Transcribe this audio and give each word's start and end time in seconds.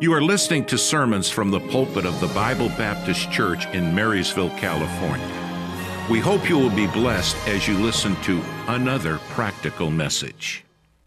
You 0.00 0.12
are 0.12 0.20
listening 0.20 0.64
to 0.66 0.76
sermons 0.76 1.30
from 1.30 1.52
the 1.52 1.60
pulpit 1.60 2.04
of 2.04 2.20
the 2.20 2.26
Bible 2.28 2.68
Baptist 2.70 3.30
Church 3.30 3.66
in 3.66 3.94
Marysville, 3.94 4.50
California. 4.58 5.24
We 6.10 6.18
hope 6.18 6.48
you 6.48 6.58
will 6.58 6.74
be 6.74 6.88
blessed 6.88 7.36
as 7.46 7.68
you 7.68 7.78
listen 7.78 8.16
to 8.22 8.42
another 8.66 9.18
practical 9.30 9.92
message. 9.92 10.64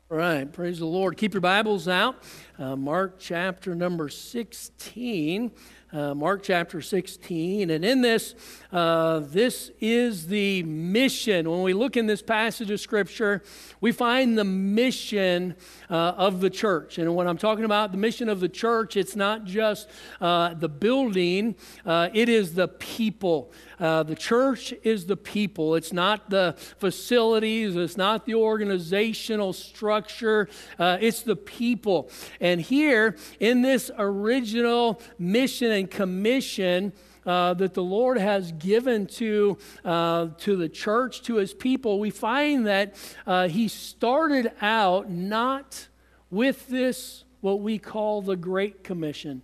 All 0.10 0.16
right, 0.16 0.50
praise 0.50 0.80
the 0.80 0.86
Lord. 0.86 1.18
Keep 1.18 1.34
your 1.34 1.42
Bibles 1.42 1.90
out. 1.90 2.24
Uh, 2.58 2.78
Mark 2.78 3.20
chapter 3.20 3.76
number 3.76 4.08
16 4.08 5.52
uh, 5.94 6.14
Mark 6.14 6.44
chapter 6.44 6.82
16. 6.82 7.70
And 7.70 7.86
in 7.86 8.02
this, 8.02 8.36
uh, 8.72 9.20
this 9.20 9.72
is 9.80 10.28
the 10.28 10.64
mission. 10.64 11.50
When 11.50 11.62
we 11.62 11.74
look 11.74 11.96
in 11.96 12.08
this 12.08 12.22
passage 12.22 12.70
of 12.72 12.80
Scripture, 12.80 13.42
we 13.80 13.92
find 13.92 14.38
the 14.38 14.44
mission 14.44 15.56
uh, 15.90 15.94
of 15.94 16.42
the 16.42 16.50
church. 16.50 16.98
And 16.98 17.16
when 17.16 17.28
I'm 17.28 17.38
talking 17.38 17.64
about 17.64 17.92
the 17.92 17.98
mission 17.98 18.28
of 18.28 18.40
the 18.40 18.50
church, 18.50 18.98
it's 18.98 19.16
not 19.16 19.46
just 19.46 19.90
uh, 20.20 20.54
the 20.54 20.70
building, 20.70 21.56
uh, 21.86 22.10
it 22.14 22.28
is 22.28 22.54
the 22.54 22.68
people. 22.68 23.52
Uh, 23.80 24.04
the 24.04 24.16
church 24.16 24.74
is 24.84 25.06
the 25.06 25.18
people. 25.18 25.76
It's 25.76 25.94
not 25.94 26.30
the 26.30 26.56
facilities, 26.80 27.76
it's 27.76 27.98
not 27.98 28.26
the 28.26 28.36
organizational 28.36 29.54
structure, 29.54 30.50
uh, 30.80 30.98
it's 31.00 31.22
the 31.22 31.36
people. 31.36 32.10
And 32.40 32.60
here 32.60 33.16
in 33.40 33.62
this 33.62 33.92
original 33.98 35.02
mission 35.20 35.72
and 35.72 35.90
commission, 35.90 36.94
uh, 37.28 37.54
that 37.56 37.74
the 37.74 37.84
Lord 37.84 38.18
has 38.18 38.54
given 38.54 39.06
to, 39.06 39.58
uh, 39.84 40.28
to 40.38 40.56
the 40.56 40.70
church, 40.70 41.22
to 41.24 41.36
his 41.36 41.54
people, 41.54 42.00
we 42.00 42.10
find 42.10 42.66
that 42.68 42.96
uh, 43.28 43.50
he 43.50 43.68
started 43.68 44.54
out 44.62 45.12
not 45.12 45.90
with 46.32 46.68
this, 46.70 47.26
what 47.42 47.60
we 47.60 47.80
call 47.80 48.22
the 48.22 48.38
Great 48.38 48.84
Commission. 48.84 49.42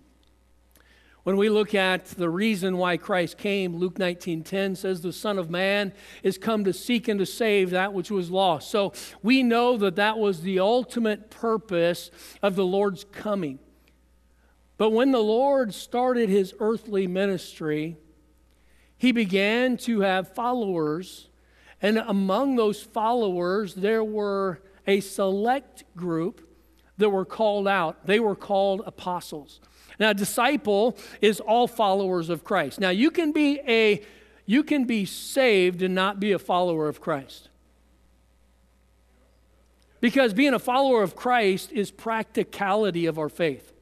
When 1.24 1.38
we 1.38 1.48
look 1.48 1.74
at 1.74 2.04
the 2.04 2.28
reason 2.28 2.76
why 2.76 2.98
Christ 2.98 3.38
came, 3.38 3.76
Luke 3.76 3.98
19:10 3.98 4.76
says 4.76 5.00
the 5.00 5.12
son 5.12 5.38
of 5.38 5.48
man 5.48 5.94
is 6.22 6.36
come 6.36 6.64
to 6.64 6.72
seek 6.72 7.08
and 7.08 7.18
to 7.18 7.24
save 7.24 7.70
that 7.70 7.94
which 7.94 8.10
was 8.10 8.30
lost. 8.30 8.70
So 8.70 8.92
we 9.22 9.42
know 9.42 9.78
that 9.78 9.96
that 9.96 10.18
was 10.18 10.42
the 10.42 10.60
ultimate 10.60 11.30
purpose 11.30 12.10
of 12.42 12.56
the 12.56 12.66
Lord's 12.66 13.04
coming. 13.04 13.58
But 14.76 14.90
when 14.90 15.12
the 15.12 15.22
Lord 15.22 15.72
started 15.72 16.28
his 16.28 16.54
earthly 16.60 17.06
ministry, 17.06 17.96
he 18.98 19.10
began 19.10 19.78
to 19.78 20.00
have 20.00 20.34
followers, 20.34 21.28
and 21.80 21.96
among 21.98 22.56
those 22.56 22.82
followers 22.82 23.74
there 23.74 24.04
were 24.04 24.60
a 24.86 25.00
select 25.00 25.84
group 25.96 26.46
that 26.98 27.10
were 27.10 27.24
called 27.24 27.66
out. 27.66 28.06
They 28.06 28.20
were 28.20 28.36
called 28.36 28.82
apostles. 28.86 29.60
Now, 29.98 30.10
a 30.10 30.14
disciple 30.14 30.96
is 31.20 31.40
all 31.40 31.66
followers 31.66 32.28
of 32.28 32.44
Christ. 32.44 32.80
Now, 32.80 32.90
you 32.90 33.10
can 33.10 33.32
be 33.32 33.60
a 33.66 34.02
you 34.46 34.62
can 34.62 34.84
be 34.84 35.06
saved 35.06 35.80
and 35.80 35.94
not 35.94 36.20
be 36.20 36.32
a 36.32 36.38
follower 36.38 36.88
of 36.88 37.00
Christ. 37.00 37.48
Because 40.00 40.34
being 40.34 40.52
a 40.52 40.58
follower 40.58 41.02
of 41.02 41.16
Christ 41.16 41.72
is 41.72 41.90
practicality 41.90 43.06
of 43.06 43.18
our 43.18 43.30
faith. 43.30 43.72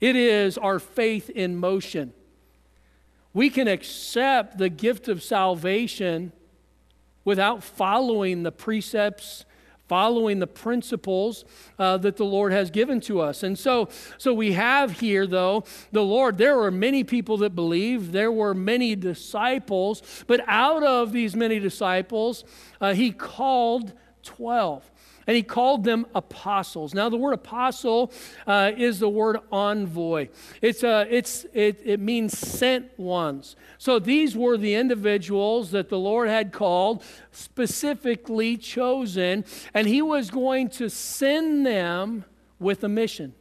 It 0.00 0.16
is 0.16 0.56
our 0.56 0.78
faith 0.78 1.28
in 1.28 1.56
motion. 1.56 2.14
We 3.34 3.50
can 3.50 3.68
accept 3.68 4.56
the 4.56 4.70
gift 4.70 5.08
of 5.08 5.22
salvation 5.22 6.32
without 7.22 7.62
following 7.62 8.44
the 8.44 8.52
precepts 8.52 9.44
following 9.90 10.38
the 10.38 10.46
principles 10.46 11.44
uh, 11.76 11.96
that 11.96 12.16
the 12.16 12.24
Lord 12.24 12.52
has 12.52 12.70
given 12.70 13.00
to 13.00 13.20
us. 13.20 13.42
And 13.42 13.58
so, 13.58 13.88
so 14.18 14.32
we 14.32 14.52
have 14.52 15.00
here, 15.00 15.26
though, 15.26 15.64
the 15.90 16.04
Lord, 16.04 16.38
there 16.38 16.56
were 16.56 16.70
many 16.70 17.02
people 17.02 17.38
that 17.38 17.56
believed, 17.56 18.12
there 18.12 18.30
were 18.30 18.54
many 18.54 18.94
disciples, 18.94 20.24
but 20.28 20.44
out 20.46 20.84
of 20.84 21.10
these 21.10 21.34
many 21.34 21.58
disciples, 21.58 22.44
uh, 22.80 22.94
he 22.94 23.10
called 23.10 23.92
12 24.22 24.88
and 25.30 25.36
he 25.36 25.44
called 25.44 25.84
them 25.84 26.06
apostles. 26.12 26.92
Now, 26.92 27.08
the 27.08 27.16
word 27.16 27.34
apostle 27.34 28.12
uh, 28.48 28.72
is 28.76 28.98
the 28.98 29.08
word 29.08 29.38
envoy. 29.52 30.26
It's, 30.60 30.82
uh, 30.82 31.04
it's, 31.08 31.46
it, 31.52 31.80
it 31.84 32.00
means 32.00 32.36
sent 32.36 32.98
ones. 32.98 33.54
So 33.78 34.00
these 34.00 34.36
were 34.36 34.56
the 34.56 34.74
individuals 34.74 35.70
that 35.70 35.88
the 35.88 36.00
Lord 36.00 36.28
had 36.28 36.50
called, 36.50 37.04
specifically 37.30 38.56
chosen, 38.56 39.44
and 39.72 39.86
he 39.86 40.02
was 40.02 40.30
going 40.30 40.68
to 40.70 40.90
send 40.90 41.64
them 41.64 42.24
with 42.58 42.82
a 42.82 42.88
mission. 42.88 43.32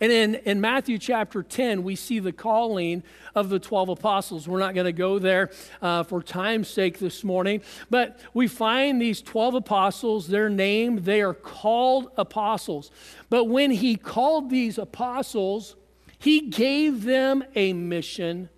And 0.00 0.12
in, 0.12 0.34
in 0.36 0.60
Matthew 0.60 0.98
chapter 0.98 1.42
10, 1.42 1.82
we 1.82 1.96
see 1.96 2.18
the 2.18 2.32
calling 2.32 3.02
of 3.34 3.48
the 3.48 3.58
12 3.58 3.90
apostles. 3.90 4.46
We're 4.46 4.58
not 4.58 4.74
going 4.74 4.86
to 4.86 4.92
go 4.92 5.18
there 5.18 5.50
uh, 5.80 6.02
for 6.02 6.22
time's 6.22 6.68
sake 6.68 6.98
this 6.98 7.24
morning, 7.24 7.62
but 7.88 8.20
we 8.34 8.48
find 8.48 9.00
these 9.00 9.22
12 9.22 9.54
apostles, 9.54 10.28
their 10.28 10.48
name, 10.48 11.04
they 11.04 11.22
are 11.22 11.34
called 11.34 12.10
apostles. 12.16 12.90
But 13.30 13.44
when 13.44 13.70
he 13.70 13.96
called 13.96 14.50
these 14.50 14.78
apostles, 14.78 15.76
he 16.18 16.40
gave 16.42 17.04
them 17.04 17.44
a 17.54 17.72
mission, 17.72 18.48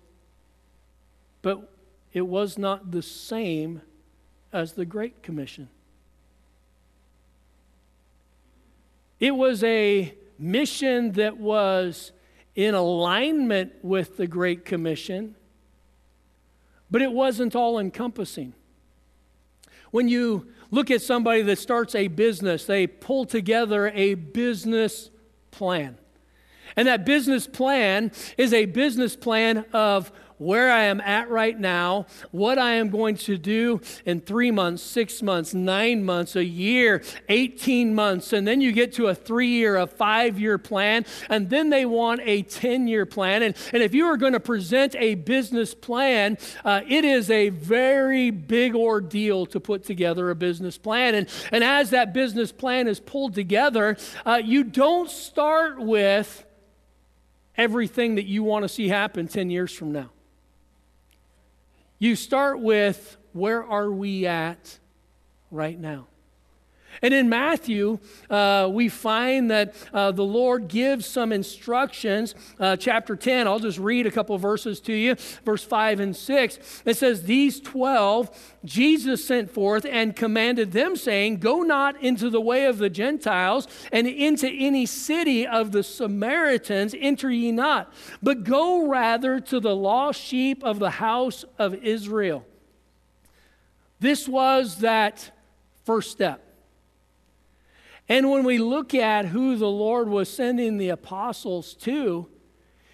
but 1.41 1.71
it 2.13 2.27
was 2.27 2.57
not 2.57 2.91
the 2.91 3.01
same 3.01 3.81
as 4.51 4.73
the 4.73 4.85
Great 4.85 5.21
Commission. 5.21 5.69
It 9.19 9.31
was 9.31 9.63
a 9.63 10.13
mission 10.39 11.11
that 11.13 11.37
was 11.37 12.11
in 12.55 12.73
alignment 12.73 13.73
with 13.83 14.17
the 14.17 14.27
Great 14.27 14.65
Commission, 14.65 15.35
but 16.89 17.01
it 17.01 17.11
wasn't 17.11 17.55
all 17.55 17.77
encompassing. 17.77 18.53
When 19.91 20.07
you 20.07 20.47
look 20.71 20.91
at 20.91 21.01
somebody 21.01 21.41
that 21.43 21.57
starts 21.57 21.95
a 21.95 22.07
business, 22.07 22.65
they 22.65 22.87
pull 22.87 23.25
together 23.25 23.89
a 23.89 24.15
business 24.15 25.09
plan. 25.51 25.97
And 26.75 26.87
that 26.87 27.05
business 27.05 27.47
plan 27.47 28.11
is 28.37 28.53
a 28.53 28.65
business 28.65 29.15
plan 29.15 29.65
of 29.73 30.11
where 30.39 30.71
I 30.71 30.85
am 30.85 30.99
at 31.01 31.29
right 31.29 31.57
now, 31.59 32.07
what 32.31 32.57
I 32.57 32.71
am 32.75 32.89
going 32.89 33.15
to 33.17 33.37
do 33.37 33.81
in 34.05 34.21
three 34.21 34.49
months, 34.49 34.81
six 34.81 35.21
months, 35.21 35.53
nine 35.53 36.03
months, 36.03 36.35
a 36.35 36.43
year, 36.43 37.03
18 37.27 37.93
months. 37.93 38.33
And 38.33 38.47
then 38.47 38.61
you 38.61 38.71
get 38.71 38.93
to 38.93 39.07
a 39.07 39.15
three 39.15 39.49
year, 39.49 39.75
a 39.75 39.85
five 39.85 40.39
year 40.39 40.57
plan. 40.57 41.05
And 41.29 41.49
then 41.49 41.69
they 41.69 41.85
want 41.85 42.21
a 42.23 42.41
10 42.41 42.87
year 42.87 43.05
plan. 43.05 43.43
And, 43.43 43.55
and 43.73 43.83
if 43.83 43.93
you 43.93 44.05
are 44.05 44.17
going 44.17 44.33
to 44.33 44.39
present 44.39 44.95
a 44.95 45.15
business 45.15 45.75
plan, 45.75 46.37
uh, 46.63 46.81
it 46.87 47.05
is 47.05 47.29
a 47.29 47.49
very 47.49 48.31
big 48.31 48.75
ordeal 48.75 49.45
to 49.47 49.59
put 49.59 49.83
together 49.83 50.29
a 50.29 50.35
business 50.35 50.77
plan. 50.77 51.15
And, 51.15 51.27
and 51.51 51.63
as 51.63 51.89
that 51.89 52.13
business 52.13 52.51
plan 52.51 52.87
is 52.87 52.99
pulled 52.99 53.35
together, 53.35 53.97
uh, 54.25 54.41
you 54.43 54.63
don't 54.63 55.09
start 55.09 55.81
with 55.81 56.45
everything 57.57 58.15
that 58.15 58.25
you 58.25 58.41
want 58.41 58.63
to 58.63 58.69
see 58.69 58.87
happen 58.87 59.27
10 59.27 59.49
years 59.49 59.73
from 59.73 59.91
now. 59.91 60.09
You 62.01 62.15
start 62.15 62.61
with 62.61 63.17
where 63.33 63.61
are 63.61 63.91
we 63.91 64.25
at 64.25 64.79
right 65.51 65.77
now? 65.77 66.07
And 67.01 67.13
in 67.13 67.29
Matthew, 67.29 67.99
uh, 68.29 68.69
we 68.71 68.89
find 68.89 69.49
that 69.51 69.75
uh, 69.93 70.11
the 70.11 70.23
Lord 70.23 70.67
gives 70.67 71.05
some 71.05 71.31
instructions. 71.31 72.35
Uh, 72.59 72.75
chapter 72.75 73.15
10, 73.15 73.47
I'll 73.47 73.59
just 73.59 73.79
read 73.79 74.05
a 74.05 74.11
couple 74.11 74.37
verses 74.37 74.79
to 74.81 74.93
you, 74.93 75.15
verse 75.45 75.63
5 75.63 75.99
and 75.99 76.15
6. 76.15 76.81
It 76.85 76.97
says, 76.97 77.23
These 77.23 77.61
12 77.61 78.55
Jesus 78.65 79.25
sent 79.25 79.49
forth 79.49 79.85
and 79.85 80.15
commanded 80.15 80.71
them, 80.71 80.95
saying, 80.95 81.37
Go 81.37 81.61
not 81.61 82.01
into 82.01 82.29
the 82.29 82.41
way 82.41 82.65
of 82.65 82.77
the 82.77 82.89
Gentiles, 82.89 83.67
and 83.91 84.07
into 84.07 84.49
any 84.49 84.85
city 84.85 85.47
of 85.47 85.71
the 85.71 85.83
Samaritans 85.83 86.93
enter 86.99 87.31
ye 87.31 87.51
not, 87.51 87.93
but 88.21 88.43
go 88.43 88.87
rather 88.87 89.39
to 89.39 89.59
the 89.59 89.75
lost 89.75 90.19
sheep 90.21 90.63
of 90.63 90.79
the 90.79 90.89
house 90.89 91.45
of 91.57 91.73
Israel. 91.75 92.45
This 93.99 94.27
was 94.27 94.77
that 94.77 95.31
first 95.85 96.11
step. 96.11 96.48
And 98.09 98.31
when 98.31 98.43
we 98.43 98.57
look 98.57 98.95
at 98.95 99.27
who 99.27 99.55
the 99.55 99.69
Lord 99.69 100.09
was 100.09 100.29
sending 100.29 100.77
the 100.77 100.89
apostles 100.89 101.75
to, 101.75 102.27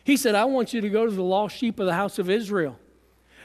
he 0.04 0.18
said, 0.18 0.36
I 0.36 0.46
want 0.46 0.74
you 0.74 0.82
to 0.82 0.90
go 0.90 1.06
to 1.06 1.12
the 1.12 1.24
lost 1.24 1.56
sheep 1.56 1.80
of 1.80 1.86
the 1.86 1.94
house 1.94 2.20
of 2.20 2.30
Israel. 2.30 2.78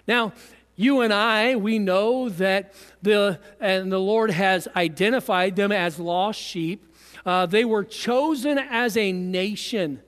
Now, 0.07 0.33
you 0.75 1.03
and 1.03 1.13
I, 1.13 1.57
we 1.57 1.79
know 1.79 2.29
that 2.29 2.75
the, 3.03 3.39
and 3.61 3.93
the 3.93 4.01
Lord 4.01 4.31
has 4.31 4.67
identified 4.75 5.55
them 5.55 5.71
as 5.71 5.99
lost 5.99 6.41
sheep. 6.41 6.93
Uh, 7.25 7.47
they 7.47 7.65
were 7.65 7.85
chosen 7.85 8.59
as 8.59 8.97
a 8.97 9.13
nation. 9.13 10.03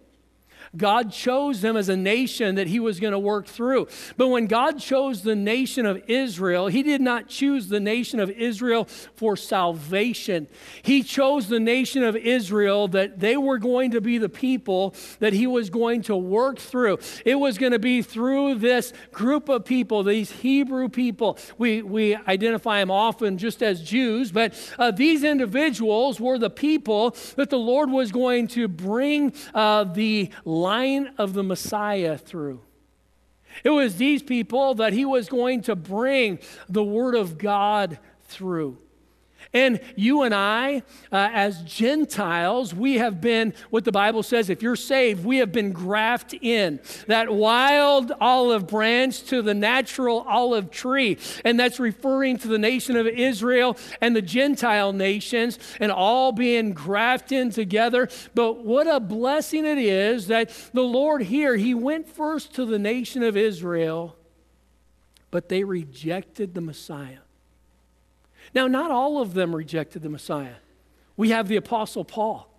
God 0.76 1.12
chose 1.12 1.60
them 1.60 1.76
as 1.76 1.88
a 1.88 1.96
nation 1.96 2.54
that 2.54 2.66
he 2.66 2.80
was 2.80 2.98
going 2.98 3.12
to 3.12 3.18
work 3.18 3.46
through. 3.46 3.88
But 4.16 4.28
when 4.28 4.46
God 4.46 4.78
chose 4.78 5.22
the 5.22 5.36
nation 5.36 5.84
of 5.84 6.02
Israel, 6.08 6.68
he 6.68 6.82
did 6.82 7.02
not 7.02 7.28
choose 7.28 7.68
the 7.68 7.80
nation 7.80 8.20
of 8.20 8.30
Israel 8.30 8.86
for 9.14 9.36
salvation. 9.36 10.48
He 10.82 11.02
chose 11.02 11.48
the 11.48 11.60
nation 11.60 12.02
of 12.02 12.16
Israel 12.16 12.88
that 12.88 13.20
they 13.20 13.36
were 13.36 13.58
going 13.58 13.90
to 13.90 14.00
be 14.00 14.16
the 14.16 14.30
people 14.30 14.94
that 15.18 15.34
he 15.34 15.46
was 15.46 15.68
going 15.68 16.02
to 16.02 16.16
work 16.16 16.58
through. 16.58 16.98
It 17.26 17.34
was 17.34 17.58
going 17.58 17.72
to 17.72 17.78
be 17.78 18.00
through 18.00 18.56
this 18.56 18.94
group 19.12 19.50
of 19.50 19.66
people, 19.66 20.02
these 20.02 20.30
Hebrew 20.30 20.88
people. 20.88 21.38
We, 21.58 21.82
we 21.82 22.16
identify 22.16 22.80
them 22.80 22.90
often 22.90 23.36
just 23.36 23.62
as 23.62 23.82
Jews, 23.82 24.32
but 24.32 24.54
uh, 24.78 24.90
these 24.90 25.22
individuals 25.22 26.18
were 26.18 26.38
the 26.38 26.50
people 26.50 27.14
that 27.36 27.50
the 27.50 27.58
Lord 27.58 27.90
was 27.90 28.10
going 28.10 28.48
to 28.48 28.68
bring 28.68 29.34
uh, 29.52 29.84
the 29.84 30.30
line 30.62 31.14
of 31.18 31.34
the 31.34 31.42
Messiah 31.42 32.16
through. 32.16 32.60
It 33.64 33.70
was 33.70 33.96
these 33.96 34.22
people 34.22 34.74
that 34.74 34.92
he 34.92 35.04
was 35.04 35.28
going 35.28 35.62
to 35.62 35.76
bring 35.76 36.38
the 36.68 36.84
Word 36.84 37.14
of 37.14 37.38
God 37.38 37.98
through. 38.24 38.78
And 39.54 39.80
you 39.96 40.22
and 40.22 40.34
I, 40.34 40.82
uh, 41.10 41.28
as 41.32 41.62
Gentiles, 41.62 42.74
we 42.74 42.94
have 42.94 43.20
been, 43.20 43.52
what 43.68 43.84
the 43.84 43.92
Bible 43.92 44.22
says, 44.22 44.48
if 44.48 44.62
you're 44.62 44.76
saved, 44.76 45.24
we 45.24 45.38
have 45.38 45.52
been 45.52 45.72
grafted 45.72 46.42
in. 46.42 46.80
That 47.06 47.32
wild 47.32 48.12
olive 48.20 48.66
branch 48.66 49.24
to 49.24 49.42
the 49.42 49.52
natural 49.52 50.24
olive 50.26 50.70
tree. 50.70 51.18
And 51.44 51.60
that's 51.60 51.78
referring 51.78 52.38
to 52.38 52.48
the 52.48 52.58
nation 52.58 52.96
of 52.96 53.06
Israel 53.06 53.76
and 54.00 54.16
the 54.16 54.22
Gentile 54.22 54.94
nations 54.94 55.58
and 55.80 55.92
all 55.92 56.32
being 56.32 56.72
grafted 56.72 57.32
in 57.32 57.50
together. 57.50 58.08
But 58.34 58.64
what 58.64 58.86
a 58.86 59.00
blessing 59.00 59.66
it 59.66 59.78
is 59.78 60.28
that 60.28 60.50
the 60.72 60.82
Lord 60.82 61.22
here, 61.22 61.56
He 61.56 61.74
went 61.74 62.08
first 62.08 62.54
to 62.54 62.64
the 62.64 62.78
nation 62.78 63.22
of 63.22 63.36
Israel, 63.36 64.16
but 65.30 65.48
they 65.48 65.64
rejected 65.64 66.54
the 66.54 66.60
Messiah. 66.60 67.18
Now, 68.54 68.66
not 68.66 68.90
all 68.90 69.20
of 69.20 69.34
them 69.34 69.54
rejected 69.54 70.02
the 70.02 70.08
Messiah. 70.08 70.54
We 71.16 71.30
have 71.30 71.48
the 71.48 71.56
Apostle 71.56 72.04
Paul. 72.04 72.52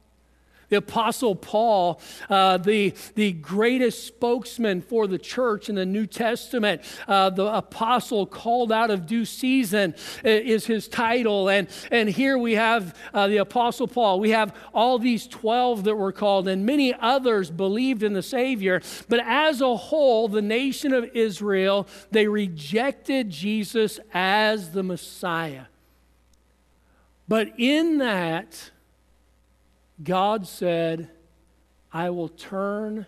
The 0.74 0.80
Apostle 0.80 1.35
Paul, 1.35 2.01
uh, 2.31 2.57
the, 2.57 2.95
the 3.13 3.31
greatest 3.33 4.07
spokesman 4.07 4.81
for 4.81 5.06
the 5.06 5.19
church 5.19 5.69
in 5.69 5.75
the 5.75 5.85
New 5.85 6.07
Testament, 6.07 6.81
uh, 7.07 7.30
the 7.30 7.45
apostle 7.45 8.25
called 8.25 8.71
out 8.71 8.89
of 8.89 9.06
due 9.06 9.24
season 9.24 9.94
is 10.24 10.65
his 10.65 10.88
title. 10.88 11.47
And, 11.47 11.68
and 11.91 12.09
here 12.09 12.39
we 12.39 12.53
have 12.53 12.97
uh, 13.13 13.27
the 13.27 13.38
Apostle 13.38 13.88
Paul. 13.88 14.19
We 14.19 14.31
have 14.31 14.56
all 14.74 14.97
these 14.97 15.27
12 15.27 15.83
that 15.83 15.95
were 15.95 16.12
called, 16.12 16.47
and 16.47 16.65
many 16.65 16.91
others 16.91 17.51
believed 17.51 18.01
in 18.01 18.13
the 18.13 18.24
Savior. 18.24 18.81
But 19.07 19.19
as 19.24 19.62
a 19.62 19.75
whole, 19.75 20.27
the 20.27 20.41
nation 20.41 20.91
of 20.91 21.06
Israel, 21.13 21.88
they 22.09 22.27
rejected 22.27 23.30
Jesus 23.30 24.00
as 24.12 24.71
the 24.71 24.81
Messiah. 24.81 25.65
But 27.27 27.53
in 27.57 27.99
that, 27.99 28.71
God 30.03 30.47
said, 30.47 31.09
I 31.91 32.09
will 32.09 32.29
turn 32.29 33.05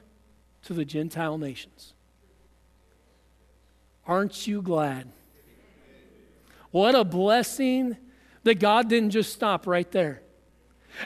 to 0.63 0.73
the 0.73 0.85
Gentile 0.85 1.37
nations. 1.37 1.93
Aren't 4.07 4.47
you 4.47 4.61
glad? 4.61 5.07
What 6.71 6.95
a 6.95 7.03
blessing 7.03 7.97
that 8.43 8.59
God 8.59 8.89
didn't 8.89 9.11
just 9.11 9.33
stop 9.33 9.65
right 9.65 9.89
there. 9.91 10.21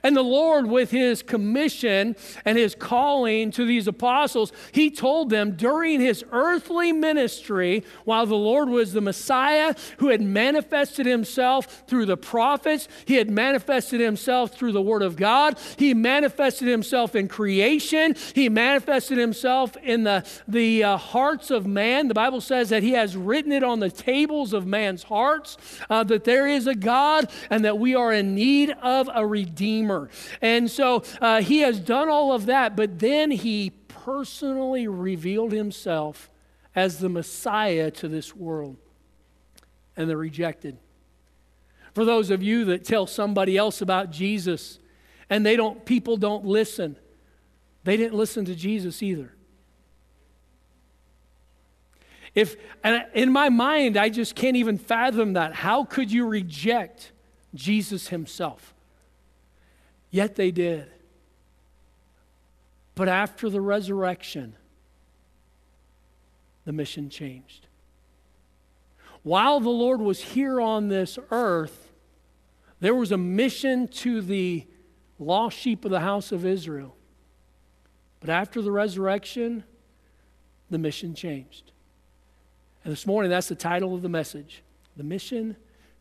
And 0.04 0.16
the 0.16 0.22
Lord, 0.22 0.68
with 0.68 0.92
his 0.92 1.24
commission 1.24 2.16
and 2.46 2.58
his 2.58 2.76
calling 2.76 3.52
to 3.52 3.66
these 3.66 3.88
apostles, 3.88 4.52
he 4.72 4.90
told 4.92 5.30
them 5.30 5.52
during 5.56 6.00
his 6.00 6.24
earthly 6.32 6.92
ministry, 6.92 7.84
while 8.06 8.26
the 8.26 8.36
Lord 8.36 8.70
was 8.70 8.94
the 8.94 9.02
Messiah 9.02 9.74
who 9.98 10.10
had 10.10 10.22
manifested 10.22 11.06
himself 11.06 11.84
through 11.88 12.06
the 12.06 12.18
prophets, 12.18 12.88
he 13.06 13.16
had 13.16 13.30
manifested 13.30 14.00
himself 14.00 14.56
through 14.56 14.72
the 14.72 14.82
Word 14.82 15.02
of 15.02 15.16
God, 15.16 15.58
he 15.78 15.94
manifested 15.94 16.68
himself 16.68 17.16
in 17.16 17.28
creation, 17.28 18.16
he 18.34 18.50
manifested 18.50 19.18
himself 19.18 19.76
in 19.78 20.04
the, 20.04 20.26
the 20.48 20.84
uh, 20.84 20.98
hearts 20.98 21.52
of 21.52 21.66
man. 21.66 22.08
The 22.08 22.14
Bible 22.14 22.42
says 22.42 22.70
that 22.70 22.84
he 22.84 22.92
has 22.92 23.16
written 23.16 23.52
it 23.52 23.64
on 23.64 23.80
the 23.80 23.90
tables 23.90 24.54
of 24.54 24.66
man's 24.66 25.04
hearts, 25.04 25.58
uh, 25.90 26.04
that 26.06 26.24
there 26.24 26.48
is 26.48 26.68
a 26.68 26.76
God 26.76 27.30
and 27.50 27.66
that 27.66 27.80
we 27.80 27.96
are 27.96 28.14
in 28.14 28.36
need 28.36 28.72
of 28.82 29.10
a 29.14 29.26
redeemer. 29.26 29.79
Redeemer. 29.80 30.10
And 30.42 30.70
so 30.70 31.04
uh, 31.22 31.42
he 31.42 31.60
has 31.60 31.80
done 31.80 32.10
all 32.10 32.34
of 32.34 32.46
that, 32.48 32.76
but 32.76 33.00
then 33.00 33.32
he 33.32 33.72
personally 33.88 34.88
revealed 34.88 35.52
himself 35.52 36.30
as 36.76 37.00
the 37.00 37.10
Messiah 37.10 37.92
to 37.92 38.08
this 38.08 38.36
world. 38.36 38.78
And 39.96 40.10
they're 40.10 40.18
rejected. 40.18 40.78
For 41.94 42.06
those 42.06 42.30
of 42.30 42.42
you 42.44 42.66
that 42.66 42.86
tell 42.86 43.08
somebody 43.08 43.58
else 43.58 43.82
about 43.82 44.12
Jesus 44.12 44.80
and 45.30 45.46
they 45.46 45.56
don't 45.56 45.86
people 45.86 46.18
don't 46.18 46.46
listen. 46.46 46.96
They 47.84 47.98
didn't 47.98 48.16
listen 48.16 48.46
to 48.46 48.56
Jesus 48.56 49.04
either. 49.04 49.34
If 52.36 52.56
and 52.84 53.06
in 53.14 53.32
my 53.32 53.50
mind 53.50 53.98
I 53.98 54.10
just 54.10 54.36
can't 54.36 54.56
even 54.56 54.78
fathom 54.78 55.34
that. 55.34 55.54
How 55.54 55.84
could 55.84 56.12
you 56.12 56.28
reject 56.28 57.12
Jesus 57.54 58.08
himself? 58.08 58.74
Yet 60.12 60.36
they 60.36 60.52
did. 60.52 60.92
But 62.96 63.08
after 63.08 63.50
the 63.50 63.62
resurrection, 63.62 64.56
the 66.66 66.74
mission 66.74 67.10
changed. 67.10 67.68
While 69.24 69.60
the 69.60 69.70
Lord 69.70 70.02
was 70.02 70.22
here 70.22 70.60
on 70.60 70.88
this 70.88 71.20
earth, 71.32 71.92
there 72.80 72.96
was 72.96 73.12
a 73.12 73.18
mission 73.18 73.88
to 73.88 74.22
the 74.22 74.66
lost 75.18 75.58
sheep 75.58 75.84
of 75.86 75.92
the 75.92 76.00
house 76.00 76.32
of 76.32 76.46
Israel. 76.46 76.96
But 78.20 78.30
after 78.30 78.62
the 78.62 78.72
resurrection, 78.72 79.64
the 80.70 80.78
mission 80.78 81.14
changed. 81.14 81.72
And 82.84 82.92
this 82.92 83.06
morning, 83.06 83.30
that's 83.30 83.48
the 83.48 83.56
title 83.56 83.94
of 83.94 84.02
the 84.02 84.10
message 84.10 84.64
The 84.96 85.04
Mission 85.04 85.58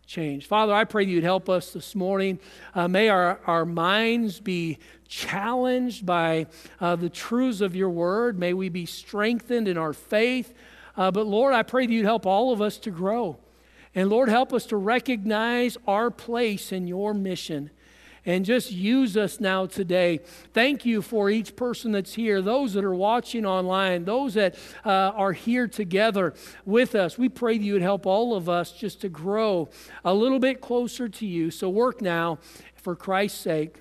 change. 0.08 0.46
Father, 0.46 0.72
I 0.72 0.84
pray 0.84 1.04
you'd 1.04 1.22
help 1.22 1.50
us 1.50 1.74
this 1.74 1.94
morning. 1.94 2.38
Uh, 2.74 2.88
may 2.88 3.10
our, 3.10 3.40
our 3.46 3.66
minds 3.66 4.40
be 4.40 4.78
challenged 5.06 6.06
by 6.06 6.46
uh, 6.80 6.96
the 6.96 7.10
truths 7.10 7.60
of 7.60 7.76
your 7.76 7.90
word. 7.90 8.38
May 8.38 8.54
we 8.54 8.70
be 8.70 8.86
strengthened 8.86 9.68
in 9.68 9.76
our 9.76 9.92
faith. 9.92 10.54
Uh, 10.96 11.10
but 11.10 11.26
Lord, 11.26 11.52
I 11.52 11.62
pray 11.62 11.84
that 11.84 11.92
you'd 11.92 12.06
help 12.06 12.24
all 12.24 12.54
of 12.54 12.62
us 12.62 12.78
to 12.78 12.90
grow. 12.90 13.36
And 13.94 14.08
Lord, 14.08 14.30
help 14.30 14.54
us 14.54 14.64
to 14.66 14.78
recognize 14.78 15.76
our 15.86 16.10
place 16.10 16.72
in 16.72 16.86
your 16.86 17.12
mission 17.12 17.70
and 18.28 18.44
just 18.44 18.70
use 18.70 19.16
us 19.16 19.40
now 19.40 19.64
today. 19.64 20.20
Thank 20.52 20.84
you 20.84 21.00
for 21.00 21.30
each 21.30 21.56
person 21.56 21.92
that's 21.92 22.12
here, 22.12 22.42
those 22.42 22.74
that 22.74 22.84
are 22.84 22.94
watching 22.94 23.46
online, 23.46 24.04
those 24.04 24.34
that 24.34 24.54
uh, 24.84 24.90
are 25.16 25.32
here 25.32 25.66
together 25.66 26.34
with 26.66 26.94
us. 26.94 27.16
We 27.16 27.30
pray 27.30 27.56
that 27.56 27.64
you 27.64 27.72
would 27.72 27.82
help 27.82 28.04
all 28.04 28.36
of 28.36 28.46
us 28.46 28.70
just 28.72 29.00
to 29.00 29.08
grow 29.08 29.70
a 30.04 30.12
little 30.12 30.38
bit 30.38 30.60
closer 30.60 31.08
to 31.08 31.26
you. 31.26 31.50
So 31.50 31.70
work 31.70 32.02
now 32.02 32.38
for 32.76 32.94
Christ's 32.94 33.40
sake. 33.40 33.78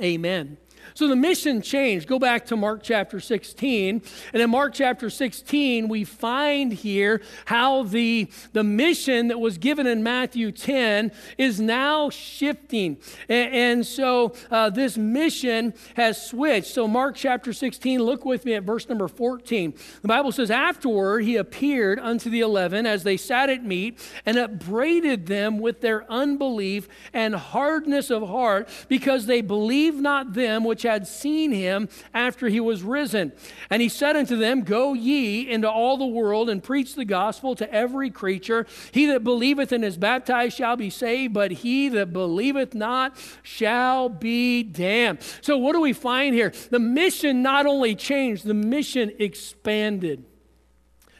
Amen. 0.00 0.56
So 0.94 1.08
the 1.08 1.16
mission 1.16 1.62
changed. 1.62 2.08
Go 2.08 2.18
back 2.18 2.46
to 2.46 2.56
Mark 2.56 2.82
chapter 2.82 3.20
16. 3.20 4.02
And 4.32 4.42
in 4.42 4.50
Mark 4.50 4.74
chapter 4.74 5.10
16, 5.10 5.88
we 5.88 6.04
find 6.04 6.72
here 6.72 7.20
how 7.46 7.82
the, 7.84 8.28
the 8.52 8.64
mission 8.64 9.28
that 9.28 9.38
was 9.38 9.58
given 9.58 9.86
in 9.86 10.02
Matthew 10.02 10.52
10 10.52 11.12
is 11.38 11.60
now 11.60 12.10
shifting. 12.10 12.98
And, 13.28 13.54
and 13.54 13.86
so 13.86 14.34
uh, 14.50 14.70
this 14.70 14.96
mission 14.96 15.74
has 15.94 16.24
switched. 16.24 16.68
So, 16.68 16.86
Mark 16.88 17.16
chapter 17.16 17.52
16, 17.52 18.02
look 18.02 18.24
with 18.24 18.44
me 18.44 18.54
at 18.54 18.62
verse 18.62 18.88
number 18.88 19.08
14. 19.08 19.74
The 20.02 20.08
Bible 20.08 20.32
says, 20.32 20.50
Afterward, 20.50 21.20
he 21.20 21.36
appeared 21.36 21.98
unto 21.98 22.30
the 22.30 22.40
eleven 22.40 22.86
as 22.86 23.02
they 23.02 23.16
sat 23.16 23.50
at 23.50 23.64
meat 23.64 23.98
and 24.24 24.38
upbraided 24.38 25.26
them 25.26 25.58
with 25.58 25.80
their 25.80 26.10
unbelief 26.10 26.88
and 27.12 27.34
hardness 27.34 28.10
of 28.10 28.26
heart 28.28 28.68
because 28.88 29.26
they 29.26 29.40
believed 29.40 30.00
not 30.00 30.34
them 30.34 30.64
which 30.64 30.75
had 30.82 31.06
seen 31.06 31.52
him 31.52 31.88
after 32.14 32.48
he 32.48 32.60
was 32.60 32.82
risen. 32.82 33.32
And 33.70 33.82
he 33.82 33.88
said 33.88 34.16
unto 34.16 34.36
them, 34.36 34.62
Go 34.62 34.94
ye 34.94 35.48
into 35.50 35.70
all 35.70 35.96
the 35.96 36.06
world 36.06 36.48
and 36.48 36.62
preach 36.62 36.94
the 36.94 37.04
gospel 37.04 37.54
to 37.56 37.72
every 37.72 38.10
creature. 38.10 38.66
He 38.92 39.06
that 39.06 39.24
believeth 39.24 39.72
and 39.72 39.84
is 39.84 39.96
baptized 39.96 40.56
shall 40.56 40.76
be 40.76 40.90
saved, 40.90 41.34
but 41.34 41.50
he 41.50 41.88
that 41.90 42.12
believeth 42.12 42.74
not 42.74 43.16
shall 43.42 44.08
be 44.08 44.62
damned. 44.62 45.18
So, 45.40 45.56
what 45.58 45.72
do 45.72 45.80
we 45.80 45.92
find 45.92 46.34
here? 46.34 46.52
The 46.70 46.78
mission 46.78 47.42
not 47.42 47.66
only 47.66 47.94
changed, 47.94 48.44
the 48.44 48.54
mission 48.54 49.12
expanded. 49.18 50.24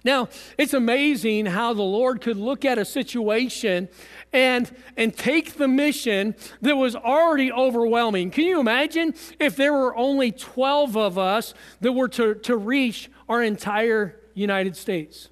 Now, 0.07 0.29
it's 0.57 0.73
amazing 0.73 1.47
how 1.47 1.75
the 1.75 1.83
Lord 1.83 2.21
could 2.21 2.37
look 2.37 2.65
at 2.65 2.79
a 2.79 2.85
situation 2.85 3.89
and, 4.33 4.71
and 4.97 5.15
take 5.15 5.55
the 5.55 5.67
mission 5.67 6.37
that 6.63 6.77
was 6.77 6.95
already 6.95 7.51
overwhelming. 7.51 8.31
Can 8.31 8.45
you 8.45 8.61
imagine 8.61 9.15
if 9.41 9.57
there 9.57 9.73
were 9.73 9.97
only 9.97 10.31
12 10.31 10.97
of 10.97 11.19
us 11.19 11.55
that 11.81 11.91
were 11.91 12.07
to, 12.07 12.37
to 12.37 12.57
reach 12.57 13.11
our 13.29 13.43
entire 13.43 14.21
United 14.33 14.77
States? 14.77 15.29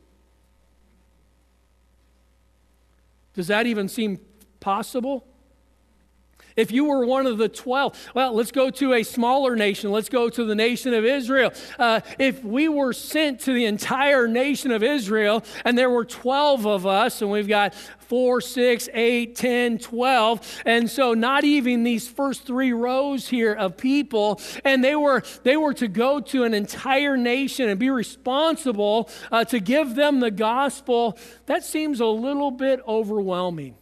Does 3.35 3.47
that 3.47 3.69
even 3.69 3.89
seem 3.89 4.19
possible? 4.59 5.25
If 6.57 6.71
you 6.71 6.85
were 6.85 7.05
one 7.05 7.27
of 7.27 7.39
the 7.39 7.49
12, 7.49 8.11
well, 8.15 8.33
let's 8.33 8.53
go 8.53 8.71
to 8.71 8.93
a 8.95 9.03
smaller 9.03 9.57
nation. 9.57 9.91
Let's 9.91 10.09
go 10.09 10.29
to 10.29 10.45
the 10.45 10.55
nation 10.55 10.95
of 10.95 11.05
Israel. 11.05 11.53
Uh, 11.79 12.01
if 12.19 12.45
we 12.45 12.69
were 12.69 12.93
sent 12.93 13.41
to 13.41 13.53
the 13.53 13.65
entire 13.65 14.29
nation 14.29 14.71
of 14.71 14.83
Israel 14.83 15.45
and 15.65 15.77
there 15.77 15.91
were 15.91 16.05
12 16.05 16.65
of 16.65 16.87
us, 16.87 17.23
and 17.23 17.31
we've 17.31 17.49
got 17.49 17.75
four, 17.75 18.41
six, 18.41 18.89
eight, 18.95 19.35
10, 19.35 19.79
12. 19.79 20.63
And 20.65 20.89
so 20.89 21.15
not 21.15 21.43
even 21.43 21.83
these 21.83 22.07
first 22.07 22.47
three 22.47 22.73
rows 22.73 23.29
here 23.29 23.53
of 23.53 23.77
people, 23.77 24.41
and 24.65 24.85
they 24.85 24.95
were 24.95 25.23
they 25.43 25.57
were 25.57 25.75
to 25.75 25.89
go 25.89 26.21
to 26.21 26.45
an 26.45 26.55
entire 26.55 27.17
nation 27.17 27.69
and 27.69 27.81
be 27.81 27.91
responsible 27.91 29.11
uh, 29.33 29.45
to 29.47 29.59
give 29.59 29.97
them 29.97 30.21
the 30.21 30.31
gospel. 30.31 31.19
That 31.47 31.65
seems 31.65 31.99
a 31.99 32.07
little 32.07 32.53
bit 32.53 32.81
overwhelming. 32.87 33.75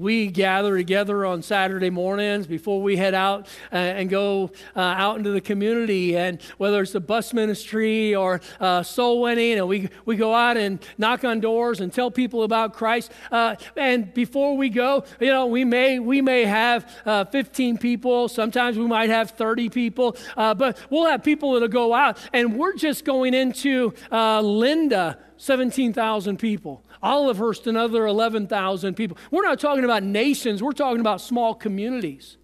We 0.00 0.28
gather 0.28 0.78
together 0.78 1.26
on 1.26 1.42
Saturday 1.42 1.90
mornings 1.90 2.46
before 2.46 2.80
we 2.80 2.96
head 2.96 3.12
out 3.12 3.46
uh, 3.70 3.76
and 3.76 4.08
go 4.08 4.50
uh, 4.74 4.80
out 4.80 5.18
into 5.18 5.30
the 5.30 5.42
community. 5.42 6.16
And 6.16 6.40
whether 6.56 6.80
it's 6.80 6.92
the 6.92 7.00
bus 7.00 7.34
ministry 7.34 8.14
or 8.14 8.40
uh, 8.60 8.82
soul 8.82 9.20
winning, 9.20 9.58
and 9.58 9.68
we, 9.68 9.90
we 10.06 10.16
go 10.16 10.34
out 10.34 10.56
and 10.56 10.78
knock 10.96 11.22
on 11.24 11.40
doors 11.40 11.80
and 11.80 11.92
tell 11.92 12.10
people 12.10 12.44
about 12.44 12.72
Christ. 12.72 13.12
Uh, 13.30 13.56
and 13.76 14.12
before 14.14 14.56
we 14.56 14.70
go, 14.70 15.04
you 15.20 15.28
know, 15.28 15.46
we 15.46 15.66
may, 15.66 15.98
we 15.98 16.22
may 16.22 16.46
have 16.46 16.90
uh, 17.04 17.26
15 17.26 17.76
people. 17.76 18.28
Sometimes 18.28 18.78
we 18.78 18.86
might 18.86 19.10
have 19.10 19.32
30 19.32 19.68
people. 19.68 20.16
But 20.34 20.78
we'll 20.88 21.06
have 21.06 21.22
people 21.22 21.52
that'll 21.52 21.68
go 21.68 21.92
out. 21.92 22.16
And 22.32 22.56
we're 22.56 22.74
just 22.74 23.04
going 23.04 23.34
into 23.34 23.92
Linda, 24.10 25.18
17,000 25.40 26.38
people. 26.38 26.82
Olivehurst, 27.02 27.66
another 27.66 28.06
11,000 28.06 28.94
people. 28.94 29.16
We're 29.30 29.42
not 29.42 29.58
talking 29.58 29.84
about 29.84 30.02
nations, 30.02 30.62
we're 30.62 30.72
talking 30.72 31.00
about 31.00 31.22
small 31.22 31.54
communities. 31.54 32.36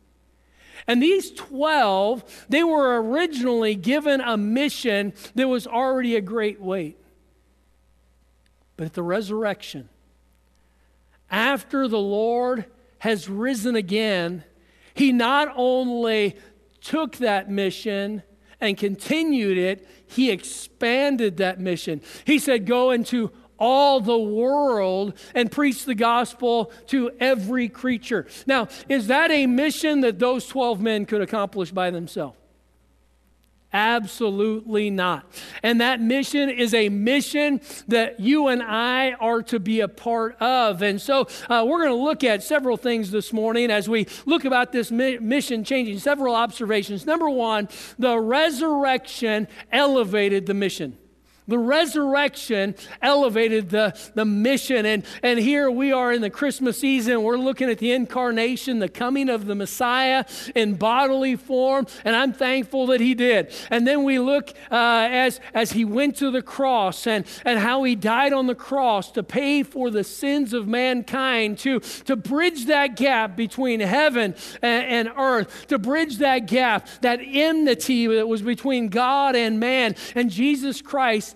And 0.87 1.03
these 1.03 1.31
12, 1.33 2.47
they 2.49 2.65
were 2.65 3.03
originally 3.03 3.75
given 3.75 4.23
a 4.23 4.39
mission 4.39 5.13
that 5.35 5.47
was 5.47 5.67
already 5.67 6.17
a 6.17 6.23
great 6.23 6.59
weight. 6.59 6.97
But 8.79 8.87
at 8.87 8.95
the 8.95 9.03
resurrection, 9.03 9.91
after 11.31 11.89
the 11.89 11.99
Lord 11.99 12.65
has 13.01 13.29
risen 13.29 13.77
again, 13.77 14.43
he 14.95 15.13
not 15.13 15.53
only 15.55 16.37
took 16.81 17.17
that 17.17 17.51
mission 17.51 18.23
and 18.61 18.77
continued 18.77 19.59
it, 19.59 19.89
he 20.07 20.31
expanded 20.31 21.39
that 21.39 21.61
mission. 21.61 22.01
He 22.25 22.39
said, 22.39 22.67
Go 22.67 22.91
into 22.91 23.31
all 23.59 24.01
the 24.01 24.19
world 24.19 25.15
and 25.35 25.51
preach 25.51 25.85
the 25.85 25.95
gospel 25.95 26.71
to 26.89 27.11
every 27.21 27.69
creature. 27.69 28.27
Now, 28.47 28.69
is 28.89 29.07
that 29.07 29.31
a 29.31 29.47
mission 29.47 30.01
that 30.03 30.19
those 30.19 30.47
12 30.47 30.81
men 30.81 31.07
could 31.07 31.23
accomplish 31.23 31.71
by 31.71 31.91
themselves? 31.91 32.37
Absolutely 33.77 34.89
not. 34.89 35.27
And 35.63 35.83
that 35.83 36.01
mission 36.01 36.49
is 36.49 36.73
a 36.73 36.89
mission 36.89 37.61
that 37.89 38.19
you 38.19 38.49
and 38.49 38.63
I 38.63 39.13
are 39.13 39.43
to 39.43 39.61
be 39.61 39.81
a 39.81 39.89
part 39.89 40.41
of. 40.41 40.81
And 40.81 40.99
so 40.99 41.29
uh, 41.51 41.63
we're 41.69 41.85
going 41.85 41.91
to 41.91 42.03
look 42.03 42.25
at 42.25 42.43
several 42.43 42.79
things 42.79 43.11
this 43.11 43.35
morning 43.35 43.71
as 43.71 43.87
we 43.87 44.07
look 44.25 44.47
about 44.47 44.73
this 44.73 44.91
mi- 44.91 45.19
mission 45.19 45.63
changing, 45.63 45.99
several 45.99 46.35
observations. 46.35 47.05
Number 47.05 47.29
one, 47.29 47.69
the 47.99 48.19
resurrection 48.19 49.47
elevated 49.71 50.47
the 50.47 50.55
mission. 50.55 50.97
The 51.49 51.59
resurrection 51.59 52.75
elevated 53.01 53.71
the, 53.71 53.97
the 54.15 54.25
mission. 54.25 54.85
And, 54.85 55.05
and 55.23 55.39
here 55.39 55.71
we 55.71 55.93
are 55.93 56.13
in 56.13 56.21
the 56.21 56.31
Christmas 56.31 56.81
season. 56.81 57.23
We're 57.23 57.37
looking 57.37 57.71
at 57.71 57.79
the 57.79 57.93
incarnation, 57.93 58.81
the 58.81 58.89
coming 58.89 59.29
of 59.29 59.47
the 59.47 59.55
Messiah 59.55 60.25
in 60.57 60.75
bodily 60.75 61.37
form. 61.37 61.87
And 62.05 62.17
I'm 62.17 62.33
thankful 62.33 62.89
that 62.89 63.01
he 63.01 63.15
did. 63.15 63.55
And 63.71 63.87
then 63.87 64.03
we 64.03 64.19
look 64.19 64.51
uh, 64.73 65.09
as, 65.11 65.41
as 65.55 65.73
he 65.73 65.85
went 65.85 66.17
to 66.17 66.33
the 66.33 66.43
cross 66.43 67.07
and, 67.07 67.25
and 67.45 67.61
how 67.61 67.85
he 67.85 67.95
died 67.95 68.33
on 68.33 68.49
the 68.49 68.55
cross 68.57 69.13
to 69.13 69.23
pay 69.23 69.63
for 69.63 69.91
the 69.91 70.03
sins 70.03 70.53
of 70.53 70.67
mankind, 70.67 71.59
to, 71.59 71.79
to 71.79 72.17
bridge 72.17 72.67
that 72.67 72.97
gap 72.97 73.37
between 73.37 73.79
heaven 73.79 74.35
and, 74.63 75.09
and 75.09 75.17
earth, 75.17 75.69
to 75.69 75.79
bridge 75.79 76.19
that 76.19 76.47
gap, 76.47 76.89
that 77.03 77.21
enmity 77.23 78.09
that 78.09 78.27
was 78.27 78.43
between 78.43 78.89
God 78.89 79.37
and 79.37 79.61
man. 79.61 79.95
And 80.17 80.29
Jesus 80.29 80.83
Christ 80.83 81.36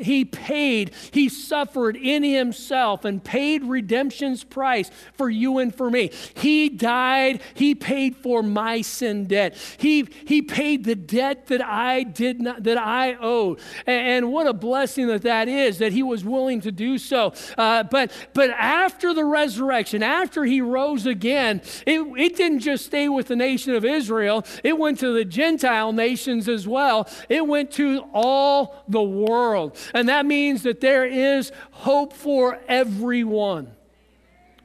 he 0.00 0.24
paid, 0.24 0.92
he 1.10 1.28
suffered 1.28 1.96
in 1.96 2.22
himself 2.22 3.04
and 3.04 3.22
paid 3.22 3.64
redemption's 3.64 4.44
price 4.44 4.90
for 5.14 5.28
you 5.28 5.58
and 5.58 5.74
for 5.74 5.90
me. 5.90 6.10
He 6.34 6.68
died, 6.68 7.40
he 7.54 7.74
paid 7.74 8.16
for 8.16 8.42
my 8.42 8.82
sin 8.82 9.26
debt. 9.26 9.56
He, 9.78 10.08
he 10.26 10.42
paid 10.42 10.84
the 10.84 10.94
debt 10.94 11.46
that 11.48 11.64
I 11.64 12.02
did 12.02 12.40
not, 12.40 12.62
that 12.64 12.78
I 12.78 13.14
owed. 13.14 13.60
And, 13.86 14.06
and 14.06 14.32
what 14.32 14.46
a 14.46 14.52
blessing 14.52 15.06
that 15.08 15.22
that 15.22 15.48
is, 15.48 15.78
that 15.78 15.92
he 15.92 16.02
was 16.02 16.24
willing 16.24 16.60
to 16.62 16.72
do 16.72 16.98
so. 16.98 17.32
Uh, 17.56 17.82
but, 17.82 18.12
but 18.34 18.50
after 18.50 19.14
the 19.14 19.24
resurrection, 19.24 20.02
after 20.02 20.44
he 20.44 20.60
rose 20.60 21.06
again, 21.06 21.60
it, 21.86 22.00
it 22.00 22.36
didn't 22.36 22.60
just 22.60 22.86
stay 22.86 23.08
with 23.08 23.28
the 23.28 23.36
nation 23.36 23.74
of 23.74 23.84
Israel, 23.84 24.44
it 24.62 24.78
went 24.78 24.98
to 25.00 25.12
the 25.12 25.24
Gentile 25.24 25.92
nations 25.92 26.48
as 26.48 26.66
well. 26.66 27.08
It 27.28 27.46
went 27.46 27.70
to 27.72 28.04
all 28.12 28.84
the 28.88 29.02
world. 29.02 29.76
And 29.94 30.08
that 30.08 30.26
means 30.26 30.62
that 30.62 30.80
there 30.80 31.04
is 31.04 31.52
hope 31.70 32.12
for 32.12 32.58
everyone. 32.68 33.72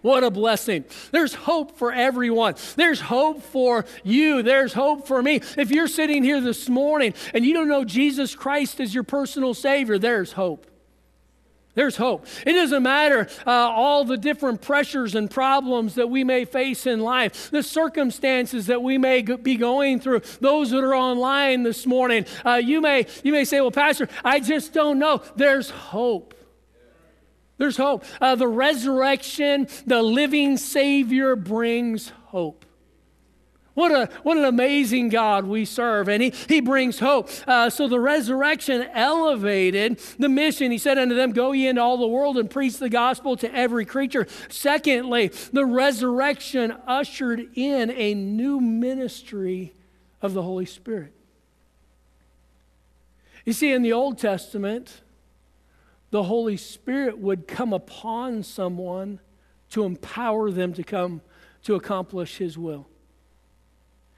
What 0.02 0.24
a 0.24 0.32
blessing. 0.32 0.86
There's 1.12 1.34
hope 1.34 1.78
for 1.78 1.92
everyone. 1.92 2.56
There's 2.76 3.02
hope 3.02 3.42
for 3.44 3.86
you. 4.04 4.44
There's 4.44 4.74
hope 4.74 5.08
for 5.08 5.22
me. 5.22 5.42
If 5.58 5.72
you're 5.72 5.88
sitting 5.88 6.24
here 6.24 6.40
this 6.40 6.70
morning 6.70 7.14
and 7.34 7.44
you 7.44 7.54
don't 7.54 7.68
know 7.68 7.84
Jesus 7.84 8.36
Christ 8.36 8.80
as 8.80 8.94
your 8.94 9.04
personal 9.04 9.54
Savior, 9.54 9.98
there's 9.98 10.32
hope. 10.32 10.66
There's 11.78 11.96
hope. 11.96 12.26
It 12.44 12.54
doesn't 12.54 12.82
matter 12.82 13.28
uh, 13.46 13.52
all 13.52 14.04
the 14.04 14.18
different 14.18 14.62
pressures 14.62 15.14
and 15.14 15.30
problems 15.30 15.94
that 15.94 16.10
we 16.10 16.24
may 16.24 16.44
face 16.44 16.88
in 16.88 17.02
life, 17.02 17.52
the 17.52 17.62
circumstances 17.62 18.66
that 18.66 18.82
we 18.82 18.98
may 18.98 19.22
be 19.22 19.58
going 19.58 20.00
through. 20.00 20.22
Those 20.42 20.72
that 20.72 20.84
are 20.84 20.96
online 20.96 21.62
this 21.62 21.86
morning, 21.86 22.26
uh, 22.44 22.56
you 22.56 22.82
may 22.82 23.06
you 23.24 23.32
may 23.32 23.46
say, 23.46 23.62
"Well, 23.62 23.70
Pastor, 23.70 24.10
I 24.26 24.40
just 24.40 24.74
don't 24.74 24.98
know." 24.98 25.22
There's 25.36 25.70
hope. 25.70 26.34
There's 27.60 27.78
hope. 27.78 28.06
Uh, 28.20 28.34
the 28.34 28.48
resurrection, 28.48 29.68
the 29.86 30.02
living 30.02 30.58
Savior 30.58 31.36
brings 31.36 32.10
hope. 32.26 32.66
What, 33.78 33.92
a, 33.92 34.10
what 34.24 34.38
an 34.38 34.46
amazing 34.46 35.10
God 35.10 35.46
we 35.46 35.64
serve. 35.64 36.10
And 36.10 36.24
he, 36.24 36.34
he 36.50 36.62
brings 36.62 36.98
hope. 36.98 37.30
Uh, 37.46 37.70
so 37.70 37.88
the 37.88 38.00
resurrection 38.00 38.82
elevated 38.92 40.00
the 40.18 40.30
mission. 40.30 40.72
He 40.72 40.80
said 40.80 40.98
unto 40.98 41.14
them, 41.14 41.32
Go 41.32 41.52
ye 41.52 41.68
into 41.68 41.80
all 41.80 41.98
the 41.98 42.08
world 42.08 42.40
and 42.40 42.50
preach 42.50 42.78
the 42.78 42.90
gospel 42.90 43.38
to 43.38 43.54
every 43.54 43.86
creature. 43.86 44.26
Secondly, 44.50 45.28
the 45.54 45.64
resurrection 45.64 46.76
ushered 46.88 47.50
in 47.54 47.92
a 47.92 48.16
new 48.16 48.60
ministry 48.60 49.76
of 50.24 50.34
the 50.34 50.42
Holy 50.42 50.66
Spirit. 50.66 51.14
You 53.46 53.54
see, 53.54 53.72
in 53.72 53.84
the 53.84 53.94
Old 53.94 54.18
Testament, 54.18 55.04
the 56.10 56.24
Holy 56.24 56.58
Spirit 56.58 57.20
would 57.20 57.48
come 57.48 57.74
upon 57.74 58.42
someone 58.42 59.20
to 59.70 59.84
empower 59.84 60.50
them 60.50 60.74
to 60.74 60.84
come 60.84 61.22
to 61.62 61.76
accomplish 61.76 62.38
His 62.38 62.58
will. 62.58 62.88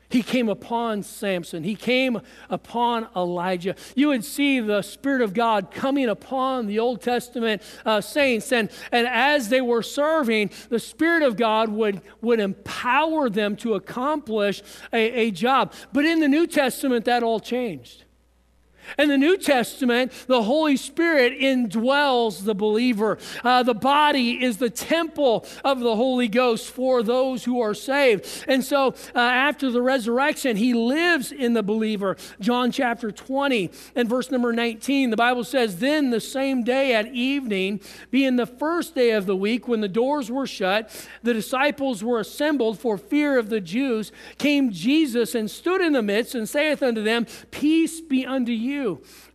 He 0.10 0.24
came 0.24 0.50
upon 0.50 1.04
Samson. 1.04 1.64
He 1.64 1.76
came 1.76 2.20
upon 2.50 3.08
Elijah. 3.16 3.76
You 3.96 4.08
would 4.08 4.26
see 4.26 4.60
the 4.60 4.82
Spirit 4.82 5.22
of 5.22 5.36
God 5.36 5.70
coming 5.70 6.10
upon 6.10 6.66
the 6.66 6.80
Old 6.80 7.02
Testament 7.02 7.62
uh, 7.86 8.02
saints. 8.02 8.52
And, 8.52 8.72
and 8.92 9.08
as 9.08 9.50
they 9.50 9.62
were 9.62 9.84
serving, 9.84 10.50
the 10.70 10.80
Spirit 10.80 11.22
of 11.22 11.38
God 11.38 11.70
would, 11.70 12.02
would 12.22 12.40
empower 12.40 13.30
them 13.30 13.56
to 13.58 13.76
accomplish 13.76 14.64
a, 14.92 15.28
a 15.28 15.32
job. 15.32 15.74
But 15.94 16.06
in 16.06 16.20
the 16.20 16.28
New 16.28 16.48
Testament, 16.48 17.06
that 17.06 17.22
all 17.22 17.40
changed. 17.40 18.06
In 18.98 19.10
the 19.10 19.18
New 19.18 19.38
Testament, 19.38 20.12
the 20.28 20.44
Holy 20.44 20.78
Spirit 20.78 21.40
indwells 21.40 22.46
the 22.46 22.56
believer. 22.56 23.18
Uh, 23.44 23.64
the 23.64 23.74
body 23.74 24.44
is 24.44 24.58
the 24.58 24.70
temple 24.70 25.46
of 25.64 25.80
the 25.80 25.96
Holy 25.96 26.28
Ghost 26.28 26.72
for 26.72 27.04
those 27.04 27.44
who 27.44 27.62
are 27.62 27.74
saved. 27.74 28.46
And 28.48 28.64
so, 28.64 28.96
uh, 29.16 29.20
after 29.20 29.72
the 29.72 29.82
resurrection, 29.82 30.58
he 30.58 30.74
lives 30.74 31.32
in 31.32 31.54
the 31.54 31.64
believer. 31.64 32.18
John 32.40 32.72
chapter 32.72 33.12
20 33.12 33.72
and 33.96 34.10
verse 34.10 34.32
number 34.32 34.54
19, 34.54 35.10
the 35.10 35.18
Bible 35.18 35.44
says, 35.44 35.80
Then 35.80 36.10
the 36.10 36.22
same 36.22 36.64
day 36.64 36.94
at 36.94 37.08
evening, 37.08 37.82
being 38.12 38.36
the 38.36 38.46
first 38.46 38.96
day 38.96 39.12
of 39.12 39.26
the 39.26 39.36
week, 39.36 39.68
when 39.68 39.82
the 39.82 39.88
doors 39.88 40.32
were 40.32 40.48
shut, 40.48 40.90
the 41.24 41.34
disciples 41.34 42.04
were 42.04 42.20
assembled 42.20 42.80
for 42.80 42.98
fear 42.98 43.38
of 43.38 43.50
the 43.50 43.62
Jews, 43.62 44.12
came 44.38 44.72
Jesus 44.72 45.36
and 45.36 45.50
stood 45.50 45.82
in 45.82 45.94
the 45.94 46.02
midst 46.02 46.36
and 46.36 46.48
saith 46.48 46.82
unto 46.82 47.04
them, 47.04 47.26
Peace 47.52 48.02
be 48.02 48.26
unto 48.26 48.52
you. 48.52 48.79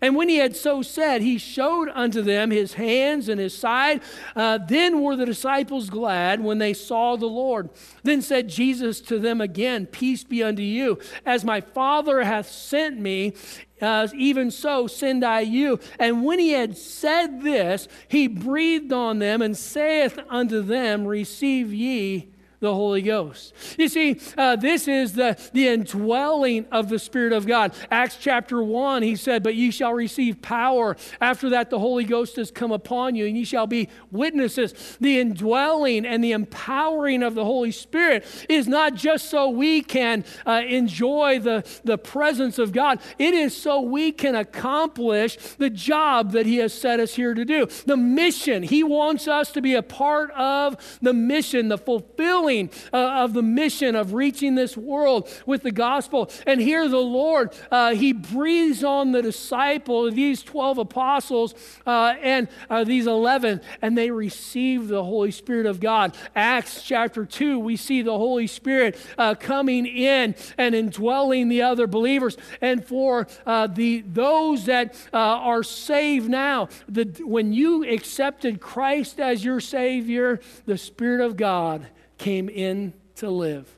And 0.01 0.17
when 0.17 0.29
he 0.29 0.37
had 0.37 0.57
so 0.57 0.83
said, 0.83 1.23
he 1.23 1.39
showed 1.39 1.89
unto 1.95 2.23
them 2.23 2.51
his 2.51 2.75
hands 2.75 3.29
and 3.29 3.41
his 3.41 3.57
side. 3.57 4.03
Uh, 4.37 4.59
then 4.59 5.03
were 5.03 5.17
the 5.17 5.27
disciples 5.27 5.91
glad 5.91 6.43
when 6.43 6.59
they 6.59 6.73
saw 6.73 7.17
the 7.17 7.27
Lord. 7.27 7.71
Then 8.03 8.23
said 8.23 8.49
Jesus 8.49 9.01
to 9.03 9.19
them 9.19 9.41
again, 9.41 9.87
Peace 9.87 10.25
be 10.25 10.43
unto 10.43 10.63
you. 10.63 10.99
As 11.25 11.45
my 11.45 11.61
Father 11.61 12.23
hath 12.23 12.51
sent 12.51 12.99
me, 12.99 13.35
uh, 13.81 14.09
even 14.15 14.51
so 14.51 14.87
send 14.87 15.25
I 15.25 15.41
you. 15.41 15.81
And 15.99 16.25
when 16.25 16.39
he 16.39 16.51
had 16.51 16.77
said 16.77 17.43
this, 17.43 17.89
he 18.09 18.29
breathed 18.29 18.93
on 18.93 19.19
them 19.19 19.43
and 19.43 19.57
saith 19.57 20.19
unto 20.29 20.63
them, 20.63 21.07
Receive 21.07 21.73
ye 21.73 22.34
the 22.65 22.75
Holy 22.75 23.03
Ghost. 23.03 23.53
You 23.79 23.89
see, 23.89 24.19
uh, 24.39 24.57
this 24.57 24.89
is 24.89 25.13
the, 25.13 25.39
the 25.53 25.69
indwelling 25.69 26.67
of 26.73 26.89
the 26.89 26.99
Spirit 26.99 27.35
of 27.35 27.47
God. 27.47 27.75
Acts 27.91 28.17
chapter 28.19 28.63
1, 28.63 29.03
he 29.03 29.17
said, 29.17 29.43
But 29.43 29.55
ye 29.55 29.71
shall 29.71 29.93
receive 29.93 30.41
power. 30.41 30.97
After 31.21 31.51
that, 31.51 31.69
the 31.69 31.79
Holy 31.79 32.05
Ghost 32.05 32.37
has 32.37 32.51
come 32.51 32.73
upon 32.73 33.17
you, 33.17 33.27
and 33.27 33.37
ye 33.37 33.45
shall 33.45 33.67
be 33.67 33.91
witnesses. 34.11 34.97
The 34.99 35.21
indwelling 35.21 36.07
and 36.07 36.25
the 36.25 36.33
empowering 36.33 37.23
of 37.23 37.35
the 37.35 37.45
Holy 37.45 37.71
Spirit 37.71 38.25
is 38.49 38.67
not 38.67 38.95
just 38.95 39.29
so 39.29 39.51
we 39.51 39.83
can 39.83 40.25
uh, 40.47 40.63
enjoy 40.67 41.41
the, 41.41 41.69
the 41.85 41.99
presence 41.99 42.59
of 42.59 42.73
God, 42.73 42.99
it 43.19 43.35
is 43.35 43.55
so 43.55 43.83
we 43.83 44.11
can 44.11 44.35
accomplish 44.35 45.37
the 45.59 45.69
job 45.69 46.33
that 46.33 46.47
He 46.47 46.57
has 46.57 46.73
set 46.73 46.99
us 46.99 47.15
here 47.15 47.35
to 47.35 47.45
do. 47.45 47.67
The 47.85 47.99
mission, 47.99 48.63
He 48.63 48.83
wants 48.83 49.29
us 49.29 49.53
to 49.53 49.61
be 49.61 49.75
a 49.75 49.83
part 49.83 50.31
of 50.31 50.99
the 51.03 51.13
mission, 51.13 51.69
the 51.69 51.77
fulfilling 51.77 52.54
uh, 52.93 53.25
of 53.25 53.33
the 53.33 53.43
mission 53.43 53.97
of 53.97 54.15
reaching 54.15 54.55
this 54.55 54.77
world 54.77 55.29
with 55.47 55.63
the 55.63 55.71
gospel. 55.71 56.31
And 56.47 56.61
here 56.61 56.89
the 56.89 56.97
Lord, 56.99 57.55
uh, 57.71 57.95
He 57.95 58.13
breathes 58.13 58.85
on 58.85 59.13
the 59.13 59.23
disciple, 59.23 60.11
these 60.11 60.43
12 60.43 60.79
apostles, 60.79 61.55
uh, 61.87 62.15
and 62.23 62.49
uh, 62.71 62.85
these 62.85 63.07
11, 63.07 63.61
and 63.83 63.99
they 63.99 64.11
receive 64.11 64.89
the 64.89 65.03
Holy 65.03 65.31
Spirit 65.31 65.67
of 65.67 65.81
God. 65.81 66.17
Acts 66.35 66.83
chapter 66.83 67.25
2, 67.25 67.59
we 67.59 67.77
see 67.77 68.03
the 68.03 68.17
Holy 68.17 68.47
Spirit 68.47 68.97
uh, 69.19 69.35
coming 69.35 69.87
in 69.87 70.35
and 70.59 70.75
indwelling 70.75 71.49
the 71.49 71.63
other 71.63 71.87
believers. 71.87 72.37
And 72.61 72.85
for 72.85 73.27
uh, 73.47 73.67
the, 73.67 74.03
those 74.07 74.67
that 74.67 74.95
are 75.13 75.63
saved 75.63 76.29
now, 76.29 76.69
the, 76.89 77.05
when 77.25 77.53
you 77.53 77.85
accepted 77.89 78.61
Christ 78.61 79.21
as 79.21 79.45
your 79.45 79.61
Savior, 79.61 80.41
the 80.67 80.79
Spirit 80.79 81.21
of 81.21 81.37
God 81.37 81.87
came 82.25 82.49
in 82.49 82.95
to 83.17 83.29
live. 83.29 83.69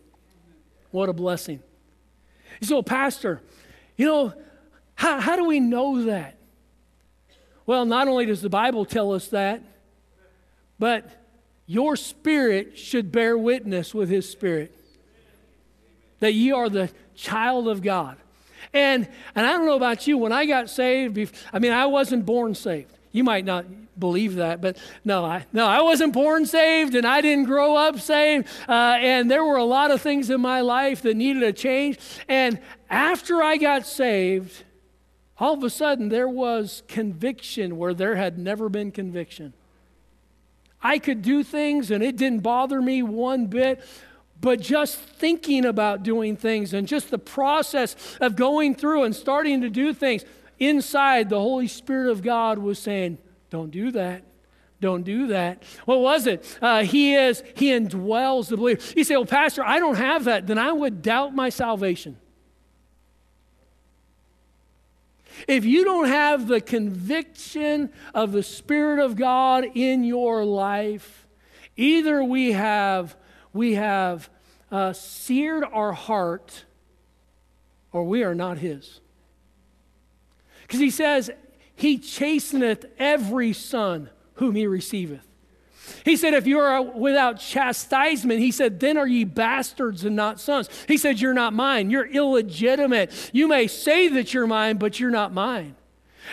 What 0.92 1.08
a 1.08 1.12
blessing. 1.12 1.60
So, 2.62 2.80
Pastor, 2.80 3.42
you 3.96 4.06
know, 4.06 4.34
how, 4.94 5.20
how 5.20 5.34
do 5.34 5.44
we 5.46 5.58
know 5.58 6.04
that? 6.04 6.38
Well, 7.66 7.84
not 7.84 8.06
only 8.06 8.24
does 8.24 8.40
the 8.40 8.48
Bible 8.48 8.84
tell 8.84 9.12
us 9.12 9.26
that, 9.28 9.62
but 10.78 11.10
your 11.66 11.96
spirit 11.96 12.78
should 12.78 13.10
bear 13.10 13.36
witness 13.36 13.92
with 13.92 14.08
his 14.08 14.30
spirit 14.30 14.72
that 16.20 16.34
you 16.34 16.54
are 16.54 16.68
the 16.68 16.88
child 17.16 17.66
of 17.66 17.82
God. 17.82 18.16
And, 18.72 19.08
and 19.34 19.44
I 19.44 19.54
don't 19.54 19.66
know 19.66 19.74
about 19.74 20.06
you, 20.06 20.18
when 20.18 20.30
I 20.30 20.46
got 20.46 20.70
saved, 20.70 21.18
I 21.52 21.58
mean, 21.58 21.72
I 21.72 21.86
wasn't 21.86 22.24
born 22.24 22.54
saved. 22.54 22.95
You 23.16 23.24
might 23.24 23.46
not 23.46 23.64
believe 23.98 24.34
that, 24.34 24.60
but 24.60 24.76
no, 25.02 25.24
I, 25.24 25.46
no, 25.50 25.64
I 25.64 25.80
wasn't 25.80 26.12
born 26.12 26.44
saved 26.44 26.94
and 26.94 27.06
I 27.06 27.22
didn't 27.22 27.46
grow 27.46 27.74
up 27.74 27.98
saved. 27.98 28.46
Uh, 28.68 28.98
and 29.00 29.30
there 29.30 29.42
were 29.42 29.56
a 29.56 29.64
lot 29.64 29.90
of 29.90 30.02
things 30.02 30.28
in 30.28 30.42
my 30.42 30.60
life 30.60 31.00
that 31.00 31.16
needed 31.16 31.42
a 31.42 31.50
change. 31.54 31.98
And 32.28 32.60
after 32.90 33.42
I 33.42 33.56
got 33.56 33.86
saved, 33.86 34.64
all 35.38 35.54
of 35.54 35.64
a 35.64 35.70
sudden 35.70 36.10
there 36.10 36.28
was 36.28 36.82
conviction 36.88 37.78
where 37.78 37.94
there 37.94 38.16
had 38.16 38.38
never 38.38 38.68
been 38.68 38.90
conviction. 38.90 39.54
I 40.82 40.98
could 40.98 41.22
do 41.22 41.42
things 41.42 41.90
and 41.90 42.04
it 42.04 42.16
didn't 42.16 42.40
bother 42.40 42.82
me 42.82 43.02
one 43.02 43.46
bit, 43.46 43.82
but 44.42 44.60
just 44.60 44.98
thinking 44.98 45.64
about 45.64 46.02
doing 46.02 46.36
things 46.36 46.74
and 46.74 46.86
just 46.86 47.10
the 47.10 47.18
process 47.18 47.96
of 48.20 48.36
going 48.36 48.74
through 48.74 49.04
and 49.04 49.16
starting 49.16 49.62
to 49.62 49.70
do 49.70 49.94
things 49.94 50.22
inside, 50.58 51.28
the 51.28 51.40
Holy 51.40 51.68
Spirit 51.68 52.10
of 52.10 52.22
God 52.22 52.58
was 52.58 52.78
saying, 52.78 53.18
Don't 53.50 53.70
do 53.70 53.90
that. 53.92 54.22
Don't 54.80 55.04
do 55.04 55.28
that. 55.28 55.62
What 55.86 56.00
was 56.00 56.26
it? 56.26 56.58
Uh, 56.60 56.84
he 56.84 57.14
is, 57.14 57.42
he 57.54 57.70
indwells 57.70 58.48
the 58.48 58.56
believer. 58.56 58.82
You 58.94 59.04
say, 59.04 59.16
Well, 59.16 59.26
Pastor, 59.26 59.64
I 59.64 59.78
don't 59.78 59.96
have 59.96 60.24
that. 60.24 60.46
Then 60.46 60.58
I 60.58 60.72
would 60.72 61.02
doubt 61.02 61.34
my 61.34 61.48
salvation. 61.48 62.18
If 65.46 65.64
you 65.64 65.84
don't 65.84 66.08
have 66.08 66.48
the 66.48 66.60
conviction 66.60 67.90
of 68.14 68.32
the 68.32 68.42
Spirit 68.42 69.04
of 69.04 69.16
God 69.16 69.66
in 69.74 70.04
your 70.04 70.44
life, 70.44 71.26
either 71.76 72.24
we 72.24 72.52
have, 72.52 73.16
we 73.52 73.74
have 73.74 74.30
uh, 74.70 74.92
seared 74.92 75.64
our 75.64 75.92
heart 75.92 76.64
or 77.92 78.04
we 78.04 78.22
are 78.22 78.34
not 78.34 78.58
His. 78.58 79.00
Because 80.66 80.80
he 80.80 80.90
says, 80.90 81.30
He 81.74 81.98
chasteneth 81.98 82.86
every 82.98 83.52
son 83.52 84.10
whom 84.34 84.54
he 84.54 84.66
receiveth. 84.66 85.26
He 86.04 86.16
said, 86.16 86.34
if 86.34 86.46
you 86.46 86.58
are 86.58 86.82
without 86.82 87.38
chastisement, 87.38 88.40
he 88.40 88.50
said, 88.50 88.80
then 88.80 88.96
are 88.96 89.06
ye 89.06 89.24
bastards 89.24 90.04
and 90.04 90.16
not 90.16 90.40
sons. 90.40 90.68
He 90.88 90.96
said, 90.96 91.20
you're 91.20 91.34
not 91.34 91.52
mine. 91.52 91.90
You're 91.90 92.06
illegitimate. 92.06 93.30
You 93.32 93.48
may 93.48 93.66
say 93.66 94.08
that 94.08 94.34
you're 94.34 94.46
mine, 94.46 94.78
but 94.78 94.98
you're 94.98 95.10
not 95.10 95.32
mine. 95.32 95.76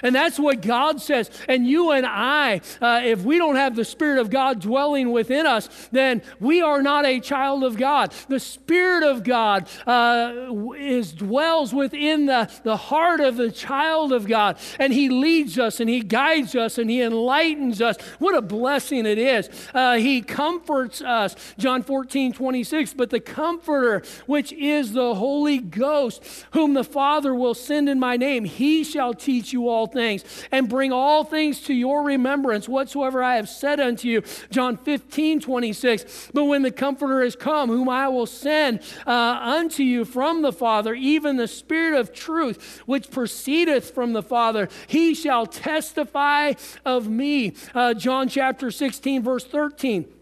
And 0.01 0.15
that's 0.15 0.39
what 0.39 0.61
God 0.61 1.01
says. 1.01 1.29
And 1.47 1.67
you 1.67 1.91
and 1.91 2.05
I, 2.05 2.61
uh, 2.81 3.01
if 3.03 3.23
we 3.23 3.37
don't 3.37 3.55
have 3.55 3.75
the 3.75 3.85
Spirit 3.85 4.19
of 4.19 4.29
God 4.29 4.59
dwelling 4.59 5.11
within 5.11 5.45
us, 5.45 5.69
then 5.91 6.21
we 6.39 6.61
are 6.61 6.81
not 6.81 7.05
a 7.05 7.19
child 7.19 7.63
of 7.63 7.77
God. 7.77 8.13
The 8.27 8.39
Spirit 8.39 9.03
of 9.03 9.23
God 9.23 9.67
uh, 9.85 10.71
is 10.77 11.13
dwells 11.13 11.73
within 11.73 12.25
the, 12.25 12.49
the 12.63 12.77
heart 12.77 13.19
of 13.19 13.37
the 13.37 13.51
child 13.51 14.13
of 14.13 14.27
God. 14.27 14.57
And 14.79 14.93
He 14.93 15.09
leads 15.09 15.59
us 15.59 15.79
and 15.79 15.89
He 15.89 16.01
guides 16.01 16.55
us 16.55 16.77
and 16.77 16.89
He 16.89 17.01
enlightens 17.01 17.81
us. 17.81 17.97
What 18.19 18.35
a 18.35 18.41
blessing 18.41 19.05
it 19.05 19.17
is. 19.17 19.49
Uh, 19.73 19.97
he 19.97 20.21
comforts 20.21 21.01
us. 21.01 21.35
John 21.57 21.83
14, 21.83 22.33
26. 22.33 22.93
But 22.93 23.09
the 23.09 23.19
Comforter, 23.19 24.03
which 24.25 24.51
is 24.53 24.93
the 24.93 25.15
Holy 25.15 25.57
Ghost, 25.57 26.23
whom 26.51 26.73
the 26.73 26.83
Father 26.83 27.33
will 27.33 27.53
send 27.53 27.89
in 27.89 27.99
my 27.99 28.17
name, 28.17 28.45
He 28.45 28.83
shall 28.83 29.13
teach 29.13 29.53
you 29.53 29.67
all 29.67 29.82
all 29.83 29.87
things 29.87 30.23
and 30.51 30.69
bring 30.69 30.93
all 30.93 31.25
things 31.25 31.59
to 31.61 31.73
your 31.73 32.03
remembrance 32.03 32.69
whatsoever 32.69 33.21
I 33.21 33.35
have 33.35 33.49
said 33.49 33.81
unto 33.81 34.07
you. 34.07 34.23
John 34.49 34.77
15, 34.77 35.41
26. 35.41 36.29
But 36.33 36.45
when 36.45 36.61
the 36.61 36.71
Comforter 36.71 37.21
is 37.21 37.35
come, 37.35 37.69
whom 37.69 37.89
I 37.89 38.07
will 38.07 38.25
send 38.25 38.79
uh, 39.05 39.11
unto 39.11 39.83
you 39.83 40.05
from 40.05 40.41
the 40.41 40.53
Father, 40.53 40.93
even 40.93 41.35
the 41.35 41.47
Spirit 41.47 41.99
of 41.99 42.13
truth, 42.13 42.81
which 42.85 43.11
proceedeth 43.11 43.93
from 43.93 44.13
the 44.13 44.23
Father, 44.23 44.69
he 44.87 45.13
shall 45.13 45.45
testify 45.45 46.53
of 46.85 47.09
me. 47.09 47.53
Uh, 47.75 47.93
John 47.93 48.29
chapter 48.29 48.71
16, 48.71 49.21
verse 49.21 49.43
13. 49.43 50.12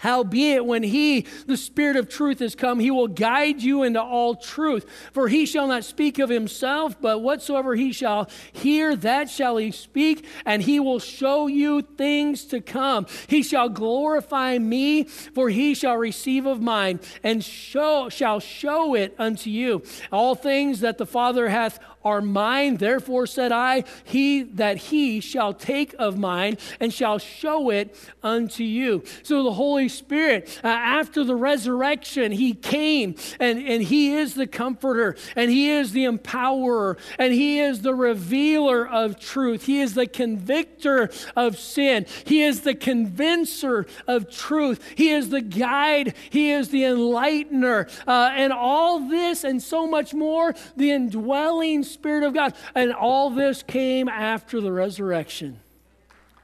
Howbeit, 0.00 0.64
when 0.64 0.82
he, 0.82 1.26
the 1.46 1.56
Spirit 1.56 1.96
of 1.96 2.08
truth, 2.08 2.40
is 2.40 2.54
come, 2.54 2.80
he 2.80 2.90
will 2.90 3.08
guide 3.08 3.62
you 3.62 3.82
into 3.82 4.00
all 4.02 4.34
truth. 4.34 4.86
For 5.12 5.28
he 5.28 5.46
shall 5.46 5.66
not 5.66 5.84
speak 5.84 6.18
of 6.18 6.30
himself, 6.30 7.00
but 7.00 7.20
whatsoever 7.20 7.74
he 7.74 7.92
shall 7.92 8.28
hear, 8.52 8.96
that 8.96 9.28
shall 9.28 9.58
he 9.58 9.70
speak, 9.70 10.24
and 10.46 10.62
he 10.62 10.80
will 10.80 11.00
show 11.00 11.46
you 11.46 11.82
things 11.82 12.44
to 12.46 12.60
come. 12.60 13.06
He 13.26 13.42
shall 13.42 13.68
glorify 13.68 14.58
me, 14.58 15.04
for 15.04 15.50
he 15.50 15.74
shall 15.74 15.96
receive 15.96 16.46
of 16.46 16.62
mine, 16.62 17.00
and 17.22 17.44
show, 17.44 18.08
shall 18.08 18.40
show 18.40 18.94
it 18.94 19.14
unto 19.18 19.50
you. 19.50 19.82
All 20.10 20.34
things 20.34 20.80
that 20.80 20.96
the 20.96 21.06
Father 21.06 21.50
hath 21.50 21.78
are 22.04 22.20
mine. 22.20 22.76
Therefore 22.76 23.26
said 23.26 23.52
I, 23.52 23.84
He 24.04 24.42
that 24.42 24.76
he 24.78 25.20
shall 25.20 25.52
take 25.52 25.94
of 25.98 26.18
mine 26.18 26.56
and 26.78 26.92
shall 26.92 27.18
show 27.18 27.70
it 27.70 27.94
unto 28.22 28.64
you. 28.64 29.04
So 29.22 29.42
the 29.42 29.52
Holy 29.52 29.88
Spirit, 29.90 30.60
uh, 30.64 30.68
after 30.68 31.24
the 31.24 31.34
resurrection, 31.36 32.32
He 32.32 32.54
came 32.54 33.14
and, 33.38 33.58
and 33.58 33.82
He 33.82 34.14
is 34.14 34.34
the 34.34 34.46
comforter 34.46 35.16
and 35.36 35.50
He 35.50 35.70
is 35.70 35.92
the 35.92 36.04
empowerer 36.04 36.98
and 37.18 37.32
He 37.32 37.60
is 37.60 37.82
the 37.82 37.94
revealer 37.94 38.86
of 38.86 39.20
truth. 39.20 39.66
He 39.66 39.80
is 39.80 39.94
the 39.94 40.06
convictor 40.06 41.10
of 41.36 41.58
sin. 41.58 42.06
He 42.24 42.42
is 42.42 42.60
the 42.62 42.74
convincer 42.74 43.86
of 44.06 44.30
truth. 44.30 44.82
He 44.96 45.10
is 45.10 45.30
the 45.30 45.40
guide. 45.40 46.14
He 46.30 46.50
is 46.50 46.68
the 46.68 46.82
enlightener. 46.82 47.90
Uh, 48.06 48.30
and 48.34 48.52
all 48.52 49.08
this 49.08 49.44
and 49.44 49.62
so 49.62 49.86
much 49.86 50.14
more, 50.14 50.54
the 50.76 50.90
indwelling 50.90 51.82
Spirit 51.84 52.24
of 52.24 52.34
God. 52.34 52.54
And 52.74 52.92
all 52.92 53.30
this 53.30 53.62
came 53.62 54.08
after 54.08 54.60
the 54.60 54.72
resurrection. 54.72 55.60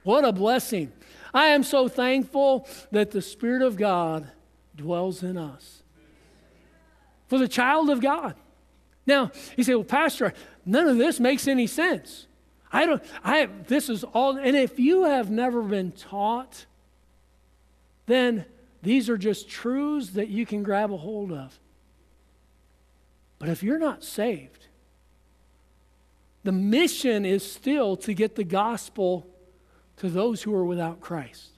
What 0.02 0.24
a 0.24 0.32
blessing. 0.32 0.92
I 1.36 1.48
am 1.48 1.64
so 1.64 1.86
thankful 1.86 2.66
that 2.92 3.10
the 3.10 3.20
Spirit 3.20 3.60
of 3.60 3.76
God 3.76 4.26
dwells 4.74 5.22
in 5.22 5.36
us. 5.36 5.82
For 7.28 7.38
the 7.38 7.46
child 7.46 7.90
of 7.90 8.00
God. 8.00 8.36
Now, 9.06 9.30
you 9.54 9.62
say, 9.62 9.74
well, 9.74 9.84
Pastor, 9.84 10.32
none 10.64 10.88
of 10.88 10.96
this 10.96 11.20
makes 11.20 11.46
any 11.46 11.66
sense. 11.66 12.26
I 12.72 12.86
don't, 12.86 13.02
I, 13.22 13.50
this 13.66 13.90
is 13.90 14.02
all, 14.02 14.38
and 14.38 14.56
if 14.56 14.80
you 14.80 15.04
have 15.04 15.30
never 15.30 15.60
been 15.60 15.92
taught, 15.92 16.64
then 18.06 18.46
these 18.82 19.10
are 19.10 19.18
just 19.18 19.46
truths 19.46 20.10
that 20.10 20.28
you 20.28 20.46
can 20.46 20.62
grab 20.62 20.90
a 20.90 20.96
hold 20.96 21.32
of. 21.32 21.60
But 23.38 23.50
if 23.50 23.62
you're 23.62 23.78
not 23.78 24.02
saved, 24.02 24.68
the 26.44 26.52
mission 26.52 27.26
is 27.26 27.48
still 27.48 27.94
to 27.98 28.14
get 28.14 28.36
the 28.36 28.44
gospel 28.44 29.26
to 29.98 30.08
those 30.08 30.42
who 30.42 30.54
are 30.54 30.64
without 30.64 31.00
Christ. 31.00 31.50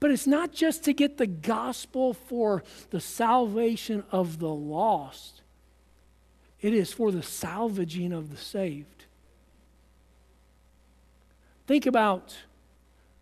But 0.00 0.10
it's 0.10 0.26
not 0.26 0.52
just 0.52 0.84
to 0.84 0.92
get 0.92 1.16
the 1.16 1.26
gospel 1.26 2.14
for 2.14 2.62
the 2.90 3.00
salvation 3.00 4.04
of 4.10 4.38
the 4.38 4.50
lost, 4.50 5.42
it 6.60 6.74
is 6.74 6.92
for 6.92 7.10
the 7.10 7.22
salvaging 7.22 8.12
of 8.12 8.30
the 8.30 8.36
saved. 8.36 9.04
Think 11.66 11.86
about 11.86 12.36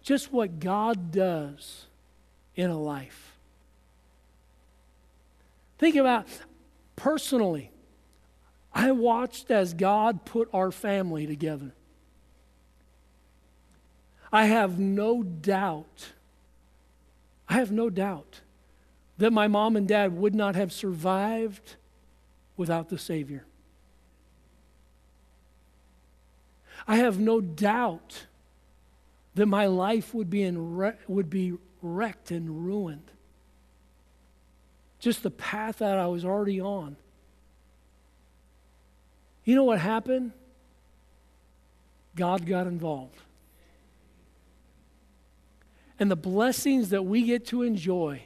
just 0.03 0.33
what 0.33 0.59
God 0.59 1.13
does 1.13 1.87
in 2.57 2.71
a 2.71 2.79
life. 2.79 3.37
Think 5.79 5.97
about 5.97 6.27
personally, 6.97 7.71
I 8.73 8.93
watched 8.93 9.51
as 9.51 9.75
God 9.75 10.25
put 10.25 10.49
our 10.53 10.71
family 10.71 11.27
together. 11.27 11.73
I 14.33 14.47
have 14.47 14.79
no 14.79 15.23
doubt, 15.23 16.13
I 17.49 17.55
have 17.55 17.71
no 17.71 17.91
doubt 17.91 18.41
that 19.19 19.31
my 19.31 19.47
mom 19.47 19.77
and 19.77 19.87
dad 19.87 20.17
would 20.17 20.35
not 20.35 20.55
have 20.55 20.73
survived 20.73 21.77
without 22.57 22.89
the 22.89 22.99
Savior. 22.99 23.45
I 26.89 26.97
have 26.97 27.21
no 27.21 27.41
doubt 27.41 28.27
that 29.35 29.47
my 29.47 29.67
life 29.67 30.15
would 30.15 30.31
be, 30.31 30.43
in 30.43 30.95
would 31.07 31.31
be 31.31 31.53
wrecked 31.83 32.31
and 32.31 32.67
ruined. 32.67 33.11
Just 34.99 35.23
the 35.23 35.31
path 35.31 35.79
that 35.79 35.99
I 35.99 36.07
was 36.07 36.25
already 36.25 36.61
on. 36.61 36.97
You 39.45 39.57
know 39.57 39.65
what 39.65 39.79
happened? 39.79 40.33
God 42.17 42.47
got 42.47 42.67
involved 42.67 43.19
and 46.03 46.11
the 46.11 46.17
blessings 46.17 46.89
that 46.89 47.05
we 47.05 47.23
get 47.23 47.47
to 47.47 47.63
enjoy 47.63 48.21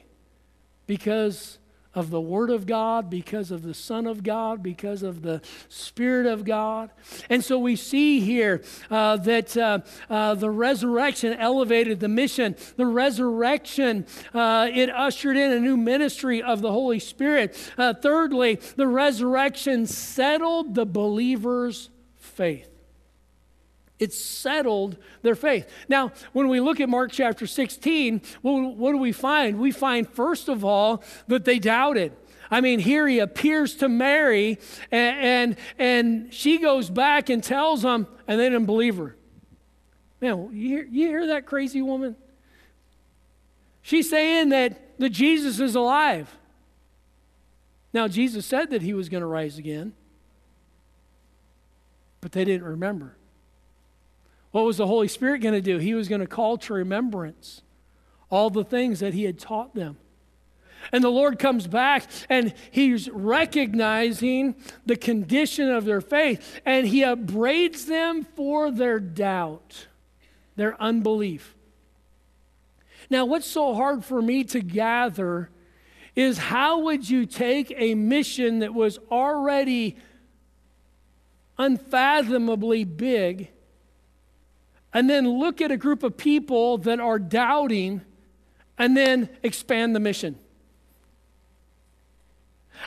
because 0.87 1.59
of 1.93 2.09
the 2.09 2.19
Word 2.19 2.49
of 2.49 2.65
God, 2.65 3.07
because 3.07 3.51
of 3.51 3.61
the 3.61 3.75
Son 3.75 4.07
of 4.07 4.23
God, 4.23 4.63
because 4.63 5.03
of 5.03 5.21
the 5.21 5.43
Spirit 5.69 6.25
of 6.25 6.43
God. 6.43 6.89
And 7.29 7.45
so 7.45 7.59
we 7.59 7.75
see 7.75 8.19
here 8.19 8.63
uh, 8.89 9.17
that 9.17 9.55
uh, 9.55 9.81
uh, 10.09 10.33
the 10.33 10.49
resurrection 10.49 11.33
elevated 11.33 11.99
the 11.99 12.07
mission. 12.07 12.55
The 12.77 12.87
resurrection, 12.87 14.07
uh, 14.33 14.69
it 14.73 14.89
ushered 14.89 15.37
in 15.37 15.51
a 15.51 15.59
new 15.59 15.77
ministry 15.77 16.41
of 16.41 16.61
the 16.61 16.71
Holy 16.71 16.97
Spirit. 16.97 17.55
Uh, 17.77 17.93
thirdly, 17.93 18.55
the 18.75 18.87
resurrection 18.87 19.85
settled 19.85 20.73
the 20.73 20.87
believer's 20.87 21.91
faith. 22.15 22.76
It 23.99 24.13
settled 24.13 24.97
their 25.23 25.35
faith. 25.35 25.67
Now, 25.89 26.11
when 26.31 26.49
we 26.49 26.59
look 26.59 26.79
at 26.79 26.87
Mark 26.87 27.11
chapter 27.11 27.47
16, 27.47 28.21
what, 28.41 28.91
do 28.91 28.97
we 28.97 29.11
find? 29.11 29.59
We 29.59 29.71
find, 29.71 30.07
first 30.07 30.49
of 30.49 30.63
all, 30.63 31.03
that 31.27 31.45
they 31.45 31.57
doubted. 31.57 32.13
I 32.51 32.61
mean, 32.61 32.79
here 32.79 33.07
he 33.07 33.19
appears 33.19 33.75
to 33.77 33.89
Mary, 33.89 34.59
and, 34.91 35.19
and, 35.19 35.57
and 35.79 36.33
she 36.33 36.59
goes 36.59 36.89
back 36.89 37.29
and 37.29 37.43
tells 37.43 37.81
them, 37.81 38.07
and 38.27 38.39
they 38.39 38.49
didn't 38.49 38.67
believe 38.67 38.97
her. 38.97 39.15
Man, 40.21 40.49
you 40.53 40.67
hear, 40.69 40.87
you 40.89 41.07
hear 41.07 41.27
that 41.27 41.45
crazy 41.45 41.81
woman? 41.81 42.15
She's 43.81 44.09
saying 44.09 44.49
that, 44.49 44.99
that 44.99 45.09
Jesus 45.09 45.59
is 45.59 45.75
alive. 45.75 46.37
Now, 47.93 48.07
Jesus 48.07 48.45
said 48.45 48.69
that 48.69 48.81
he 48.81 48.93
was 48.93 49.09
going 49.09 49.21
to 49.21 49.27
rise 49.27 49.57
again, 49.57 49.93
but 52.21 52.31
they 52.31 52.45
didn't 52.45 52.67
remember. 52.67 53.16
What 54.57 54.65
was 54.65 54.77
the 54.77 54.87
Holy 54.87 55.07
Spirit 55.07 55.43
going 55.43 55.53
to 55.53 55.61
do? 55.61 55.77
He 55.77 55.93
was 55.93 56.07
going 56.07 56.21
to 56.21 56.25
call 56.25 56.57
to 56.57 56.73
remembrance 56.73 57.61
all 58.31 58.49
the 58.49 58.63
things 58.63 59.01
that 59.01 59.13
He 59.13 59.25
had 59.25 59.37
taught 59.37 59.75
them. 59.75 59.97
And 60.91 61.03
the 61.03 61.11
Lord 61.11 61.37
comes 61.37 61.67
back 61.67 62.09
and 62.27 62.55
He's 62.71 63.07
recognizing 63.07 64.55
the 64.83 64.95
condition 64.95 65.69
of 65.69 65.85
their 65.85 66.01
faith 66.01 66.59
and 66.65 66.87
He 66.87 67.03
upbraids 67.03 67.85
them 67.85 68.23
for 68.23 68.71
their 68.71 68.99
doubt, 68.99 69.85
their 70.55 70.75
unbelief. 70.81 71.55
Now, 73.11 73.25
what's 73.25 73.45
so 73.45 73.75
hard 73.75 74.03
for 74.03 74.23
me 74.23 74.43
to 74.45 74.61
gather 74.61 75.51
is 76.15 76.39
how 76.39 76.79
would 76.79 77.07
you 77.07 77.27
take 77.27 77.71
a 77.77 77.93
mission 77.93 78.57
that 78.57 78.73
was 78.73 78.97
already 79.11 79.97
unfathomably 81.59 82.85
big? 82.85 83.51
And 84.97 85.07
then 85.07 85.29
look 85.29 85.61
at 85.61 85.71
a 85.71 85.77
group 85.77 86.01
of 86.01 86.17
people 86.17 86.79
that 86.79 86.99
are 86.99 87.19
doubting 87.19 88.01
and 88.79 88.97
then 88.97 89.29
expand 89.43 89.95
the 89.95 89.99
mission. 89.99 90.39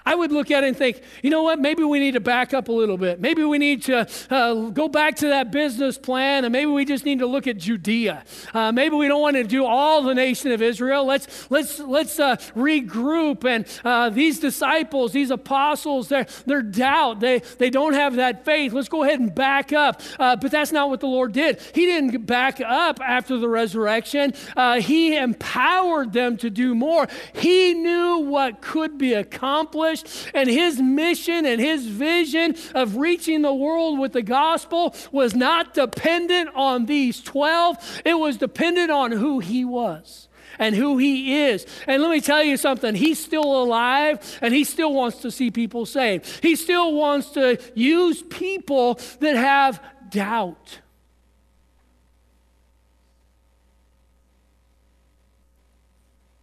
I 0.04 0.14
would 0.14 0.32
look 0.32 0.50
at 0.50 0.64
it 0.64 0.68
and 0.68 0.76
think, 0.76 1.02
you 1.22 1.30
know 1.30 1.42
what, 1.42 1.58
maybe 1.58 1.82
we 1.82 1.98
need 1.98 2.12
to 2.12 2.20
back 2.20 2.54
up 2.54 2.68
a 2.68 2.72
little 2.72 2.96
bit. 2.96 3.20
Maybe 3.20 3.44
we 3.44 3.58
need 3.58 3.82
to 3.84 4.08
uh, 4.30 4.70
go 4.70 4.88
back 4.88 5.16
to 5.16 5.28
that 5.28 5.50
business 5.50 5.98
plan, 5.98 6.44
and 6.44 6.52
maybe 6.52 6.70
we 6.70 6.84
just 6.84 7.04
need 7.04 7.18
to 7.18 7.26
look 7.26 7.46
at 7.46 7.58
Judea. 7.58 8.24
Uh, 8.54 8.72
maybe 8.72 8.96
we 8.96 9.08
don't 9.08 9.20
want 9.20 9.36
to 9.36 9.44
do 9.44 9.64
all 9.64 10.02
the 10.02 10.14
nation 10.14 10.52
of 10.52 10.62
Israel. 10.62 11.04
Let's, 11.04 11.50
let's, 11.50 11.78
let's 11.78 12.18
uh, 12.18 12.36
regroup. 12.56 13.44
And 13.44 13.66
uh, 13.84 14.10
these 14.10 14.40
disciples, 14.40 15.12
these 15.12 15.30
apostles, 15.30 16.08
they're, 16.08 16.26
they're 16.46 16.62
doubt. 16.62 17.20
They, 17.20 17.40
they 17.58 17.70
don't 17.70 17.94
have 17.94 18.16
that 18.16 18.44
faith. 18.44 18.72
Let's 18.72 18.88
go 18.88 19.04
ahead 19.04 19.20
and 19.20 19.34
back 19.34 19.72
up. 19.72 20.00
Uh, 20.18 20.36
but 20.36 20.50
that's 20.50 20.72
not 20.72 20.88
what 20.88 21.00
the 21.00 21.06
Lord 21.06 21.32
did. 21.32 21.60
He 21.74 21.86
didn't 21.86 22.26
back 22.26 22.60
up 22.60 23.00
after 23.00 23.38
the 23.38 23.48
resurrection, 23.48 24.34
uh, 24.56 24.80
He 24.80 25.16
empowered 25.16 26.12
them 26.12 26.36
to 26.38 26.50
do 26.50 26.74
more. 26.74 27.06
He 27.34 27.74
knew 27.74 28.18
what 28.18 28.60
could 28.60 28.98
be 28.98 29.14
accomplished 29.14 29.89
accomplished, 29.90 30.30
and 30.34 30.48
his 30.48 30.80
mission 30.80 31.46
and 31.46 31.60
his 31.60 31.86
vision 31.86 32.56
of 32.74 32.96
reaching 32.96 33.42
the 33.42 33.54
world 33.54 33.98
with 33.98 34.12
the 34.12 34.22
gospel 34.22 34.94
was 35.12 35.34
not 35.34 35.74
dependent 35.74 36.50
on 36.54 36.86
these 36.86 37.20
12, 37.22 38.02
it 38.04 38.14
was 38.14 38.36
dependent 38.36 38.90
on 38.90 39.12
who 39.12 39.38
he 39.40 39.64
was 39.64 40.28
and 40.58 40.74
who 40.74 40.98
he 40.98 41.42
is. 41.42 41.66
And 41.86 42.02
let 42.02 42.10
me 42.10 42.20
tell 42.20 42.42
you 42.42 42.56
something, 42.56 42.94
he's 42.94 43.22
still 43.22 43.62
alive 43.62 44.38
and 44.42 44.52
he 44.52 44.64
still 44.64 44.92
wants 44.92 45.18
to 45.18 45.30
see 45.30 45.50
people 45.50 45.86
saved. 45.86 46.42
He 46.42 46.56
still 46.56 46.94
wants 46.94 47.30
to 47.30 47.58
use 47.74 48.22
people 48.22 49.00
that 49.20 49.36
have 49.36 49.82
doubt. 50.10 50.80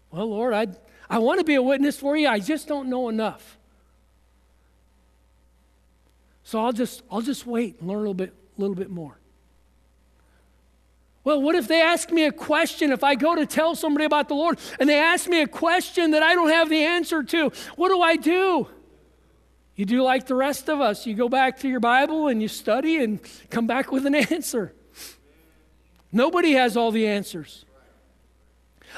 Well, 0.09 0.31
Lord, 0.31 0.53
I 0.53 0.67
I 1.09 1.19
want 1.19 1.39
to 1.39 1.43
be 1.43 1.55
a 1.55 1.61
witness 1.61 1.97
for 1.97 2.17
you. 2.17 2.27
I 2.27 2.39
just 2.39 2.67
don't 2.67 2.89
know 2.89 3.09
enough. 3.09 3.57
So 6.43 6.63
I'll 6.63 6.73
just 6.73 7.03
I'll 7.11 7.21
just 7.21 7.45
wait 7.45 7.79
and 7.79 7.89
learn 7.89 7.97
a 7.97 8.01
little 8.01 8.13
bit 8.13 8.33
little 8.57 8.75
bit 8.75 8.89
more. 8.89 9.17
Well, 11.23 11.41
what 11.41 11.55
if 11.55 11.67
they 11.67 11.81
ask 11.81 12.09
me 12.09 12.23
a 12.23 12.31
question? 12.31 12.93
If 12.93 13.03
I 13.03 13.15
go 13.15 13.35
to 13.35 13.45
tell 13.45 13.75
somebody 13.75 14.05
about 14.05 14.29
the 14.29 14.33
Lord 14.33 14.57
and 14.79 14.87
they 14.87 14.97
ask 14.97 15.27
me 15.27 15.41
a 15.41 15.47
question 15.47 16.11
that 16.11 16.23
I 16.23 16.33
don't 16.33 16.47
have 16.47 16.69
the 16.69 16.81
answer 16.85 17.21
to, 17.21 17.51
what 17.75 17.89
do 17.89 17.99
I 17.99 18.15
do? 18.15 18.67
You 19.75 19.85
do 19.85 20.01
like 20.03 20.25
the 20.25 20.35
rest 20.35 20.69
of 20.69 20.79
us. 20.79 21.05
You 21.05 21.15
go 21.15 21.27
back 21.27 21.59
to 21.59 21.67
your 21.67 21.81
Bible 21.81 22.29
and 22.29 22.41
you 22.41 22.47
study 22.47 23.03
and 23.03 23.19
come 23.49 23.67
back 23.67 23.91
with 23.91 24.05
an 24.05 24.15
answer. 24.33 24.73
Nobody 26.13 26.53
has 26.53 26.77
all 26.77 26.91
the 26.91 27.07
answers. 27.07 27.65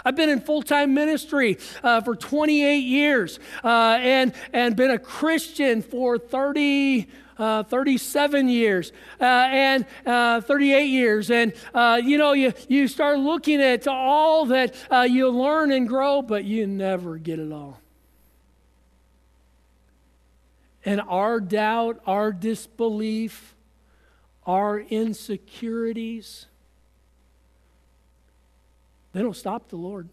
I've 0.06 0.16
been 0.16 0.30
in 0.30 0.40
full 0.42 0.62
time 0.62 0.94
ministry 0.94 1.58
uh, 1.84 2.02
for 2.02 2.16
28 2.16 2.78
years 2.78 3.40
uh, 3.64 3.98
and, 4.02 4.34
and 4.54 4.76
been 4.76 4.92
a 4.92 5.00
Christian 5.00 5.82
for 5.82 6.18
30. 6.18 7.08
Uh, 7.40 7.64
37 7.64 8.50
years 8.50 8.92
uh, 9.22 9.24
and 9.24 9.86
uh, 10.06 10.42
38 10.42 10.84
years. 10.84 11.32
And, 11.32 11.54
uh, 11.74 12.02
you 12.04 12.18
know, 12.18 12.34
you, 12.34 12.52
you 12.68 12.90
start 12.90 13.18
looking 13.18 13.62
at 13.62 13.88
all 13.88 14.48
that 14.48 14.76
you 15.10 15.30
learn 15.30 15.72
and 15.72 15.88
grow, 15.88 16.22
but 16.22 16.44
you 16.44 16.68
never 16.68 17.18
get 17.18 17.40
it 17.40 17.54
all. 17.54 17.80
And 20.84 21.00
our 21.00 21.40
doubt, 21.40 22.02
our 22.06 22.34
disbelief, 22.34 23.56
our 24.46 24.78
insecurities, 24.78 26.48
they 29.14 29.22
don't 29.22 29.36
stop 29.36 29.70
the 29.70 29.76
Lord. 29.76 30.10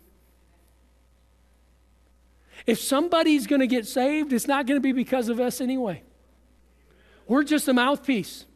If 2.67 2.81
somebody's 2.81 3.47
going 3.47 3.61
to 3.61 3.67
get 3.67 3.87
saved, 3.87 4.33
it's 4.33 4.47
not 4.47 4.67
going 4.67 4.77
to 4.77 4.83
be 4.83 4.93
because 4.93 5.29
of 5.29 5.39
us 5.41 5.61
anyway. 5.61 6.03
We're 7.29 7.45
just 7.45 7.69
a 7.69 7.75
mouthpiece. 7.75 8.47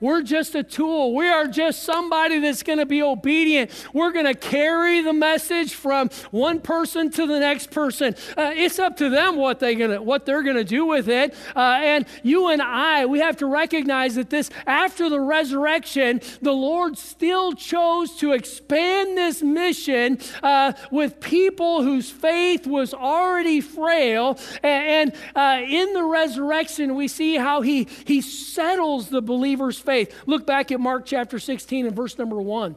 We're 0.00 0.22
just 0.22 0.54
a 0.54 0.62
tool. 0.62 1.14
We 1.14 1.28
are 1.28 1.46
just 1.46 1.82
somebody 1.82 2.38
that's 2.38 2.62
going 2.62 2.78
to 2.78 2.86
be 2.86 3.02
obedient. 3.02 3.70
We're 3.92 4.12
going 4.12 4.26
to 4.26 4.34
carry 4.34 5.00
the 5.00 5.12
message 5.12 5.74
from 5.74 6.10
one 6.30 6.60
person 6.60 7.10
to 7.12 7.26
the 7.26 7.40
next 7.40 7.70
person. 7.70 8.14
Uh, 8.36 8.52
it's 8.54 8.78
up 8.78 8.96
to 8.98 9.08
them 9.08 9.36
what 9.36 9.60
they 9.60 9.74
gonna 9.74 10.02
what 10.02 10.26
they're 10.26 10.42
going 10.42 10.56
to 10.56 10.64
do 10.64 10.84
with 10.84 11.08
it. 11.08 11.34
Uh, 11.54 11.78
and 11.82 12.06
you 12.22 12.48
and 12.48 12.60
I, 12.60 13.06
we 13.06 13.20
have 13.20 13.36
to 13.38 13.46
recognize 13.46 14.16
that 14.16 14.30
this 14.30 14.50
after 14.66 15.08
the 15.08 15.20
resurrection, 15.20 16.20
the 16.42 16.52
Lord 16.52 16.98
still 16.98 17.52
chose 17.52 18.16
to 18.16 18.32
expand 18.32 19.16
this 19.16 19.42
mission 19.42 20.18
uh, 20.42 20.72
with 20.90 21.20
people 21.20 21.82
whose 21.82 22.10
faith 22.10 22.66
was 22.66 22.92
already 22.92 23.60
frail. 23.60 24.38
And, 24.62 25.12
and 25.12 25.14
uh, 25.34 25.64
in 25.66 25.92
the 25.92 26.04
resurrection, 26.04 26.94
we 26.94 27.08
see 27.08 27.36
how 27.36 27.62
he 27.62 27.88
he 28.04 28.20
settles 28.20 29.08
the 29.08 29.22
believers' 29.22 29.78
faith. 29.86 30.14
Look 30.26 30.46
back 30.46 30.70
at 30.70 30.80
Mark 30.80 31.06
chapter 31.06 31.38
16 31.38 31.86
and 31.86 31.96
verse 31.96 32.18
number 32.18 32.40
1. 32.40 32.76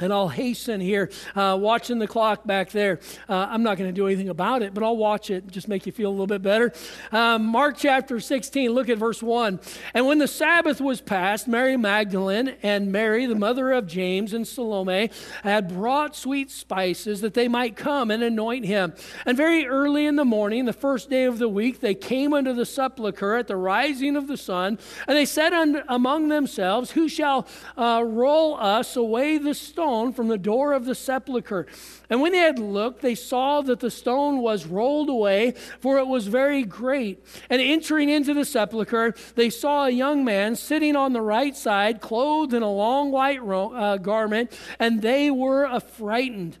And 0.00 0.12
I'll 0.12 0.28
hasten 0.28 0.80
here, 0.80 1.08
uh, 1.36 1.56
watching 1.60 2.00
the 2.00 2.08
clock 2.08 2.44
back 2.44 2.70
there. 2.70 2.98
Uh, 3.28 3.46
I'm 3.48 3.62
not 3.62 3.78
going 3.78 3.88
to 3.88 3.94
do 3.94 4.06
anything 4.06 4.28
about 4.28 4.62
it, 4.62 4.74
but 4.74 4.82
I'll 4.82 4.96
watch 4.96 5.30
it, 5.30 5.46
just 5.46 5.68
make 5.68 5.86
you 5.86 5.92
feel 5.92 6.08
a 6.08 6.10
little 6.10 6.26
bit 6.26 6.42
better. 6.42 6.72
Um, 7.12 7.46
Mark 7.46 7.76
chapter 7.78 8.18
16, 8.18 8.72
look 8.72 8.88
at 8.88 8.98
verse 8.98 9.22
1. 9.22 9.60
And 9.94 10.04
when 10.06 10.18
the 10.18 10.26
Sabbath 10.26 10.80
was 10.80 11.00
past, 11.00 11.46
Mary 11.46 11.76
Magdalene 11.76 12.56
and 12.64 12.90
Mary, 12.90 13.26
the 13.26 13.36
mother 13.36 13.70
of 13.70 13.86
James 13.86 14.32
and 14.32 14.48
Salome, 14.48 15.10
had 15.44 15.68
brought 15.68 16.16
sweet 16.16 16.50
spices 16.50 17.20
that 17.20 17.34
they 17.34 17.46
might 17.46 17.76
come 17.76 18.10
and 18.10 18.20
anoint 18.20 18.64
him. 18.64 18.94
And 19.24 19.36
very 19.36 19.64
early 19.64 20.06
in 20.06 20.16
the 20.16 20.24
morning, 20.24 20.64
the 20.64 20.72
first 20.72 21.08
day 21.08 21.22
of 21.22 21.38
the 21.38 21.48
week, 21.48 21.78
they 21.78 21.94
came 21.94 22.34
unto 22.34 22.52
the 22.52 22.66
sepulchre 22.66 23.36
at 23.36 23.46
the 23.46 23.56
rising 23.56 24.16
of 24.16 24.26
the 24.26 24.36
sun, 24.36 24.76
and 25.06 25.16
they 25.16 25.24
said 25.24 25.52
among 25.88 26.28
themselves, 26.28 26.90
Who 26.90 27.08
shall 27.08 27.46
uh, 27.76 28.02
roll 28.04 28.56
us 28.56 28.96
away 28.96 29.38
the 29.38 29.54
stone? 29.54 29.83
Stone 29.84 30.14
from 30.14 30.28
the 30.28 30.38
door 30.38 30.72
of 30.72 30.86
the 30.86 30.94
sepulchre. 30.94 31.66
And 32.08 32.22
when 32.22 32.32
they 32.32 32.38
had 32.38 32.58
looked, 32.58 33.02
they 33.02 33.14
saw 33.14 33.60
that 33.60 33.80
the 33.80 33.90
stone 33.90 34.38
was 34.38 34.64
rolled 34.64 35.10
away, 35.10 35.52
for 35.78 35.98
it 35.98 36.06
was 36.06 36.26
very 36.26 36.62
great. 36.62 37.22
And 37.50 37.60
entering 37.60 38.08
into 38.08 38.32
the 38.32 38.46
sepulchre, 38.46 39.14
they 39.34 39.50
saw 39.50 39.84
a 39.84 39.90
young 39.90 40.24
man 40.24 40.56
sitting 40.56 40.96
on 40.96 41.12
the 41.12 41.20
right 41.20 41.54
side, 41.54 42.00
clothed 42.00 42.54
in 42.54 42.62
a 42.62 42.70
long 42.70 43.10
white 43.10 43.42
ro- 43.42 43.74
uh, 43.74 43.98
garment, 43.98 44.58
and 44.78 45.02
they 45.02 45.30
were 45.30 45.66
affrighted. 45.66 46.56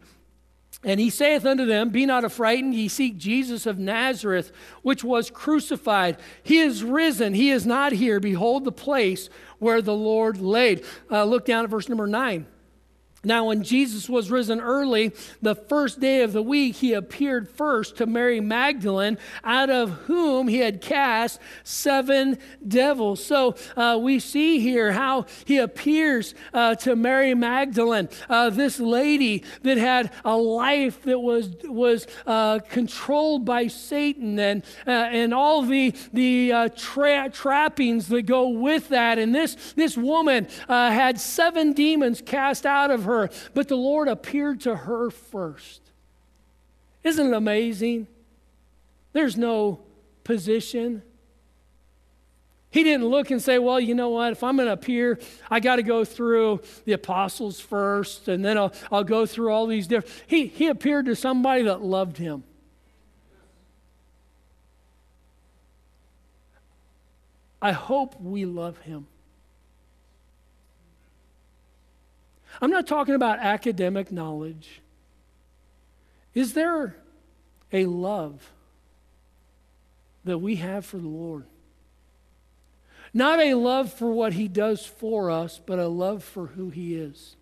And 0.86 1.00
he 1.00 1.08
saith 1.08 1.46
unto 1.46 1.64
them, 1.64 1.88
Be 1.88 2.04
not 2.04 2.26
affrighted, 2.26 2.74
ye 2.74 2.88
seek 2.88 3.16
Jesus 3.16 3.64
of 3.64 3.78
Nazareth, 3.78 4.52
which 4.82 5.02
was 5.02 5.30
crucified. 5.30 6.18
He 6.42 6.58
is 6.58 6.84
risen, 6.84 7.32
he 7.32 7.48
is 7.50 7.64
not 7.64 7.92
here. 7.92 8.20
Behold 8.20 8.64
the 8.64 8.72
place 8.72 9.30
where 9.58 9.80
the 9.80 9.94
Lord 9.94 10.42
laid. 10.42 10.84
Uh, 11.10 11.24
look 11.24 11.46
down 11.46 11.64
at 11.64 11.70
verse 11.70 11.88
number 11.88 12.06
9. 12.06 12.48
Now, 13.24 13.46
when 13.46 13.62
Jesus 13.62 14.08
was 14.08 14.30
risen 14.30 14.60
early, 14.60 15.12
the 15.40 15.54
first 15.54 16.00
day 16.00 16.22
of 16.22 16.32
the 16.32 16.42
week, 16.42 16.76
he 16.76 16.92
appeared 16.92 17.48
first 17.48 17.96
to 17.96 18.06
Mary 18.06 18.40
Magdalene, 18.40 19.18
out 19.42 19.70
of 19.70 19.90
whom 19.90 20.48
he 20.48 20.58
had 20.58 20.80
cast 20.80 21.40
seven 21.62 22.38
devils. 22.66 23.24
So 23.24 23.56
uh, 23.76 23.98
we 24.00 24.20
see 24.20 24.58
here 24.58 24.92
how 24.92 25.26
he 25.44 25.58
appears 25.58 26.34
uh, 26.52 26.74
to 26.76 26.96
Mary 26.96 27.34
Magdalene, 27.34 28.08
uh, 28.28 28.50
this 28.50 28.78
lady 28.78 29.44
that 29.62 29.78
had 29.78 30.12
a 30.24 30.36
life 30.36 31.02
that 31.02 31.18
was, 31.18 31.50
was 31.64 32.06
uh, 32.26 32.58
controlled 32.68 33.44
by 33.44 33.68
Satan 33.68 34.38
and, 34.38 34.64
uh, 34.86 34.90
and 34.90 35.32
all 35.32 35.62
the, 35.62 35.94
the 36.12 36.52
uh, 36.52 36.68
tra- 36.76 37.30
trappings 37.30 38.08
that 38.08 38.22
go 38.22 38.48
with 38.48 38.88
that. 38.88 39.18
And 39.18 39.34
this, 39.34 39.56
this 39.74 39.96
woman 39.96 40.48
had 40.68 41.20
seven 41.20 41.72
demons 41.72 42.20
cast 42.20 42.66
out 42.66 42.90
of 42.90 43.04
her 43.04 43.13
her, 43.20 43.30
but 43.54 43.68
the 43.68 43.76
Lord 43.76 44.08
appeared 44.08 44.60
to 44.62 44.76
her 44.76 45.10
first. 45.10 45.80
Isn't 47.02 47.28
it 47.28 47.32
amazing? 47.34 48.06
There's 49.12 49.36
no 49.36 49.80
position. 50.24 51.02
He 52.70 52.82
didn't 52.82 53.06
look 53.06 53.30
and 53.30 53.40
say, 53.40 53.58
well, 53.60 53.78
you 53.78 53.94
know 53.94 54.08
what, 54.08 54.32
if 54.32 54.42
I'm 54.42 54.56
going 54.56 54.66
to 54.66 54.72
appear, 54.72 55.20
I 55.48 55.60
got 55.60 55.76
to 55.76 55.84
go 55.84 56.04
through 56.04 56.60
the 56.84 56.92
apostles 56.92 57.60
first, 57.60 58.26
and 58.26 58.44
then 58.44 58.58
I'll, 58.58 58.72
I'll 58.90 59.04
go 59.04 59.26
through 59.26 59.52
all 59.52 59.66
these 59.68 59.86
different. 59.86 60.12
He, 60.26 60.46
he 60.46 60.66
appeared 60.66 61.06
to 61.06 61.14
somebody 61.14 61.62
that 61.62 61.82
loved 61.82 62.16
him. 62.16 62.42
I 67.62 67.72
hope 67.72 68.20
we 68.20 68.44
love 68.44 68.78
him. 68.80 69.06
I'm 72.60 72.70
not 72.70 72.86
talking 72.86 73.14
about 73.14 73.38
academic 73.38 74.12
knowledge. 74.12 74.80
Is 76.34 76.54
there 76.54 76.96
a 77.72 77.86
love 77.86 78.50
that 80.24 80.38
we 80.38 80.56
have 80.56 80.84
for 80.84 80.98
the 80.98 81.08
Lord? 81.08 81.44
Not 83.12 83.38
a 83.40 83.54
love 83.54 83.92
for 83.92 84.10
what 84.12 84.32
He 84.32 84.48
does 84.48 84.84
for 84.84 85.30
us, 85.30 85.60
but 85.64 85.78
a 85.78 85.86
love 85.86 86.24
for 86.24 86.46
who 86.46 86.70
He 86.70 86.96
is. 86.96 87.36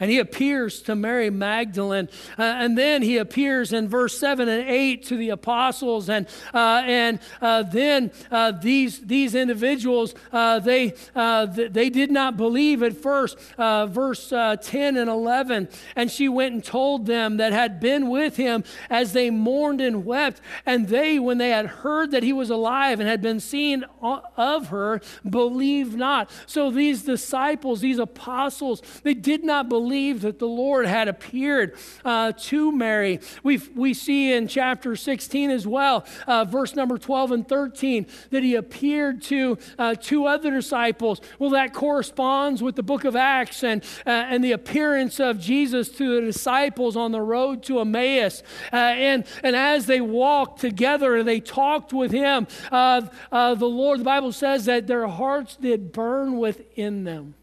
And 0.00 0.10
he 0.10 0.18
appears 0.18 0.82
to 0.82 0.94
Mary 0.94 1.30
Magdalene. 1.30 2.08
Uh, 2.38 2.42
and 2.42 2.76
then 2.76 3.02
he 3.02 3.18
appears 3.18 3.72
in 3.72 3.88
verse 3.88 4.18
7 4.18 4.48
and 4.48 4.68
8 4.68 5.04
to 5.06 5.16
the 5.16 5.30
apostles. 5.30 6.08
And, 6.08 6.26
uh, 6.52 6.82
and 6.84 7.20
uh, 7.40 7.62
then 7.62 8.10
uh, 8.30 8.52
these, 8.52 9.00
these 9.00 9.34
individuals, 9.34 10.14
uh, 10.32 10.58
they, 10.58 10.94
uh, 11.14 11.46
th- 11.46 11.72
they 11.72 11.90
did 11.90 12.10
not 12.10 12.36
believe 12.36 12.82
at 12.82 12.96
first. 12.96 13.38
verse 13.56 14.28
10 14.28 14.96
and 14.96 15.08
11. 15.08 15.68
And 15.96 16.10
she 16.10 16.28
went 16.28 16.54
and 16.54 16.64
told 16.64 17.06
them 17.06 17.36
that 17.36 17.52
had 17.52 17.80
been 17.80 18.08
with 18.08 18.36
him 18.36 18.64
as 18.90 19.12
they 19.12 19.30
mourned 19.30 19.80
and 19.80 20.04
wept. 20.04 20.40
And 20.66 20.88
they, 20.88 21.18
when 21.18 21.38
they 21.38 21.50
had 21.50 21.66
heard 21.66 22.10
that 22.10 22.22
he 22.22 22.32
was 22.32 22.50
alive 22.50 23.00
and 23.00 23.08
had 23.08 23.22
been 23.22 23.40
seen 23.40 23.84
of 24.02 24.68
her, 24.68 25.00
believed 25.28 25.96
not. 25.96 26.30
So 26.46 26.70
these 26.70 27.02
disciples, 27.02 27.80
these 27.80 27.98
apostles, 27.98 28.82
they 29.02 29.14
did 29.14 29.44
not 29.44 29.68
believe 29.68 29.73
believed 29.74 30.22
that 30.22 30.38
the 30.38 30.46
Lord 30.46 30.86
had 30.86 31.08
appeared 31.08 31.74
uh, 32.04 32.30
to 32.30 32.70
Mary. 32.70 33.18
we 33.42 33.60
we 33.74 33.92
see 33.92 34.32
in 34.32 34.46
chapter 34.46 34.94
16 34.94 35.50
as 35.50 35.66
well, 35.66 36.06
uh, 36.28 36.44
verse 36.44 36.76
number 36.76 36.96
12 36.96 37.32
and 37.32 37.48
13, 37.48 38.06
that 38.30 38.44
he 38.44 38.54
appeared 38.54 39.20
to 39.22 39.58
uh, 39.76 39.96
two 39.96 40.26
other 40.26 40.52
disciples. 40.52 41.20
Well, 41.40 41.50
that 41.50 41.74
corresponds 41.74 42.62
with 42.62 42.76
the 42.76 42.84
book 42.84 43.04
of 43.04 43.16
Acts 43.16 43.64
and, 43.64 43.82
uh, 44.06 44.10
and 44.10 44.44
the 44.44 44.52
appearance 44.52 45.18
of 45.18 45.40
Jesus 45.40 45.88
to 45.88 46.14
the 46.14 46.20
disciples 46.20 46.96
on 46.96 47.10
the 47.10 47.20
road 47.20 47.64
to 47.64 47.80
Emmaus. 47.80 48.44
Uh, 48.72 48.76
and, 48.76 49.26
and 49.42 49.56
as 49.56 49.86
they 49.86 50.00
walked 50.00 50.60
together 50.60 51.16
and 51.16 51.26
they 51.26 51.40
talked 51.40 51.92
with 51.92 52.12
him, 52.12 52.46
uh, 52.70 53.00
the 53.32 53.66
Lord, 53.66 53.98
the 53.98 54.04
Bible 54.04 54.30
says 54.30 54.66
that 54.66 54.86
their 54.86 55.08
hearts 55.08 55.56
did 55.56 55.90
burn 55.90 56.38
within 56.38 57.02
them 57.02 57.34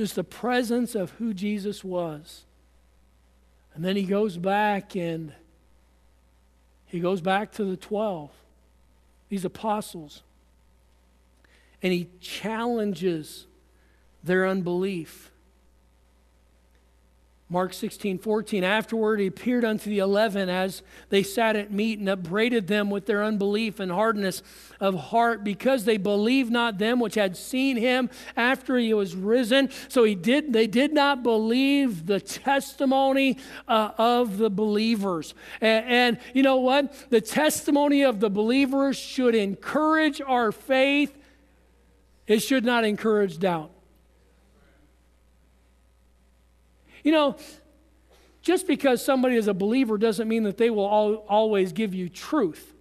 just 0.00 0.14
the 0.14 0.24
presence 0.24 0.94
of 0.94 1.10
who 1.18 1.34
Jesus 1.34 1.84
was. 1.84 2.44
And 3.74 3.84
then 3.84 3.96
he 3.96 4.04
goes 4.04 4.38
back 4.38 4.96
and 4.96 5.34
he 6.86 7.00
goes 7.00 7.20
back 7.20 7.52
to 7.52 7.66
the 7.66 7.76
12, 7.76 8.30
these 9.28 9.44
apostles, 9.44 10.22
and 11.82 11.92
he 11.92 12.08
challenges 12.18 13.46
their 14.24 14.48
unbelief. 14.48 15.30
Mark 17.52 17.72
16, 17.74 18.18
14. 18.18 18.62
Afterward, 18.62 19.18
he 19.18 19.26
appeared 19.26 19.64
unto 19.64 19.90
the 19.90 19.98
eleven 19.98 20.48
as 20.48 20.82
they 21.08 21.24
sat 21.24 21.56
at 21.56 21.72
meat 21.72 21.98
and 21.98 22.08
upbraided 22.08 22.68
them 22.68 22.90
with 22.90 23.06
their 23.06 23.24
unbelief 23.24 23.80
and 23.80 23.90
hardness 23.90 24.40
of 24.78 24.94
heart 24.94 25.42
because 25.42 25.84
they 25.84 25.96
believed 25.96 26.52
not 26.52 26.78
them 26.78 27.00
which 27.00 27.16
had 27.16 27.36
seen 27.36 27.76
him 27.76 28.08
after 28.36 28.78
he 28.78 28.94
was 28.94 29.16
risen. 29.16 29.68
So 29.88 30.04
he 30.04 30.14
did, 30.14 30.52
they 30.52 30.68
did 30.68 30.94
not 30.94 31.24
believe 31.24 32.06
the 32.06 32.20
testimony 32.20 33.36
uh, 33.66 33.90
of 33.98 34.38
the 34.38 34.48
believers. 34.48 35.34
And, 35.60 35.84
and 35.86 36.18
you 36.32 36.44
know 36.44 36.58
what? 36.58 37.10
The 37.10 37.20
testimony 37.20 38.04
of 38.04 38.20
the 38.20 38.30
believers 38.30 38.96
should 38.96 39.34
encourage 39.34 40.20
our 40.20 40.52
faith, 40.52 41.16
it 42.28 42.44
should 42.44 42.64
not 42.64 42.84
encourage 42.84 43.40
doubt. 43.40 43.72
You 47.02 47.12
know, 47.12 47.36
just 48.42 48.66
because 48.66 49.04
somebody 49.04 49.36
is 49.36 49.48
a 49.48 49.54
believer 49.54 49.98
doesn't 49.98 50.28
mean 50.28 50.44
that 50.44 50.56
they 50.56 50.70
will 50.70 50.88
al- 50.88 51.24
always 51.28 51.72
give 51.72 51.94
you 51.94 52.08
truth. 52.08 52.74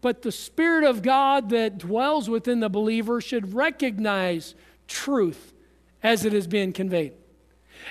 But 0.00 0.22
the 0.22 0.32
Spirit 0.32 0.84
of 0.84 1.02
God 1.02 1.50
that 1.50 1.78
dwells 1.78 2.28
within 2.28 2.60
the 2.60 2.68
believer 2.68 3.20
should 3.20 3.54
recognize 3.54 4.54
truth 4.86 5.54
as 6.02 6.24
it 6.24 6.34
is 6.34 6.46
being 6.46 6.72
conveyed. 6.72 7.14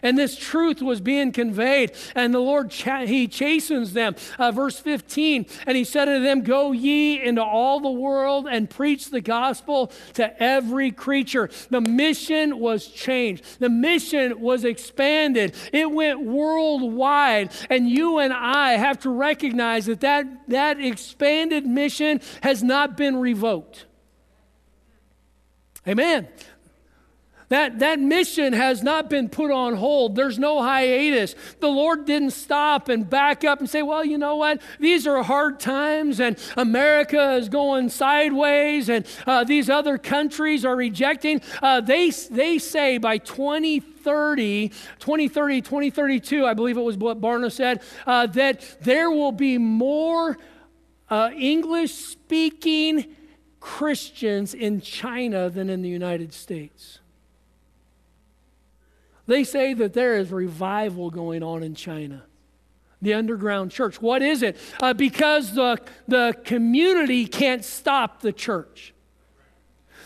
And 0.02 0.18
this 0.18 0.36
truth 0.36 0.82
was 0.82 1.02
being 1.02 1.32
conveyed, 1.32 1.92
and 2.16 2.34
the 2.34 2.40
Lord, 2.40 2.72
cha- 2.72 3.06
He 3.06 3.28
chastens 3.28 3.94
them. 3.94 4.16
Uh, 4.40 4.52
verse 4.52 4.80
15, 4.80 5.46
and 5.68 5.78
He 5.78 5.84
said 5.84 6.10
unto 6.10 6.24
them, 6.24 6.42
Go 6.42 6.72
ye 6.72 7.22
into 7.22 7.44
all 7.44 7.80
the 7.80 7.92
world 7.92 8.48
and 8.50 8.70
preach 8.70 9.10
the 9.10 9.22
gospel 9.22 9.92
to 10.14 10.42
every 10.42 10.92
creature. 10.92 11.50
The 11.70 11.82
mission 11.82 12.60
was 12.60 12.88
changed, 12.88 13.60
the 13.60 13.70
mission 13.70 14.40
was 14.40 14.66
expanded, 14.66 15.56
it 15.72 15.92
went 15.92 16.22
worldwide. 16.22 17.52
And 17.70 17.90
you 17.90 18.20
and 18.20 18.34
I 18.34 18.74
have 18.74 19.00
to 19.02 19.10
recognize 19.10 19.86
that 19.86 20.02
that, 20.02 20.26
that 20.50 20.80
expanded 20.80 21.66
mission 21.66 22.22
has 22.42 22.64
not 22.64 22.98
been 22.98 23.18
revoked. 23.18 23.86
Amen. 25.88 26.28
That, 27.54 27.78
that 27.80 28.00
mission 28.00 28.52
has 28.54 28.82
not 28.82 29.12
been 29.12 29.30
put 29.30 29.52
on 29.52 29.76
hold. 29.76 30.16
There's 30.16 30.40
no 30.40 30.64
hiatus. 30.64 31.36
The 31.60 31.68
Lord 31.68 32.06
didn't 32.06 32.32
stop 32.32 32.90
and 32.90 33.08
back 33.08 33.44
up 33.44 33.60
and 33.60 33.70
say, 33.70 33.84
well, 33.84 34.04
you 34.04 34.18
know 34.18 34.38
what? 34.38 34.60
These 34.80 35.06
are 35.06 35.22
hard 35.22 35.60
times 35.60 36.20
and 36.20 36.36
America 36.58 37.34
is 37.36 37.50
going 37.50 37.90
sideways 37.90 38.90
and 38.90 39.06
uh, 39.28 39.44
these 39.44 39.70
other 39.70 40.00
countries 40.00 40.66
are 40.66 40.76
rejecting. 40.76 41.42
Uh, 41.62 41.80
they, 41.80 42.10
they 42.10 42.58
say 42.58 42.98
by 42.98 43.20
2030, 43.20 44.70
2030, 44.70 45.62
2032, 45.62 46.48
I 46.48 46.56
believe 46.56 46.76
it 46.76 46.82
was 46.82 46.98
what 46.98 47.22
Barna 47.22 47.52
said, 47.52 47.84
uh, 48.08 48.26
that 48.26 48.78
there 48.82 49.12
will 49.12 49.32
be 49.32 49.60
more 49.60 50.40
uh, 51.08 51.30
English 51.38 51.94
speaking 51.94 53.16
Christians 53.60 54.56
in 54.56 54.82
China 54.82 55.52
than 55.52 55.70
in 55.70 55.84
the 55.84 55.90
United 55.90 56.34
States. 56.34 56.98
They 59.26 59.44
say 59.44 59.74
that 59.74 59.94
there 59.94 60.18
is 60.18 60.32
revival 60.32 61.10
going 61.10 61.44
on 61.44 61.64
in 61.64 61.76
China. 61.76 62.24
The 63.02 63.14
underground 63.14 63.72
church. 63.72 64.02
What 64.02 64.22
is 64.22 64.44
it? 64.44 64.58
Uh, 64.82 64.94
because 64.94 65.54
the, 65.54 65.78
the 66.08 66.36
community 66.46 67.26
can't 67.26 67.64
stop 67.64 68.22
the 68.22 68.32
church 68.32 68.94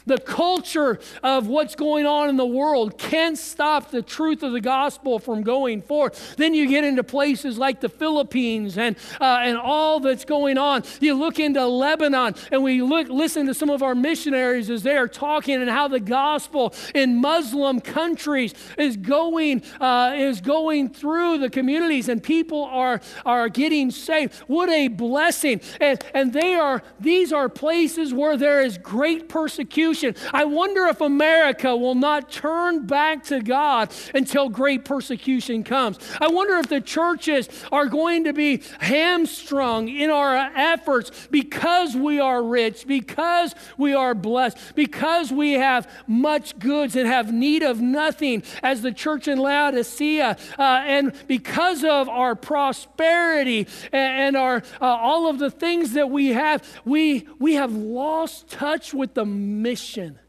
the 0.07 0.17
culture 0.17 0.99
of 1.21 1.47
what's 1.47 1.75
going 1.75 2.05
on 2.05 2.29
in 2.29 2.37
the 2.37 2.45
world 2.45 2.97
can't 2.97 3.37
stop 3.37 3.91
the 3.91 4.01
truth 4.01 4.41
of 4.41 4.53
the 4.53 4.61
gospel 4.61 5.19
from 5.19 5.43
going 5.43 5.81
forth. 5.81 6.35
Then 6.37 6.53
you 6.53 6.67
get 6.67 6.83
into 6.83 7.03
places 7.03 7.57
like 7.57 7.81
the 7.81 7.89
Philippines 7.89 8.77
and, 8.77 8.95
uh, 9.19 9.39
and 9.43 9.57
all 9.57 9.99
that's 9.99 10.25
going 10.25 10.57
on. 10.57 10.83
You 11.01 11.13
look 11.13 11.39
into 11.39 11.65
Lebanon 11.65 12.35
and 12.51 12.63
we 12.63 12.81
look, 12.81 13.09
listen 13.09 13.45
to 13.47 13.53
some 13.53 13.69
of 13.69 13.83
our 13.83 13.95
missionaries 13.95 14.69
as 14.69 14.83
they 14.83 14.95
are 14.95 15.07
talking 15.07 15.55
and 15.55 15.69
how 15.69 15.87
the 15.87 15.99
gospel 15.99 16.73
in 16.95 17.17
Muslim 17.17 17.81
countries 17.81 18.53
is 18.77 18.95
going, 18.95 19.61
uh, 19.81 20.13
is 20.15 20.39
going 20.39 20.89
through 20.89 21.39
the 21.39 21.49
communities 21.49 22.07
and 22.07 22.23
people 22.23 22.63
are, 22.63 23.01
are 23.25 23.49
getting 23.49 23.91
saved. 23.91 24.35
What 24.47 24.69
a 24.69 24.87
blessing. 24.87 25.59
And, 25.81 26.03
and 26.13 26.31
they 26.31 26.53
are, 26.53 26.81
these 26.99 27.33
are 27.33 27.49
places 27.49 28.13
where 28.13 28.37
there 28.37 28.61
is 28.61 28.77
great 28.77 29.27
persecution 29.27 29.96
persecution. 29.97 30.31
I 30.33 30.45
wonder 30.45 30.87
if 30.87 31.01
America 31.01 31.75
will 31.75 31.95
not 31.95 32.31
turn 32.31 32.85
back 32.85 33.23
to 33.25 33.41
God 33.41 33.91
until 34.13 34.49
great 34.49 34.85
persecution 34.85 35.63
comes. 35.63 35.97
I 36.19 36.27
wonder 36.27 36.57
if 36.57 36.67
the 36.67 36.81
churches 36.81 37.49
are 37.71 37.87
going 37.87 38.25
to 38.25 38.33
be 38.33 38.61
hamstrung 38.79 39.89
in 39.89 40.09
our 40.09 40.35
efforts 40.55 41.27
because 41.31 41.95
we 41.95 42.19
are 42.19 42.43
rich, 42.43 42.87
because 42.87 43.55
we 43.77 43.93
are 43.93 44.13
blessed, 44.13 44.57
because 44.75 45.31
we 45.31 45.53
have 45.53 45.89
much 46.07 46.57
goods 46.59 46.95
and 46.95 47.07
have 47.07 47.31
need 47.31 47.63
of 47.63 47.81
nothing, 47.81 48.43
as 48.63 48.81
the 48.81 48.91
church 48.91 49.27
in 49.27 49.39
Laodicea, 49.39 50.37
uh, 50.57 50.61
and 50.61 51.13
because 51.27 51.83
of 51.83 52.09
our 52.09 52.35
prosperity 52.35 53.67
and, 53.91 54.27
and 54.27 54.37
our 54.37 54.63
uh, 54.81 54.85
all 54.85 55.27
of 55.29 55.39
the 55.39 55.49
things 55.49 55.93
that 55.93 56.09
we 56.09 56.27
have, 56.29 56.63
we 56.85 57.27
we 57.39 57.55
have 57.55 57.73
lost 57.73 58.49
touch 58.49 58.93
with 58.93 59.13
the 59.13 59.25
mission 59.25 59.86
mission. 59.87 60.19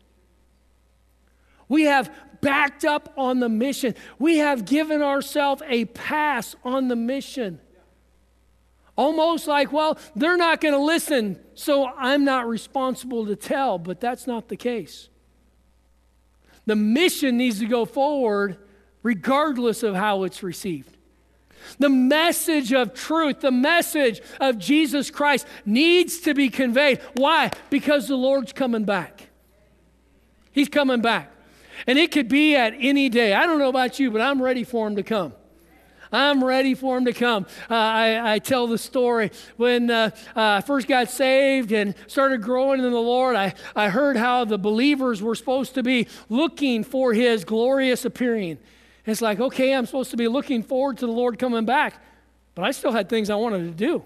We 1.68 1.84
have 1.84 2.10
backed 2.40 2.84
up 2.84 3.12
on 3.16 3.40
the 3.40 3.48
mission. 3.48 3.94
We 4.18 4.38
have 4.38 4.64
given 4.64 5.02
ourselves 5.02 5.62
a 5.66 5.86
pass 5.86 6.54
on 6.64 6.88
the 6.88 6.96
mission. 6.96 7.60
Almost 8.96 9.46
like, 9.46 9.72
well, 9.72 9.98
they're 10.16 10.36
not 10.36 10.60
going 10.60 10.74
to 10.74 10.80
listen, 10.80 11.38
so 11.54 11.86
I'm 11.86 12.24
not 12.24 12.48
responsible 12.48 13.26
to 13.26 13.36
tell, 13.36 13.78
but 13.78 14.00
that's 14.00 14.26
not 14.26 14.48
the 14.48 14.56
case. 14.56 15.08
The 16.66 16.76
mission 16.76 17.36
needs 17.36 17.58
to 17.60 17.66
go 17.66 17.84
forward 17.84 18.58
regardless 19.02 19.82
of 19.82 19.94
how 19.94 20.24
it's 20.24 20.42
received. 20.42 20.96
The 21.78 21.88
message 21.88 22.72
of 22.72 22.94
truth, 22.94 23.40
the 23.40 23.50
message 23.50 24.20
of 24.40 24.58
Jesus 24.58 25.10
Christ 25.10 25.46
needs 25.66 26.20
to 26.20 26.34
be 26.34 26.48
conveyed. 26.48 27.00
Why? 27.14 27.50
Because 27.70 28.08
the 28.08 28.16
Lord's 28.16 28.52
coming 28.52 28.84
back. 28.84 29.27
He's 30.58 30.68
coming 30.68 31.00
back. 31.00 31.30
And 31.86 32.00
it 32.00 32.10
could 32.10 32.28
be 32.28 32.56
at 32.56 32.74
any 32.80 33.08
day. 33.08 33.32
I 33.32 33.46
don't 33.46 33.60
know 33.60 33.68
about 33.68 34.00
you, 34.00 34.10
but 34.10 34.20
I'm 34.20 34.42
ready 34.42 34.64
for 34.64 34.88
him 34.88 34.96
to 34.96 35.04
come. 35.04 35.32
I'm 36.10 36.42
ready 36.42 36.74
for 36.74 36.98
him 36.98 37.04
to 37.04 37.12
come. 37.12 37.46
Uh, 37.70 37.74
I, 37.74 38.34
I, 38.34 38.38
tell 38.40 38.66
the 38.66 38.78
story 38.78 39.30
when 39.56 39.88
uh, 39.88 40.10
uh, 40.34 40.40
I 40.40 40.60
first 40.62 40.88
got 40.88 41.10
saved 41.10 41.70
and 41.70 41.94
started 42.08 42.42
growing 42.42 42.82
in 42.82 42.90
the 42.90 42.98
Lord. 42.98 43.36
I, 43.36 43.54
I 43.76 43.88
heard 43.88 44.16
how 44.16 44.46
the 44.46 44.58
believers 44.58 45.22
were 45.22 45.36
supposed 45.36 45.74
to 45.74 45.84
be 45.84 46.08
looking 46.28 46.82
for 46.82 47.12
his 47.12 47.44
glorious 47.44 48.04
appearing. 48.04 48.58
it's 49.06 49.22
like, 49.22 49.38
okay, 49.38 49.72
I'm 49.72 49.86
supposed 49.86 50.10
to 50.10 50.16
be 50.16 50.26
looking 50.26 50.64
forward 50.64 50.98
to 50.98 51.06
the 51.06 51.12
Lord 51.12 51.38
coming 51.38 51.66
back, 51.66 52.02
but 52.56 52.64
I 52.64 52.72
still 52.72 52.90
had 52.90 53.08
things 53.08 53.30
I 53.30 53.36
wanted 53.36 53.58
to 53.58 53.70
do. 53.70 54.04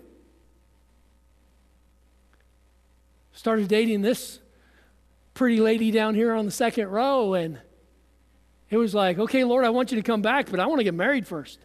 Started 3.33 3.69
dating 3.69 4.03
this 4.03 4.42
pretty 5.35 5.61
lady 5.61 5.91
down 5.91 6.15
here 6.15 6.35
on 6.35 6.45
the 6.45 6.53
second 6.53 6.89
row, 6.89 7.35
and 7.35 7.59
it 8.71 8.77
was 8.77 8.95
like, 8.95 9.19
okay, 9.19 9.45
Lord, 9.45 9.65
I 9.65 9.71
want 9.71 9.93
you 9.93 9.97
to 9.97 10.03
come 10.03 10.23
back, 10.23 10.51
but 10.51 10.61
I 10.61 10.67
want 10.67 10.81
to 10.81 10.85
get 10.85 10.95
married 10.95 11.27
first. 11.27 11.59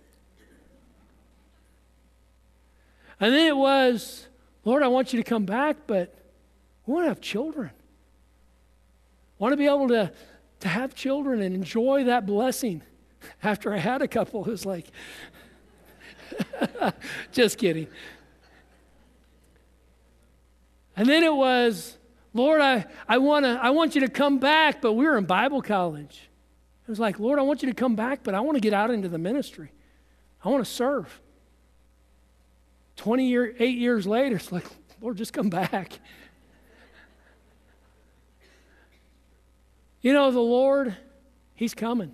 And 3.20 3.34
then 3.34 3.48
it 3.48 3.58
was, 3.58 4.28
Lord, 4.64 4.84
I 4.84 4.88
want 4.88 5.14
you 5.14 5.22
to 5.22 5.28
come 5.28 5.46
back, 5.46 5.78
but 5.88 6.14
we 6.86 6.94
want 6.94 7.06
to 7.06 7.10
have 7.10 7.22
children. 7.22 7.72
I 9.40 9.44
want 9.44 9.54
to 9.54 9.58
be 9.58 9.66
able 9.66 9.88
to, 9.90 10.12
to 10.62 10.68
have 10.68 10.96
children 10.96 11.42
and 11.42 11.56
enjoy 11.56 12.06
that 12.06 12.26
blessing. 12.26 12.82
After 13.44 13.74
I 13.74 13.78
had 13.78 14.02
a 14.02 14.08
couple, 14.08 14.46
it 14.46 14.52
was 14.52 14.66
like, 14.66 14.88
just 17.32 17.58
kidding. 17.58 17.88
And 20.96 21.08
then 21.08 21.24
it 21.24 21.34
was, 21.34 21.97
Lord, 22.38 22.62
I, 22.62 22.86
I, 23.08 23.18
wanna, 23.18 23.60
I 23.62 23.72
want 23.72 23.96
you 23.96 24.02
to 24.02 24.10
come 24.10 24.38
back, 24.38 24.80
but 24.80 24.94
we 24.94 25.06
were 25.06 25.18
in 25.18 25.26
Bible 25.26 25.62
college. 25.62 26.30
It 26.84 26.90
was 26.90 27.00
like, 27.00 27.20
Lord, 27.20 27.40
I 27.40 27.42
want 27.42 27.64
you 27.64 27.70
to 27.70 27.76
come 27.76 27.96
back, 27.96 28.24
but 28.24 28.36
I 28.36 28.40
want 28.42 28.56
to 28.56 28.62
get 28.62 28.74
out 28.74 28.92
into 28.92 29.10
the 29.10 29.18
ministry. 29.18 29.72
I 30.46 30.50
want 30.50 30.64
to 30.64 30.72
serve. 30.72 31.20
28 32.98 33.28
year, 33.28 33.56
eight 33.58 33.78
years 33.78 34.06
later, 34.06 34.36
it's 34.36 34.52
like, 34.52 34.66
Lord, 35.02 35.18
just 35.18 35.34
come 35.34 35.50
back. 35.50 36.00
You 40.02 40.14
know, 40.14 40.30
the 40.30 40.40
Lord, 40.40 40.96
He's 41.56 41.74
coming. 41.74 42.14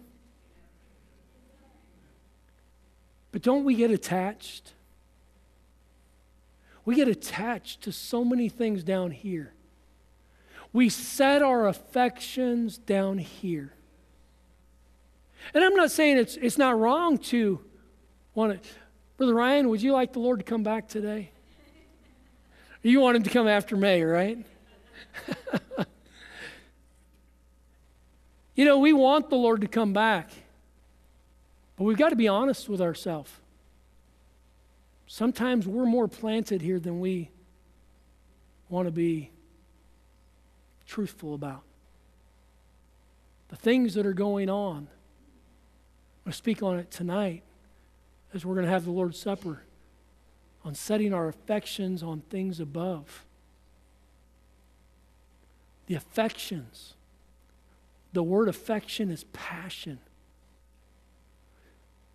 But 3.33 3.41
don't 3.41 3.65
we 3.65 3.75
get 3.75 3.91
attached? 3.91 4.73
We 6.85 6.95
get 6.95 7.09
attached 7.09 7.81
to 7.81 7.91
so 7.91 8.23
many 8.23 8.47
things 8.47 8.83
down 8.83 9.11
here. 9.11 9.53
We 10.73 10.89
set 10.89 11.41
our 11.43 11.67
affections 11.67 12.79
down 12.79 13.19
here. 13.19 13.73
And 15.53 15.63
I'm 15.63 15.75
not 15.75 15.91
saying 15.91 16.17
it's, 16.17 16.35
it's 16.35 16.57
not 16.57 16.77
wrong 16.77 17.19
to 17.19 17.59
want 18.33 18.61
to. 18.61 18.69
Brother 19.17 19.35
Ryan, 19.35 19.69
would 19.69 19.81
you 19.81 19.93
like 19.93 20.13
the 20.13 20.19
Lord 20.19 20.39
to 20.39 20.45
come 20.45 20.63
back 20.63 20.87
today? 20.87 21.29
You 22.81 22.99
want 22.99 23.15
him 23.17 23.23
to 23.23 23.29
come 23.29 23.47
after 23.47 23.77
May, 23.77 24.03
right? 24.03 24.43
you 28.55 28.65
know, 28.65 28.79
we 28.79 28.91
want 28.91 29.29
the 29.29 29.35
Lord 29.35 29.61
to 29.61 29.67
come 29.67 29.93
back, 29.93 30.31
but 31.77 31.83
we've 31.85 31.97
got 31.97 32.09
to 32.09 32.15
be 32.15 32.27
honest 32.27 32.67
with 32.67 32.81
ourselves. 32.81 33.31
Sometimes 35.07 35.67
we're 35.67 35.85
more 35.85 36.07
planted 36.07 36.61
here 36.61 36.79
than 36.79 36.99
we 36.99 37.29
want 38.69 38.87
to 38.87 38.91
be 38.91 39.29
truthful 40.85 41.33
about. 41.33 41.63
The 43.49 43.55
things 43.55 43.93
that 43.93 44.05
are 44.05 44.13
going 44.13 44.49
on. 44.49 44.77
I'm 44.77 46.25
going 46.25 46.31
to 46.31 46.33
speak 46.33 46.63
on 46.63 46.79
it 46.79 46.89
tonight 46.89 47.43
as 48.33 48.45
we're 48.45 48.55
going 48.55 48.65
to 48.65 48.71
have 48.71 48.85
the 48.85 48.91
Lord's 48.91 49.19
Supper 49.19 49.61
on 50.65 50.73
setting 50.73 51.13
our 51.13 51.27
affections 51.27 52.01
on 52.01 52.21
things 52.29 52.59
above. 52.59 53.25
The 55.87 55.95
affections. 55.95 56.93
The 58.13 58.23
word 58.23 58.47
affection 58.47 59.11
is 59.11 59.25
passion. 59.25 59.99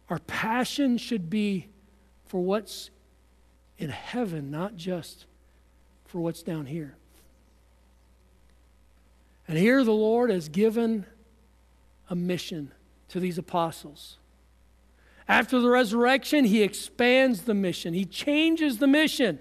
Our 0.09 0.21
passion 0.21 0.97
should 0.97 1.29
be 1.29 1.69
for 2.27 2.41
what's 2.41 2.91
in 3.77 3.91
heaven, 3.91 4.51
not 4.51 4.77
just 4.77 5.27
for 6.07 6.21
what's 6.21 6.43
down 6.43 6.66
here. 6.66 6.97
And 9.49 9.57
here 9.57 9.82
the 9.82 9.92
Lord 9.92 10.30
has 10.30 10.49
given 10.49 11.07
a 12.11 12.14
mission 12.14 12.72
to 13.09 13.18
these 13.18 13.38
apostles. 13.38 14.18
After 15.26 15.59
the 15.61 15.68
resurrection, 15.68 16.44
he 16.44 16.62
expands 16.62 17.42
the 17.42 17.55
mission, 17.55 17.94
he 17.94 18.05
changes 18.05 18.78
the 18.78 18.86
mission. 18.86 19.40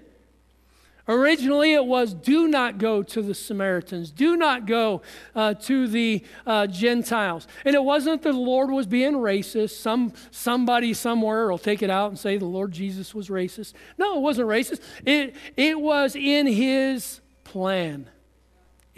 Originally, 1.10 1.72
it 1.72 1.86
was 1.86 2.12
do 2.12 2.46
not 2.46 2.76
go 2.76 3.02
to 3.02 3.22
the 3.22 3.34
Samaritans, 3.34 4.10
do 4.10 4.36
not 4.36 4.66
go 4.66 5.00
uh, 5.34 5.54
to 5.54 5.88
the 5.88 6.22
uh, 6.46 6.66
Gentiles. 6.66 7.48
And 7.64 7.74
it 7.74 7.82
wasn't 7.82 8.20
that 8.22 8.32
the 8.32 8.38
Lord 8.38 8.70
was 8.70 8.86
being 8.86 9.14
racist. 9.14 9.70
Some, 9.70 10.12
somebody 10.30 10.92
somewhere 10.92 11.48
will 11.48 11.56
take 11.56 11.82
it 11.82 11.88
out 11.88 12.10
and 12.10 12.18
say 12.18 12.36
the 12.36 12.44
Lord 12.44 12.72
Jesus 12.72 13.14
was 13.14 13.30
racist. 13.30 13.72
No, 13.96 14.18
it 14.18 14.20
wasn't 14.20 14.48
racist. 14.48 14.82
It, 15.06 15.34
it 15.56 15.80
was 15.80 16.14
in 16.14 16.46
his 16.46 17.22
plan, 17.42 18.10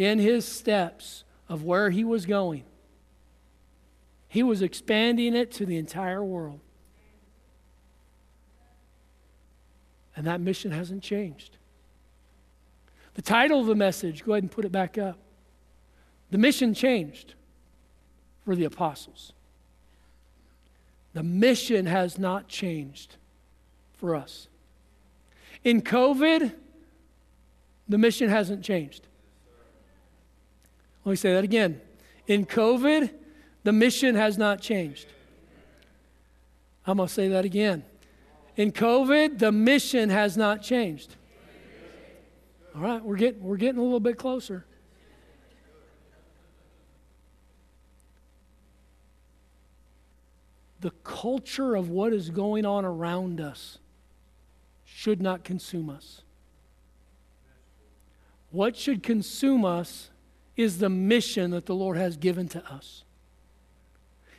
in 0.01 0.19
his 0.19 0.47
steps 0.47 1.25
of 1.47 1.63
where 1.63 1.91
he 1.91 2.05
was 2.05 2.25
going. 2.25 2.65
He 4.29 4.43
was 4.43 4.63
expanding 4.63 5.37
it 5.37 5.53
to 5.53 5.67
the 5.67 5.77
entire 5.77 6.25
world. 6.25 6.61
And 10.17 10.27
that 10.27 10.41
mission 10.41 10.71
hasn't 10.71 11.03
changed. 11.03 11.59
The 13.13 13.21
title 13.21 13.61
of 13.61 13.67
the 13.67 13.75
message, 13.75 14.25
go 14.25 14.33
ahead 14.33 14.43
and 14.43 14.51
put 14.51 14.65
it 14.65 14.73
back 14.73 14.97
up. 14.97 15.19
The 16.31 16.39
mission 16.39 16.73
changed 16.73 17.35
for 18.47 18.57
the 18.57 18.65
apostles. 18.65 19.35
The 21.13 21.23
mission 21.23 21.85
has 21.85 22.19
not 22.19 22.49
changed 22.49 23.17
for 23.99 24.17
us. 24.17 24.49
In 25.63 25.83
COVID, 25.83 26.55
the 27.87 27.99
mission 27.99 28.31
hasn't 28.31 28.65
changed. 28.65 29.07
Let 31.05 31.11
me 31.11 31.17
say 31.17 31.33
that 31.33 31.45
again. 31.45 31.81
In 32.27 32.47
COVID, 32.47 33.11
the 33.65 33.73
mission 33.73 34.15
has 34.15 34.39
not 34.39 34.61
changed. 34.61 35.07
I'm 36.87 36.97
going 36.97 37.09
to 37.09 37.13
say 37.13 37.29
that 37.29 37.45
again. 37.45 37.85
In 38.57 38.73
COVID, 38.73 39.39
the 39.39 39.53
mission 39.53 40.11
has 40.11 40.37
not 40.37 40.63
changed. 40.63 41.17
All 42.75 42.83
right, 42.83 43.03
we're 43.03 43.17
getting, 43.17 43.43
we're 43.43 43.57
getting 43.57 43.79
a 43.79 43.83
little 43.83 44.01
bit 44.01 44.19
closer. 44.19 44.65
The 50.81 50.91
culture 51.05 51.75
of 51.75 51.91
what 51.91 52.13
is 52.13 52.31
going 52.31 52.65
on 52.65 52.85
around 52.85 53.41
us 53.41 53.79
should 54.85 55.21
not 55.21 55.45
consume 55.45 55.91
us. 55.91 56.23
What 58.51 58.77
should 58.77 59.03
consume 59.03 59.65
us 59.65 60.10
is 60.61 60.79
the 60.79 60.91
mission 60.91 61.53
that 61.53 61.67
the 61.67 61.75
Lord 61.75 61.97
has 61.97 62.17
given 62.17 62.49
to 62.49 62.73
us. 62.73 63.05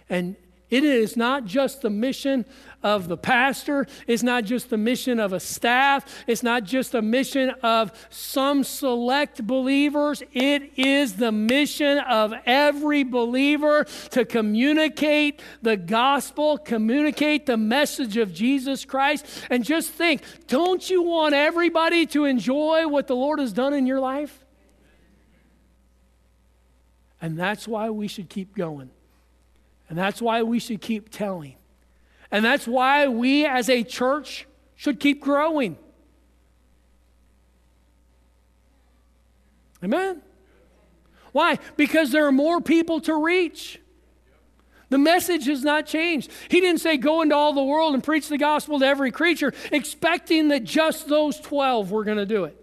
And 0.10 0.36
it 0.70 0.86
is 0.86 1.18
not 1.18 1.46
just 1.46 1.82
the 1.82 1.90
mission 1.90 2.46
of 2.82 3.10
the 3.10 3.18
pastor, 3.18 3.88
it's 4.08 4.24
not 4.24 4.46
just 4.46 4.70
the 4.70 4.78
mission 4.78 5.20
of 5.20 5.34
a 5.34 5.40
staff, 5.40 6.06
it's 6.28 6.44
not 6.44 6.64
just 6.64 6.94
a 6.96 7.02
mission 7.02 7.50
of 7.62 7.92
some 8.10 8.64
select 8.64 9.46
believers. 9.46 10.24
It 10.32 10.78
is 10.78 11.16
the 11.16 11.32
mission 11.32 12.00
of 12.00 12.34
every 12.46 13.04
believer 13.04 13.86
to 14.12 14.24
communicate 14.24 15.42
the 15.62 15.76
gospel, 15.76 16.58
communicate 16.58 17.46
the 17.46 17.58
message 17.58 18.16
of 18.16 18.34
Jesus 18.34 18.86
Christ. 18.86 19.26
And 19.50 19.66
just 19.66 19.92
think 19.92 20.22
don't 20.48 20.90
you 20.90 21.04
want 21.04 21.36
everybody 21.36 22.06
to 22.08 22.24
enjoy 22.24 22.88
what 22.88 23.08
the 23.08 23.16
Lord 23.16 23.40
has 23.40 23.52
done 23.52 23.74
in 23.74 23.86
your 23.86 24.00
life? 24.00 24.41
And 27.22 27.38
that's 27.38 27.68
why 27.68 27.90
we 27.92 28.08
should 28.08 28.30
keep 28.30 28.56
going. 28.56 28.90
And 29.90 29.98
that's 29.98 30.22
why 30.22 30.42
we 30.44 30.60
should 30.60 30.82
keep 30.82 31.10
telling. 31.10 31.56
And 32.32 32.44
that's 32.44 32.68
why 32.68 33.08
we 33.08 33.46
as 33.46 33.70
a 33.70 33.84
church 33.84 34.48
should 34.76 35.00
keep 35.00 35.22
growing. 35.22 35.78
Amen? 39.84 40.22
Why? 41.32 41.60
Because 41.78 42.12
there 42.12 42.26
are 42.26 42.32
more 42.32 42.62
people 42.62 43.00
to 43.02 43.16
reach. 43.16 43.80
The 44.90 44.98
message 44.98 45.46
has 45.46 45.64
not 45.64 45.86
changed. 45.86 46.32
He 46.50 46.60
didn't 46.60 46.82
say, 46.82 46.98
go 46.98 47.22
into 47.22 47.36
all 47.36 47.54
the 47.54 47.64
world 47.64 47.94
and 47.94 48.04
preach 48.04 48.28
the 48.28 48.38
gospel 48.38 48.80
to 48.80 48.86
every 48.86 49.12
creature, 49.12 49.54
expecting 49.72 50.50
that 50.50 50.64
just 50.64 51.08
those 51.08 51.40
12 51.40 51.92
were 51.92 52.04
going 52.04 52.18
to 52.18 52.26
do 52.26 52.44
it. 52.44 52.61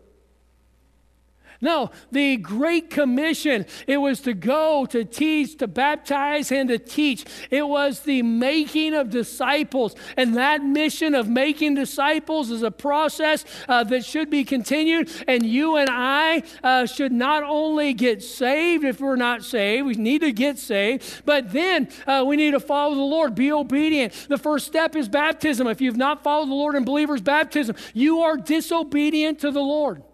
No, 1.60 1.90
the 2.12 2.36
Great 2.36 2.88
Commission, 2.88 3.66
it 3.88 3.96
was 3.96 4.20
to 4.20 4.32
go, 4.32 4.86
to 4.86 5.04
teach, 5.04 5.56
to 5.58 5.66
baptize, 5.66 6.52
and 6.52 6.68
to 6.68 6.78
teach. 6.78 7.24
It 7.50 7.66
was 7.66 8.00
the 8.00 8.22
making 8.22 8.94
of 8.94 9.10
disciples. 9.10 9.96
And 10.16 10.36
that 10.36 10.62
mission 10.62 11.16
of 11.16 11.28
making 11.28 11.74
disciples 11.74 12.50
is 12.50 12.62
a 12.62 12.70
process 12.70 13.44
uh, 13.68 13.82
that 13.84 14.04
should 14.04 14.30
be 14.30 14.44
continued. 14.44 15.10
And 15.26 15.44
you 15.44 15.76
and 15.76 15.90
I 15.90 16.44
uh, 16.62 16.86
should 16.86 17.10
not 17.10 17.42
only 17.42 17.92
get 17.92 18.22
saved 18.22 18.84
if 18.84 19.00
we're 19.00 19.16
not 19.16 19.42
saved, 19.42 19.84
we 19.84 19.94
need 19.94 20.20
to 20.20 20.32
get 20.32 20.58
saved, 20.58 21.22
but 21.24 21.52
then 21.52 21.88
uh, 22.06 22.22
we 22.24 22.36
need 22.36 22.52
to 22.52 22.60
follow 22.60 22.94
the 22.94 23.00
Lord, 23.00 23.34
be 23.34 23.50
obedient. 23.50 24.12
The 24.28 24.38
first 24.38 24.64
step 24.68 24.94
is 24.94 25.08
baptism. 25.08 25.66
If 25.66 25.80
you've 25.80 25.96
not 25.96 26.22
followed 26.22 26.50
the 26.50 26.54
Lord 26.54 26.76
in 26.76 26.84
believers' 26.84 27.20
baptism, 27.20 27.74
you 27.94 28.20
are 28.20 28.36
disobedient 28.36 29.40
to 29.40 29.50
the 29.50 29.60
Lord. 29.60 30.04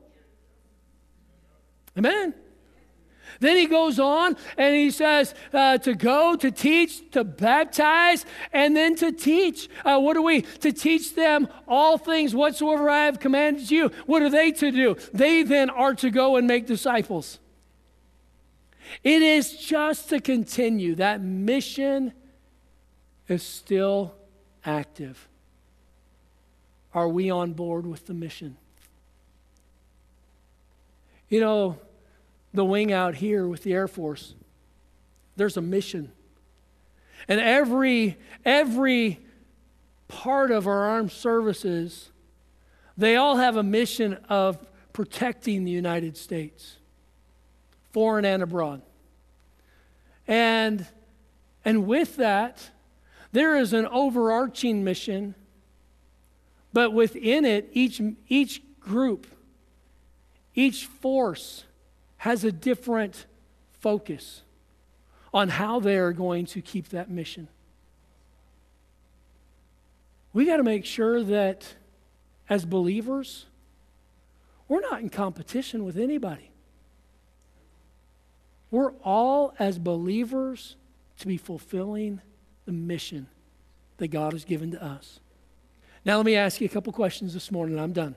Amen. 1.96 2.34
Then 3.40 3.56
he 3.56 3.66
goes 3.66 3.98
on 3.98 4.36
and 4.56 4.74
he 4.74 4.90
says 4.90 5.34
uh, 5.52 5.78
to 5.78 5.94
go, 5.94 6.36
to 6.36 6.50
teach, 6.50 7.10
to 7.10 7.24
baptize, 7.24 8.24
and 8.52 8.76
then 8.76 8.94
to 8.96 9.12
teach. 9.12 9.68
Uh, 9.84 9.98
what 9.98 10.16
are 10.16 10.22
we? 10.22 10.42
To 10.42 10.72
teach 10.72 11.14
them 11.14 11.48
all 11.66 11.98
things 11.98 12.34
whatsoever 12.34 12.88
I 12.88 13.06
have 13.06 13.20
commanded 13.20 13.70
you. 13.70 13.90
What 14.06 14.22
are 14.22 14.30
they 14.30 14.52
to 14.52 14.70
do? 14.70 14.96
They 15.12 15.42
then 15.42 15.70
are 15.70 15.94
to 15.94 16.10
go 16.10 16.36
and 16.36 16.46
make 16.46 16.66
disciples. 16.66 17.38
It 19.02 19.22
is 19.22 19.56
just 19.56 20.10
to 20.10 20.20
continue. 20.20 20.94
That 20.94 21.20
mission 21.20 22.12
is 23.28 23.42
still 23.42 24.14
active. 24.64 25.28
Are 26.92 27.08
we 27.08 27.30
on 27.30 27.52
board 27.52 27.86
with 27.86 28.06
the 28.06 28.14
mission? 28.14 28.56
You 31.34 31.40
know, 31.40 31.78
the 32.52 32.64
wing 32.64 32.92
out 32.92 33.16
here 33.16 33.48
with 33.48 33.64
the 33.64 33.72
Air 33.72 33.88
Force, 33.88 34.36
there's 35.34 35.56
a 35.56 35.60
mission. 35.60 36.12
And 37.26 37.40
every, 37.40 38.18
every 38.44 39.18
part 40.06 40.52
of 40.52 40.68
our 40.68 40.84
armed 40.90 41.10
services, 41.10 42.12
they 42.96 43.16
all 43.16 43.38
have 43.38 43.56
a 43.56 43.64
mission 43.64 44.14
of 44.28 44.64
protecting 44.92 45.64
the 45.64 45.72
United 45.72 46.16
States, 46.16 46.76
foreign 47.90 48.24
and 48.24 48.40
abroad. 48.40 48.80
And, 50.28 50.86
and 51.64 51.84
with 51.84 52.14
that, 52.14 52.70
there 53.32 53.56
is 53.56 53.72
an 53.72 53.86
overarching 53.86 54.84
mission, 54.84 55.34
but 56.72 56.92
within 56.92 57.44
it, 57.44 57.70
each, 57.72 58.00
each 58.28 58.62
group 58.78 59.26
each 60.54 60.86
force 60.86 61.64
has 62.18 62.44
a 62.44 62.52
different 62.52 63.26
focus 63.80 64.42
on 65.32 65.48
how 65.48 65.80
they 65.80 65.96
are 65.96 66.12
going 66.12 66.46
to 66.46 66.60
keep 66.60 66.88
that 66.90 67.10
mission. 67.10 67.48
we 70.34 70.44
got 70.44 70.58
to 70.58 70.62
make 70.62 70.84
sure 70.84 71.22
that 71.22 71.74
as 72.50 72.66
believers, 72.66 73.46
we're 74.68 74.80
not 74.80 75.00
in 75.00 75.08
competition 75.08 75.84
with 75.84 75.96
anybody. 75.96 76.50
We're 78.70 78.90
all, 79.04 79.54
as 79.58 79.78
believers, 79.78 80.74
to 81.20 81.28
be 81.28 81.36
fulfilling 81.36 82.20
the 82.66 82.72
mission 82.72 83.28
that 83.98 84.08
God 84.08 84.32
has 84.32 84.44
given 84.44 84.72
to 84.72 84.84
us. 84.84 85.20
Now, 86.04 86.16
let 86.16 86.26
me 86.26 86.34
ask 86.34 86.60
you 86.60 86.66
a 86.66 86.68
couple 86.68 86.92
questions 86.92 87.32
this 87.32 87.52
morning. 87.52 87.78
I'm 87.78 87.92
done. 87.92 88.16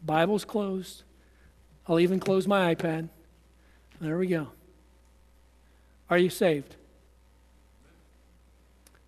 My 0.00 0.20
Bible's 0.20 0.46
closed. 0.46 1.02
I'll 1.88 2.00
even 2.00 2.20
close 2.20 2.46
my 2.46 2.74
iPad. 2.74 3.08
There 4.00 4.18
we 4.18 4.26
go. 4.26 4.48
Are 6.10 6.18
you 6.18 6.30
saved? 6.30 6.76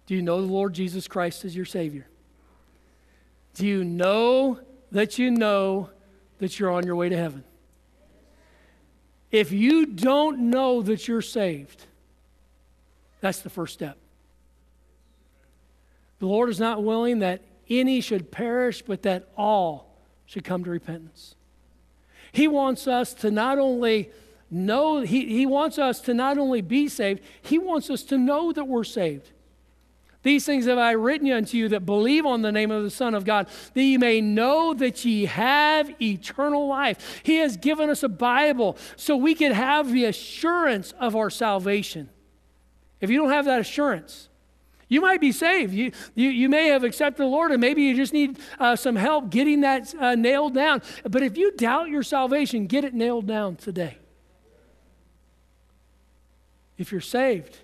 Do 0.06 0.14
you 0.14 0.22
know 0.22 0.40
the 0.40 0.52
Lord 0.52 0.72
Jesus 0.72 1.06
Christ 1.06 1.44
as 1.44 1.54
your 1.54 1.66
Savior? 1.66 2.06
Do 3.54 3.66
you 3.66 3.84
know 3.84 4.60
that 4.92 5.18
you 5.18 5.30
know 5.30 5.90
that 6.38 6.58
you're 6.58 6.70
on 6.70 6.86
your 6.86 6.96
way 6.96 7.08
to 7.08 7.16
heaven? 7.16 7.44
If 9.30 9.52
you 9.52 9.84
don't 9.84 10.50
know 10.50 10.80
that 10.80 11.06
you're 11.06 11.20
saved, 11.20 11.84
that's 13.20 13.40
the 13.40 13.50
first 13.50 13.74
step. 13.74 13.98
The 16.20 16.26
Lord 16.26 16.48
is 16.48 16.58
not 16.58 16.82
willing 16.82 17.18
that 17.18 17.42
any 17.68 18.00
should 18.00 18.30
perish, 18.30 18.82
but 18.82 19.02
that 19.02 19.28
all 19.36 19.94
should 20.24 20.44
come 20.44 20.64
to 20.64 20.70
repentance. 20.70 21.34
He 22.38 22.46
wants 22.46 22.86
us 22.86 23.14
to 23.14 23.32
not 23.32 23.58
only 23.58 24.10
know, 24.48 25.00
he, 25.00 25.26
he 25.26 25.44
wants 25.44 25.76
us 25.76 26.00
to 26.02 26.14
not 26.14 26.38
only 26.38 26.60
be 26.60 26.86
saved, 26.86 27.20
He 27.42 27.58
wants 27.58 27.90
us 27.90 28.04
to 28.04 28.16
know 28.16 28.52
that 28.52 28.64
we're 28.64 28.84
saved. 28.84 29.32
These 30.22 30.46
things 30.46 30.66
have 30.66 30.78
I 30.78 30.92
written 30.92 31.32
unto 31.32 31.56
you 31.56 31.68
that 31.70 31.84
believe 31.84 32.24
on 32.24 32.42
the 32.42 32.52
name 32.52 32.70
of 32.70 32.84
the 32.84 32.92
Son 32.92 33.16
of 33.16 33.24
God, 33.24 33.48
that 33.74 33.82
ye 33.82 33.98
may 33.98 34.20
know 34.20 34.72
that 34.72 35.04
ye 35.04 35.24
have 35.24 35.90
eternal 36.00 36.68
life. 36.68 37.22
He 37.24 37.38
has 37.38 37.56
given 37.56 37.90
us 37.90 38.04
a 38.04 38.08
Bible 38.08 38.76
so 38.94 39.16
we 39.16 39.34
can 39.34 39.50
have 39.50 39.90
the 39.90 40.04
assurance 40.04 40.94
of 41.00 41.16
our 41.16 41.30
salvation. 41.30 42.08
If 43.00 43.10
you 43.10 43.18
don't 43.18 43.32
have 43.32 43.46
that 43.46 43.62
assurance, 43.62 44.28
you 44.88 45.02
might 45.02 45.20
be 45.20 45.32
saved. 45.32 45.72
You, 45.74 45.92
you, 46.14 46.28
you 46.30 46.48
may 46.48 46.68
have 46.68 46.82
accepted 46.82 47.22
the 47.22 47.28
Lord, 47.28 47.50
and 47.50 47.60
maybe 47.60 47.82
you 47.82 47.94
just 47.94 48.12
need 48.12 48.38
uh, 48.58 48.74
some 48.74 48.96
help 48.96 49.30
getting 49.30 49.60
that 49.60 49.94
uh, 49.94 50.14
nailed 50.14 50.54
down. 50.54 50.82
But 51.08 51.22
if 51.22 51.36
you 51.36 51.52
doubt 51.52 51.90
your 51.90 52.02
salvation, 52.02 52.66
get 52.66 52.84
it 52.84 52.94
nailed 52.94 53.26
down 53.26 53.56
today. 53.56 53.98
If 56.78 56.90
you're 56.92 57.00
saved, 57.00 57.58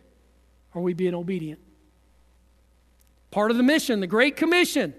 are 0.74 0.82
we 0.82 0.92
being 0.92 1.14
obedient? 1.14 1.60
Part 3.30 3.50
of 3.50 3.56
the 3.56 3.62
mission, 3.62 4.00
the 4.00 4.06
Great 4.06 4.36
Commission. 4.36 4.94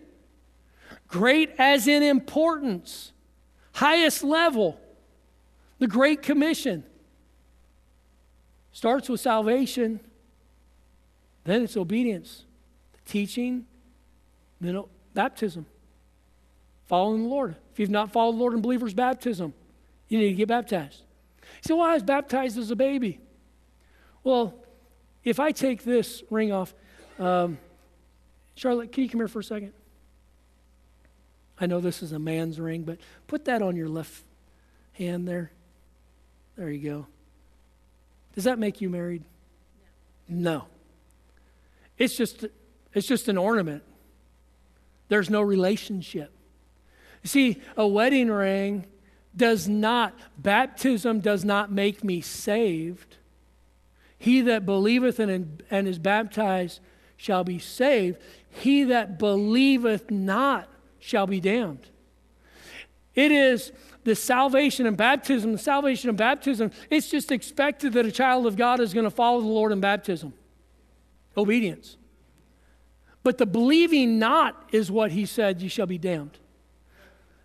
Great 1.07 1.51
as 1.59 1.87
in 1.87 2.01
importance, 2.01 3.11
highest 3.73 4.23
level. 4.23 4.79
The 5.77 5.87
Great 5.87 6.21
Commission 6.21 6.83
starts 8.71 9.09
with 9.09 9.21
salvation 9.21 9.99
then 11.45 11.61
it's 11.61 11.77
obedience, 11.77 12.43
teaching, 13.05 13.65
then 14.59 14.83
baptism, 15.13 15.65
following 16.87 17.23
the 17.23 17.29
Lord. 17.29 17.55
If 17.71 17.79
you've 17.79 17.89
not 17.89 18.11
followed 18.11 18.33
the 18.33 18.39
Lord 18.39 18.53
in 18.53 18.61
believer's 18.61 18.93
baptism, 18.93 19.53
you 20.07 20.19
need 20.19 20.29
to 20.29 20.35
get 20.35 20.47
baptized. 20.47 21.01
You 21.41 21.47
say, 21.61 21.73
well, 21.73 21.85
I 21.85 21.93
was 21.93 22.03
baptized 22.03 22.57
as 22.57 22.71
a 22.71 22.75
baby. 22.75 23.19
Well, 24.23 24.55
if 25.23 25.39
I 25.39 25.51
take 25.51 25.83
this 25.83 26.23
ring 26.29 26.51
off, 26.51 26.73
um, 27.19 27.57
Charlotte, 28.55 28.91
can 28.91 29.03
you 29.03 29.09
come 29.09 29.19
here 29.19 29.27
for 29.27 29.39
a 29.39 29.43
second? 29.43 29.73
I 31.59 31.67
know 31.67 31.79
this 31.79 32.03
is 32.03 32.11
a 32.11 32.19
man's 32.19 32.59
ring, 32.59 32.83
but 32.83 32.97
put 33.27 33.45
that 33.45 33.61
on 33.61 33.75
your 33.75 33.87
left 33.87 34.23
hand 34.93 35.27
there. 35.27 35.51
There 36.57 36.69
you 36.69 36.89
go. 36.89 37.07
Does 38.33 38.45
that 38.45 38.59
make 38.59 38.81
you 38.81 38.89
married? 38.89 39.23
No. 40.27 40.51
no. 40.51 40.65
It's 41.97 42.15
just, 42.15 42.45
it's 42.93 43.07
just 43.07 43.27
an 43.27 43.37
ornament. 43.37 43.83
There's 45.07 45.29
no 45.29 45.41
relationship. 45.41 46.31
You 47.23 47.29
see, 47.29 47.61
a 47.77 47.87
wedding 47.87 48.29
ring 48.29 48.85
does 49.35 49.67
not, 49.67 50.13
baptism 50.37 51.19
does 51.19 51.43
not 51.43 51.71
make 51.71 52.03
me 52.03 52.21
saved. 52.21 53.17
He 54.17 54.41
that 54.41 54.65
believeth 54.65 55.19
and, 55.19 55.63
and 55.69 55.87
is 55.87 55.99
baptized 55.99 56.79
shall 57.17 57.43
be 57.43 57.59
saved. 57.59 58.19
He 58.49 58.83
that 58.85 59.19
believeth 59.19 60.09
not 60.09 60.69
shall 60.99 61.27
be 61.27 61.39
damned. 61.39 61.87
It 63.13 63.31
is 63.31 63.71
the 64.03 64.15
salvation 64.15 64.85
and 64.85 64.95
baptism, 64.95 65.51
the 65.51 65.57
salvation 65.57 66.09
and 66.09 66.17
baptism, 66.17 66.71
it's 66.89 67.09
just 67.09 67.31
expected 67.31 67.93
that 67.93 68.05
a 68.05 68.11
child 68.11 68.45
of 68.45 68.55
God 68.55 68.79
is 68.79 68.93
going 68.93 69.03
to 69.03 69.11
follow 69.11 69.41
the 69.41 69.47
Lord 69.47 69.71
in 69.71 69.79
baptism. 69.79 70.33
Obedience. 71.37 71.97
But 73.23 73.37
the 73.37 73.45
believing 73.45 74.19
not 74.19 74.69
is 74.71 74.91
what 74.91 75.11
he 75.11 75.25
said, 75.25 75.61
you 75.61 75.69
shall 75.69 75.87
be 75.87 75.97
damned. 75.97 76.37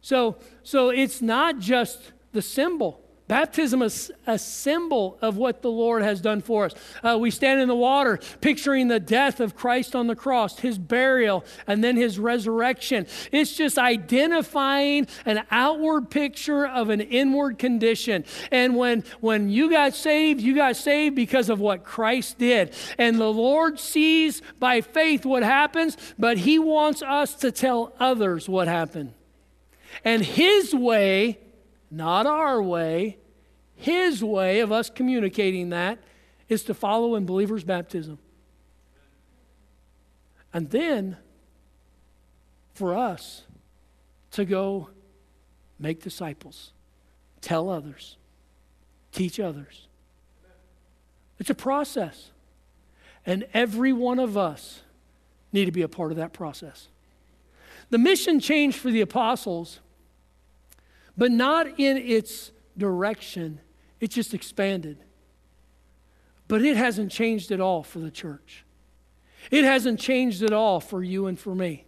So, 0.02 0.36
so 0.62 0.90
it's 0.90 1.22
not 1.22 1.58
just 1.58 2.12
the 2.32 2.42
symbol. 2.42 2.99
Baptism 3.30 3.80
is 3.82 4.10
a 4.26 4.36
symbol 4.36 5.16
of 5.22 5.36
what 5.36 5.62
the 5.62 5.70
Lord 5.70 6.02
has 6.02 6.20
done 6.20 6.40
for 6.40 6.64
us. 6.64 6.74
Uh, 7.00 7.16
we 7.16 7.30
stand 7.30 7.60
in 7.60 7.68
the 7.68 7.76
water 7.76 8.18
picturing 8.40 8.88
the 8.88 8.98
death 8.98 9.38
of 9.38 9.54
Christ 9.54 9.94
on 9.94 10.08
the 10.08 10.16
cross, 10.16 10.58
his 10.58 10.78
burial, 10.78 11.44
and 11.68 11.84
then 11.84 11.94
his 11.94 12.18
resurrection. 12.18 13.06
It's 13.30 13.56
just 13.56 13.78
identifying 13.78 15.06
an 15.26 15.44
outward 15.52 16.10
picture 16.10 16.66
of 16.66 16.90
an 16.90 17.00
inward 17.00 17.56
condition. 17.56 18.24
And 18.50 18.74
when, 18.74 19.04
when 19.20 19.48
you 19.48 19.70
got 19.70 19.94
saved, 19.94 20.40
you 20.40 20.56
got 20.56 20.74
saved 20.74 21.14
because 21.14 21.50
of 21.50 21.60
what 21.60 21.84
Christ 21.84 22.36
did. 22.36 22.74
And 22.98 23.20
the 23.20 23.32
Lord 23.32 23.78
sees 23.78 24.42
by 24.58 24.80
faith 24.80 25.24
what 25.24 25.44
happens, 25.44 25.96
but 26.18 26.38
he 26.38 26.58
wants 26.58 27.00
us 27.00 27.36
to 27.36 27.52
tell 27.52 27.92
others 28.00 28.48
what 28.48 28.66
happened. 28.66 29.14
And 30.04 30.24
his 30.24 30.74
way, 30.74 31.38
not 31.90 32.26
our 32.26 32.62
way, 32.62 33.18
his 33.74 34.22
way 34.22 34.60
of 34.60 34.70
us 34.70 34.90
communicating 34.90 35.70
that 35.70 35.98
is 36.48 36.62
to 36.64 36.74
follow 36.74 37.14
in 37.14 37.26
believers' 37.26 37.64
baptism. 37.64 38.18
And 40.52 40.70
then 40.70 41.16
for 42.74 42.96
us 42.96 43.42
to 44.32 44.44
go 44.44 44.90
make 45.78 46.02
disciples, 46.02 46.72
tell 47.40 47.70
others, 47.70 48.16
teach 49.12 49.40
others. 49.40 49.86
It's 51.38 51.50
a 51.50 51.54
process. 51.54 52.30
And 53.24 53.46
every 53.54 53.92
one 53.92 54.18
of 54.18 54.36
us 54.36 54.82
need 55.52 55.66
to 55.66 55.72
be 55.72 55.82
a 55.82 55.88
part 55.88 56.10
of 56.10 56.16
that 56.16 56.32
process. 56.32 56.88
The 57.90 57.98
mission 57.98 58.40
changed 58.40 58.78
for 58.78 58.90
the 58.90 59.00
apostles, 59.00 59.80
but 61.20 61.30
not 61.30 61.78
in 61.78 61.98
its 61.98 62.50
direction 62.78 63.60
it 64.00 64.10
just 64.10 64.32
expanded. 64.32 64.96
But 66.48 66.62
it 66.62 66.78
hasn't 66.78 67.12
changed 67.12 67.52
at 67.52 67.60
all 67.60 67.82
for 67.82 67.98
the 67.98 68.10
church. 68.10 68.64
It 69.50 69.64
hasn't 69.64 70.00
changed 70.00 70.42
at 70.42 70.54
all 70.54 70.80
for 70.80 71.02
you 71.02 71.26
and 71.26 71.38
for 71.38 71.54
me. 71.54 71.84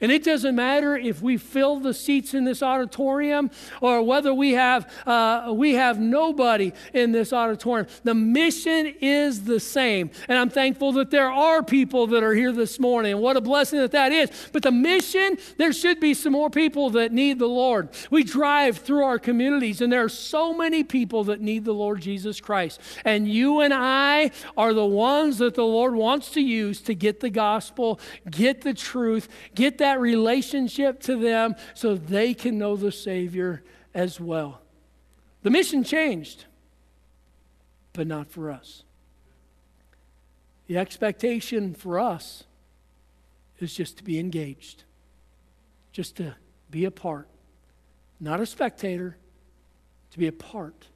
And 0.00 0.12
it 0.12 0.24
doesn't 0.24 0.54
matter 0.54 0.96
if 0.96 1.22
we 1.22 1.36
fill 1.36 1.80
the 1.80 1.94
seats 1.94 2.34
in 2.34 2.44
this 2.44 2.62
auditorium 2.62 3.50
or 3.80 4.02
whether 4.02 4.32
we 4.34 4.52
have, 4.52 4.90
uh, 5.06 5.52
we 5.54 5.74
have 5.74 5.98
nobody 5.98 6.72
in 6.92 7.12
this 7.12 7.32
auditorium. 7.32 7.86
The 8.04 8.14
mission 8.14 8.94
is 9.00 9.44
the 9.44 9.60
same. 9.60 10.10
And 10.28 10.38
I'm 10.38 10.50
thankful 10.50 10.92
that 10.92 11.10
there 11.10 11.30
are 11.30 11.62
people 11.62 12.06
that 12.08 12.22
are 12.22 12.34
here 12.34 12.52
this 12.52 12.78
morning. 12.78 13.12
And 13.12 13.20
what 13.20 13.36
a 13.36 13.40
blessing 13.40 13.78
that 13.78 13.92
that 13.92 14.12
is. 14.12 14.30
But 14.52 14.62
the 14.62 14.72
mission, 14.72 15.38
there 15.56 15.72
should 15.72 16.00
be 16.00 16.14
some 16.14 16.32
more 16.32 16.50
people 16.50 16.90
that 16.90 17.12
need 17.12 17.38
the 17.38 17.46
Lord. 17.46 17.88
We 18.10 18.24
drive 18.24 18.78
through 18.78 19.04
our 19.04 19.18
communities, 19.18 19.80
and 19.80 19.92
there 19.92 20.04
are 20.04 20.08
so 20.08 20.52
many 20.52 20.84
people 20.84 21.24
that 21.24 21.40
need 21.40 21.64
the 21.64 21.72
Lord 21.72 22.00
Jesus 22.00 22.40
Christ. 22.40 22.80
And 23.04 23.28
you 23.28 23.60
and 23.60 23.72
I 23.74 24.30
are 24.56 24.72
the 24.72 24.84
ones 24.84 25.38
that 25.38 25.54
the 25.54 25.64
Lord 25.64 25.94
wants 25.94 26.30
to 26.32 26.40
use 26.40 26.80
to 26.82 26.94
get 26.94 27.20
the 27.20 27.30
gospel, 27.30 28.00
get 28.30 28.62
the 28.62 28.74
truth, 28.74 29.28
get 29.54 29.75
that 29.78 30.00
relationship 30.00 31.00
to 31.02 31.16
them 31.16 31.56
so 31.74 31.94
they 31.94 32.34
can 32.34 32.58
know 32.58 32.76
the 32.76 32.92
Savior 32.92 33.62
as 33.94 34.20
well. 34.20 34.60
The 35.42 35.50
mission 35.50 35.84
changed, 35.84 36.44
but 37.92 38.06
not 38.06 38.30
for 38.30 38.50
us. 38.50 38.84
The 40.66 40.78
expectation 40.78 41.74
for 41.74 42.00
us 42.00 42.44
is 43.60 43.74
just 43.74 43.96
to 43.98 44.04
be 44.04 44.18
engaged, 44.18 44.84
just 45.92 46.16
to 46.16 46.34
be 46.70 46.84
a 46.84 46.90
part, 46.90 47.28
not 48.18 48.40
a 48.40 48.46
spectator, 48.46 49.16
to 50.10 50.18
be 50.18 50.26
a 50.26 50.32
part 50.32 50.88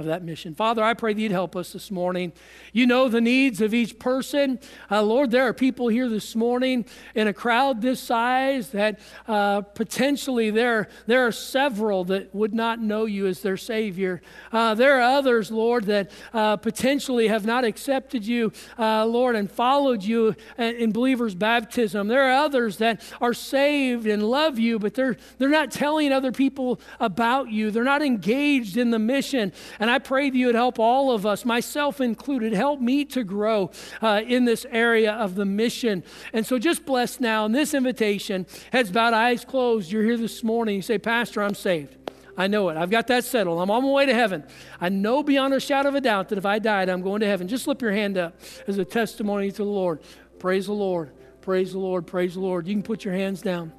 of 0.00 0.06
that 0.06 0.24
mission. 0.24 0.54
Father, 0.54 0.82
I 0.82 0.94
pray 0.94 1.12
that 1.12 1.20
you'd 1.20 1.30
help 1.30 1.54
us 1.54 1.72
this 1.72 1.90
morning. 1.90 2.32
You 2.72 2.86
know 2.86 3.08
the 3.08 3.20
needs 3.20 3.60
of 3.60 3.74
each 3.74 3.98
person. 3.98 4.58
Uh, 4.90 5.02
Lord, 5.02 5.30
there 5.30 5.46
are 5.46 5.52
people 5.52 5.88
here 5.88 6.08
this 6.08 6.34
morning 6.34 6.86
in 7.14 7.28
a 7.28 7.32
crowd 7.32 7.82
this 7.82 8.00
size 8.00 8.70
that 8.70 8.98
uh, 9.28 9.60
potentially 9.60 10.50
there, 10.50 10.88
there 11.06 11.26
are 11.26 11.32
several 11.32 12.04
that 12.04 12.34
would 12.34 12.54
not 12.54 12.80
know 12.80 13.04
you 13.04 13.26
as 13.26 13.42
their 13.42 13.58
Savior. 13.58 14.22
Uh, 14.50 14.74
there 14.74 14.98
are 14.98 15.02
others, 15.02 15.50
Lord, 15.50 15.84
that 15.84 16.10
uh, 16.32 16.56
potentially 16.56 17.28
have 17.28 17.44
not 17.44 17.64
accepted 17.64 18.26
you, 18.26 18.52
uh, 18.78 19.04
Lord, 19.04 19.36
and 19.36 19.50
followed 19.50 20.02
you 20.02 20.34
in 20.56 20.92
believers' 20.92 21.34
baptism. 21.34 22.08
There 22.08 22.22
are 22.22 22.44
others 22.44 22.78
that 22.78 23.02
are 23.20 23.34
saved 23.34 24.06
and 24.06 24.22
love 24.22 24.58
you, 24.58 24.78
but 24.78 24.94
they're, 24.94 25.16
they're 25.36 25.50
not 25.50 25.70
telling 25.70 26.10
other 26.10 26.32
people 26.32 26.80
about 26.98 27.50
you. 27.50 27.70
They're 27.70 27.84
not 27.84 28.00
engaged 28.00 28.78
in 28.78 28.90
the 28.90 28.98
mission. 28.98 29.52
And 29.78 29.89
I 29.90 29.98
pray 29.98 30.30
that 30.30 30.36
you 30.36 30.46
would 30.46 30.54
help 30.54 30.78
all 30.78 31.12
of 31.12 31.26
us, 31.26 31.44
myself 31.44 32.00
included, 32.00 32.52
help 32.52 32.80
me 32.80 33.04
to 33.06 33.24
grow 33.24 33.70
uh, 34.00 34.22
in 34.26 34.44
this 34.44 34.66
area 34.70 35.12
of 35.12 35.34
the 35.34 35.44
mission. 35.44 36.04
And 36.32 36.46
so 36.46 36.58
just 36.58 36.84
bless 36.84 37.20
now 37.20 37.46
in 37.46 37.52
this 37.52 37.74
invitation, 37.74 38.46
heads 38.72 38.90
bowed, 38.90 39.14
eyes 39.14 39.44
closed. 39.44 39.90
You're 39.90 40.04
here 40.04 40.16
this 40.16 40.42
morning. 40.42 40.76
You 40.76 40.82
say, 40.82 40.98
Pastor, 40.98 41.42
I'm 41.42 41.54
saved. 41.54 41.96
I 42.36 42.46
know 42.46 42.68
it. 42.70 42.76
I've 42.76 42.90
got 42.90 43.06
that 43.08 43.24
settled. 43.24 43.60
I'm 43.60 43.70
on 43.70 43.82
my 43.82 43.90
way 43.90 44.06
to 44.06 44.14
heaven. 44.14 44.44
I 44.80 44.88
know 44.88 45.22
beyond 45.22 45.52
a 45.52 45.60
shadow 45.60 45.90
of 45.90 45.94
a 45.94 46.00
doubt 46.00 46.30
that 46.30 46.38
if 46.38 46.46
I 46.46 46.58
died, 46.58 46.88
I'm 46.88 47.02
going 47.02 47.20
to 47.20 47.26
heaven. 47.26 47.48
Just 47.48 47.64
slip 47.64 47.82
your 47.82 47.92
hand 47.92 48.16
up 48.16 48.38
as 48.66 48.78
a 48.78 48.84
testimony 48.84 49.50
to 49.50 49.58
the 49.58 49.64
Lord. 49.64 50.00
Praise 50.38 50.66
the 50.66 50.72
Lord. 50.72 51.12
Praise 51.42 51.72
the 51.72 51.78
Lord. 51.78 52.06
Praise 52.06 52.34
the 52.34 52.40
Lord. 52.40 52.66
You 52.66 52.74
can 52.74 52.82
put 52.82 53.04
your 53.04 53.14
hands 53.14 53.42
down. 53.42 53.72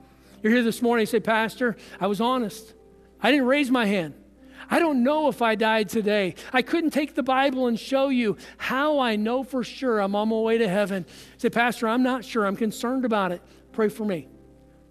You're 0.43 0.53
here 0.53 0.63
this 0.63 0.81
morning. 0.81 1.03
You 1.03 1.07
say, 1.07 1.19
Pastor, 1.19 1.75
I 1.99 2.07
was 2.07 2.21
honest. 2.21 2.73
I 3.21 3.31
didn't 3.31 3.47
raise 3.47 3.71
my 3.71 3.85
hand. 3.85 4.13
I 4.71 4.79
don't 4.79 5.03
know 5.03 5.27
if 5.27 5.41
I 5.41 5.55
died 5.55 5.89
today. 5.89 6.35
I 6.53 6.61
couldn't 6.61 6.91
take 6.91 7.13
the 7.13 7.23
Bible 7.23 7.67
and 7.67 7.77
show 7.77 8.07
you 8.07 8.37
how 8.57 8.99
I 8.99 9.17
know 9.17 9.43
for 9.43 9.65
sure 9.65 9.99
I'm 9.99 10.15
on 10.15 10.29
my 10.29 10.37
way 10.37 10.57
to 10.57 10.67
heaven. 10.69 11.05
Say, 11.37 11.49
Pastor, 11.49 11.89
I'm 11.89 12.03
not 12.03 12.23
sure. 12.23 12.47
I'm 12.47 12.55
concerned 12.55 13.03
about 13.03 13.33
it. 13.33 13.41
Pray 13.73 13.89
for 13.89 14.05
me. 14.05 14.29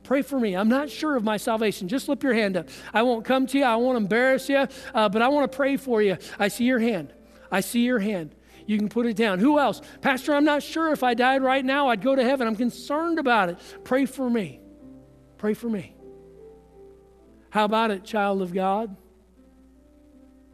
Pray 0.02 0.20
for 0.20 0.38
me. 0.38 0.54
I'm 0.54 0.68
not 0.68 0.90
sure 0.90 1.16
of 1.16 1.24
my 1.24 1.38
salvation. 1.38 1.88
Just 1.88 2.06
slip 2.06 2.22
your 2.22 2.34
hand 2.34 2.58
up. 2.58 2.68
I 2.92 3.02
won't 3.02 3.24
come 3.24 3.46
to 3.46 3.58
you. 3.58 3.64
I 3.64 3.76
won't 3.76 3.96
embarrass 3.96 4.50
you, 4.50 4.66
uh, 4.94 5.08
but 5.08 5.22
I 5.22 5.28
want 5.28 5.50
to 5.50 5.56
pray 5.56 5.78
for 5.78 6.02
you. 6.02 6.18
I 6.38 6.48
see 6.48 6.64
your 6.64 6.78
hand. 6.78 7.14
I 7.50 7.60
see 7.60 7.84
your 7.84 8.00
hand. 8.00 8.34
You 8.66 8.76
can 8.76 8.88
put 8.88 9.06
it 9.06 9.16
down. 9.16 9.38
Who 9.38 9.58
else? 9.58 9.80
Pastor, 10.02 10.34
I'm 10.34 10.44
not 10.44 10.62
sure 10.62 10.92
if 10.92 11.02
I 11.02 11.14
died 11.14 11.42
right 11.42 11.64
now, 11.64 11.88
I'd 11.88 12.02
go 12.02 12.14
to 12.14 12.22
heaven. 12.22 12.46
I'm 12.46 12.56
concerned 12.56 13.18
about 13.18 13.48
it. 13.48 13.58
Pray 13.84 14.04
for 14.04 14.28
me. 14.28 14.60
Pray 15.38 15.54
for 15.54 15.68
me. 15.68 15.94
How 17.48 17.64
about 17.64 17.90
it, 17.90 18.04
child 18.04 18.42
of 18.42 18.52
God? 18.52 18.94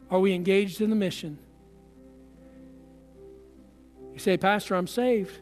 Are 0.09 0.19
we 0.19 0.33
engaged 0.33 0.81
in 0.81 0.89
the 0.89 0.95
mission? 0.95 1.37
You 4.13 4.19
say, 4.19 4.37
Pastor, 4.37 4.75
I'm 4.75 4.87
saved. 4.87 5.37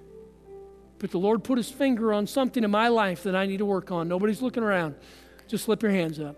But 0.99 1.11
the 1.11 1.17
Lord 1.17 1.43
put 1.43 1.57
his 1.57 1.69
finger 1.69 2.13
on 2.13 2.27
something 2.27 2.63
in 2.63 2.71
my 2.71 2.87
life 2.87 3.23
that 3.23 3.35
I 3.35 3.45
need 3.45 3.57
to 3.57 3.65
work 3.65 3.91
on. 3.91 4.07
Nobody's 4.07 4.41
looking 4.41 4.63
around. 4.63 4.95
Just 5.47 5.65
slip 5.65 5.83
your 5.83 5.91
hands 5.91 6.19
up. 6.19 6.37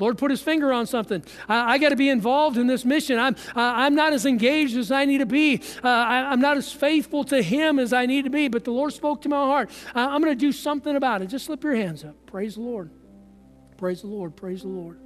Lord 0.00 0.16
put 0.16 0.30
his 0.30 0.40
finger 0.40 0.72
on 0.72 0.86
something. 0.86 1.22
I, 1.48 1.74
I 1.74 1.78
got 1.78 1.90
to 1.90 1.96
be 1.96 2.08
involved 2.08 2.56
in 2.56 2.66
this 2.66 2.84
mission. 2.84 3.18
I'm, 3.18 3.36
uh, 3.54 3.60
I'm 3.60 3.94
not 3.94 4.14
as 4.14 4.24
engaged 4.24 4.76
as 4.76 4.90
I 4.90 5.04
need 5.04 5.18
to 5.18 5.26
be. 5.26 5.62
Uh, 5.84 5.88
I, 5.88 6.32
am 6.32 6.40
not 6.40 6.56
as 6.56 6.72
faithful 6.72 7.22
to 7.24 7.42
him 7.42 7.78
as 7.78 7.92
I 7.92 8.06
need 8.06 8.24
to 8.24 8.30
be, 8.30 8.48
but 8.48 8.64
the 8.64 8.70
Lord 8.70 8.94
spoke 8.94 9.20
to 9.22 9.28
my 9.28 9.36
heart. 9.36 9.70
Uh, 9.94 10.00
I'm 10.00 10.22
going 10.22 10.36
to 10.36 10.40
do 10.40 10.52
something 10.52 10.96
about 10.96 11.20
it. 11.20 11.26
Just 11.26 11.44
slip 11.44 11.62
your 11.62 11.74
hands 11.74 12.02
up. 12.02 12.14
Praise 12.26 12.54
the 12.54 12.62
Lord. 12.62 12.90
Praise 13.76 14.00
the 14.00 14.08
Lord. 14.08 14.36
Praise 14.36 14.62
the 14.62 14.68
Lord. 14.68 14.98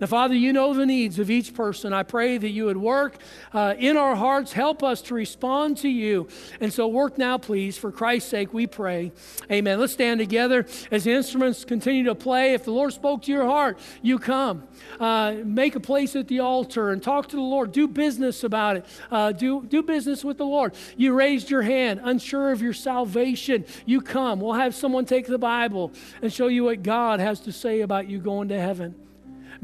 Now, 0.00 0.08
Father, 0.08 0.34
you 0.34 0.52
know 0.52 0.74
the 0.74 0.86
needs 0.86 1.18
of 1.18 1.30
each 1.30 1.54
person. 1.54 1.92
I 1.92 2.02
pray 2.02 2.36
that 2.36 2.48
you 2.48 2.66
would 2.66 2.76
work 2.76 3.16
uh, 3.52 3.74
in 3.78 3.96
our 3.96 4.16
hearts, 4.16 4.52
help 4.52 4.82
us 4.82 5.00
to 5.02 5.14
respond 5.14 5.78
to 5.78 5.88
you. 5.88 6.28
And 6.60 6.72
so, 6.72 6.88
work 6.88 7.16
now, 7.16 7.38
please. 7.38 7.78
For 7.78 7.92
Christ's 7.92 8.30
sake, 8.30 8.52
we 8.52 8.66
pray. 8.66 9.12
Amen. 9.50 9.78
Let's 9.78 9.92
stand 9.92 10.20
together 10.20 10.66
as 10.90 11.04
the 11.04 11.12
instruments 11.12 11.64
continue 11.64 12.04
to 12.04 12.14
play. 12.14 12.54
If 12.54 12.64
the 12.64 12.72
Lord 12.72 12.92
spoke 12.92 13.22
to 13.22 13.32
your 13.32 13.46
heart, 13.46 13.78
you 14.02 14.18
come. 14.18 14.64
Uh, 14.98 15.36
make 15.44 15.76
a 15.76 15.80
place 15.80 16.16
at 16.16 16.28
the 16.28 16.40
altar 16.40 16.90
and 16.90 17.02
talk 17.02 17.28
to 17.28 17.36
the 17.36 17.42
Lord. 17.42 17.72
Do 17.72 17.86
business 17.86 18.44
about 18.44 18.78
it. 18.78 18.86
Uh, 19.10 19.32
do, 19.32 19.64
do 19.64 19.82
business 19.82 20.24
with 20.24 20.38
the 20.38 20.46
Lord. 20.46 20.74
You 20.96 21.14
raised 21.14 21.50
your 21.50 21.62
hand, 21.62 22.00
unsure 22.02 22.52
of 22.52 22.60
your 22.60 22.72
salvation. 22.72 23.64
You 23.86 24.00
come. 24.00 24.40
We'll 24.40 24.54
have 24.54 24.74
someone 24.74 25.04
take 25.04 25.26
the 25.26 25.38
Bible 25.38 25.92
and 26.20 26.32
show 26.32 26.48
you 26.48 26.64
what 26.64 26.82
God 26.82 27.20
has 27.20 27.40
to 27.40 27.52
say 27.52 27.80
about 27.80 28.08
you 28.08 28.18
going 28.18 28.48
to 28.48 28.60
heaven. 28.60 28.94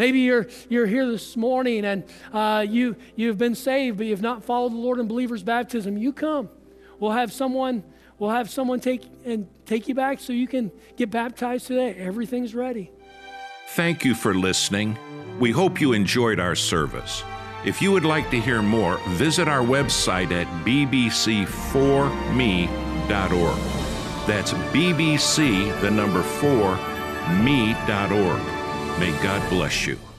Maybe 0.01 0.21
you're, 0.21 0.49
you're 0.71 0.87
here 0.87 1.07
this 1.07 1.37
morning 1.37 1.85
and 1.85 2.05
uh, 2.33 2.65
you, 2.67 2.97
you've 3.17 3.37
been 3.37 3.55
saved, 3.55 3.99
but 3.99 4.07
you've 4.07 4.23
not 4.23 4.43
followed 4.43 4.73
the 4.73 4.79
Lord 4.79 4.99
in 4.99 5.07
believer's 5.07 5.43
baptism. 5.43 5.99
You 5.99 6.15
come. 6.15 6.49
We'll 6.99 7.11
have 7.11 7.31
someone, 7.35 7.85
we'll 8.19 8.31
have 8.31 8.49
someone 8.49 8.81
take 8.81 9.03
and 9.27 9.47
take 9.67 9.89
you 9.89 9.95
back 9.95 10.19
so 10.19 10.33
you 10.33 10.49
can 10.49 10.73
get 10.97 11.11
baptized 11.11 11.67
today. 11.67 11.93
Everything's 11.97 12.55
ready. 12.55 12.91
Thank 13.73 14.03
you 14.03 14.15
for 14.15 14.33
listening. 14.33 14.97
We 15.39 15.51
hope 15.51 15.83
you 15.83 15.93
enjoyed 15.93 16.41
our 16.41 16.55
service. 16.55 17.23
If 17.67 17.83
you 17.83 17.93
would 17.93 18.07
like 18.07 18.31
to 18.31 18.41
hear 18.41 18.63
more, 18.63 18.97
visit 19.09 19.49
our 19.49 19.63
website 19.63 20.33
at 20.33 20.47
bbc4me.org. 20.65 21.07
That's 24.27 24.55
bbc, 24.55 25.81
the 25.83 25.91
number 25.91 26.23
4, 26.23 26.79
me.org. 27.43 28.60
May 29.01 29.13
God 29.23 29.49
bless 29.49 29.87
you. 29.87 30.10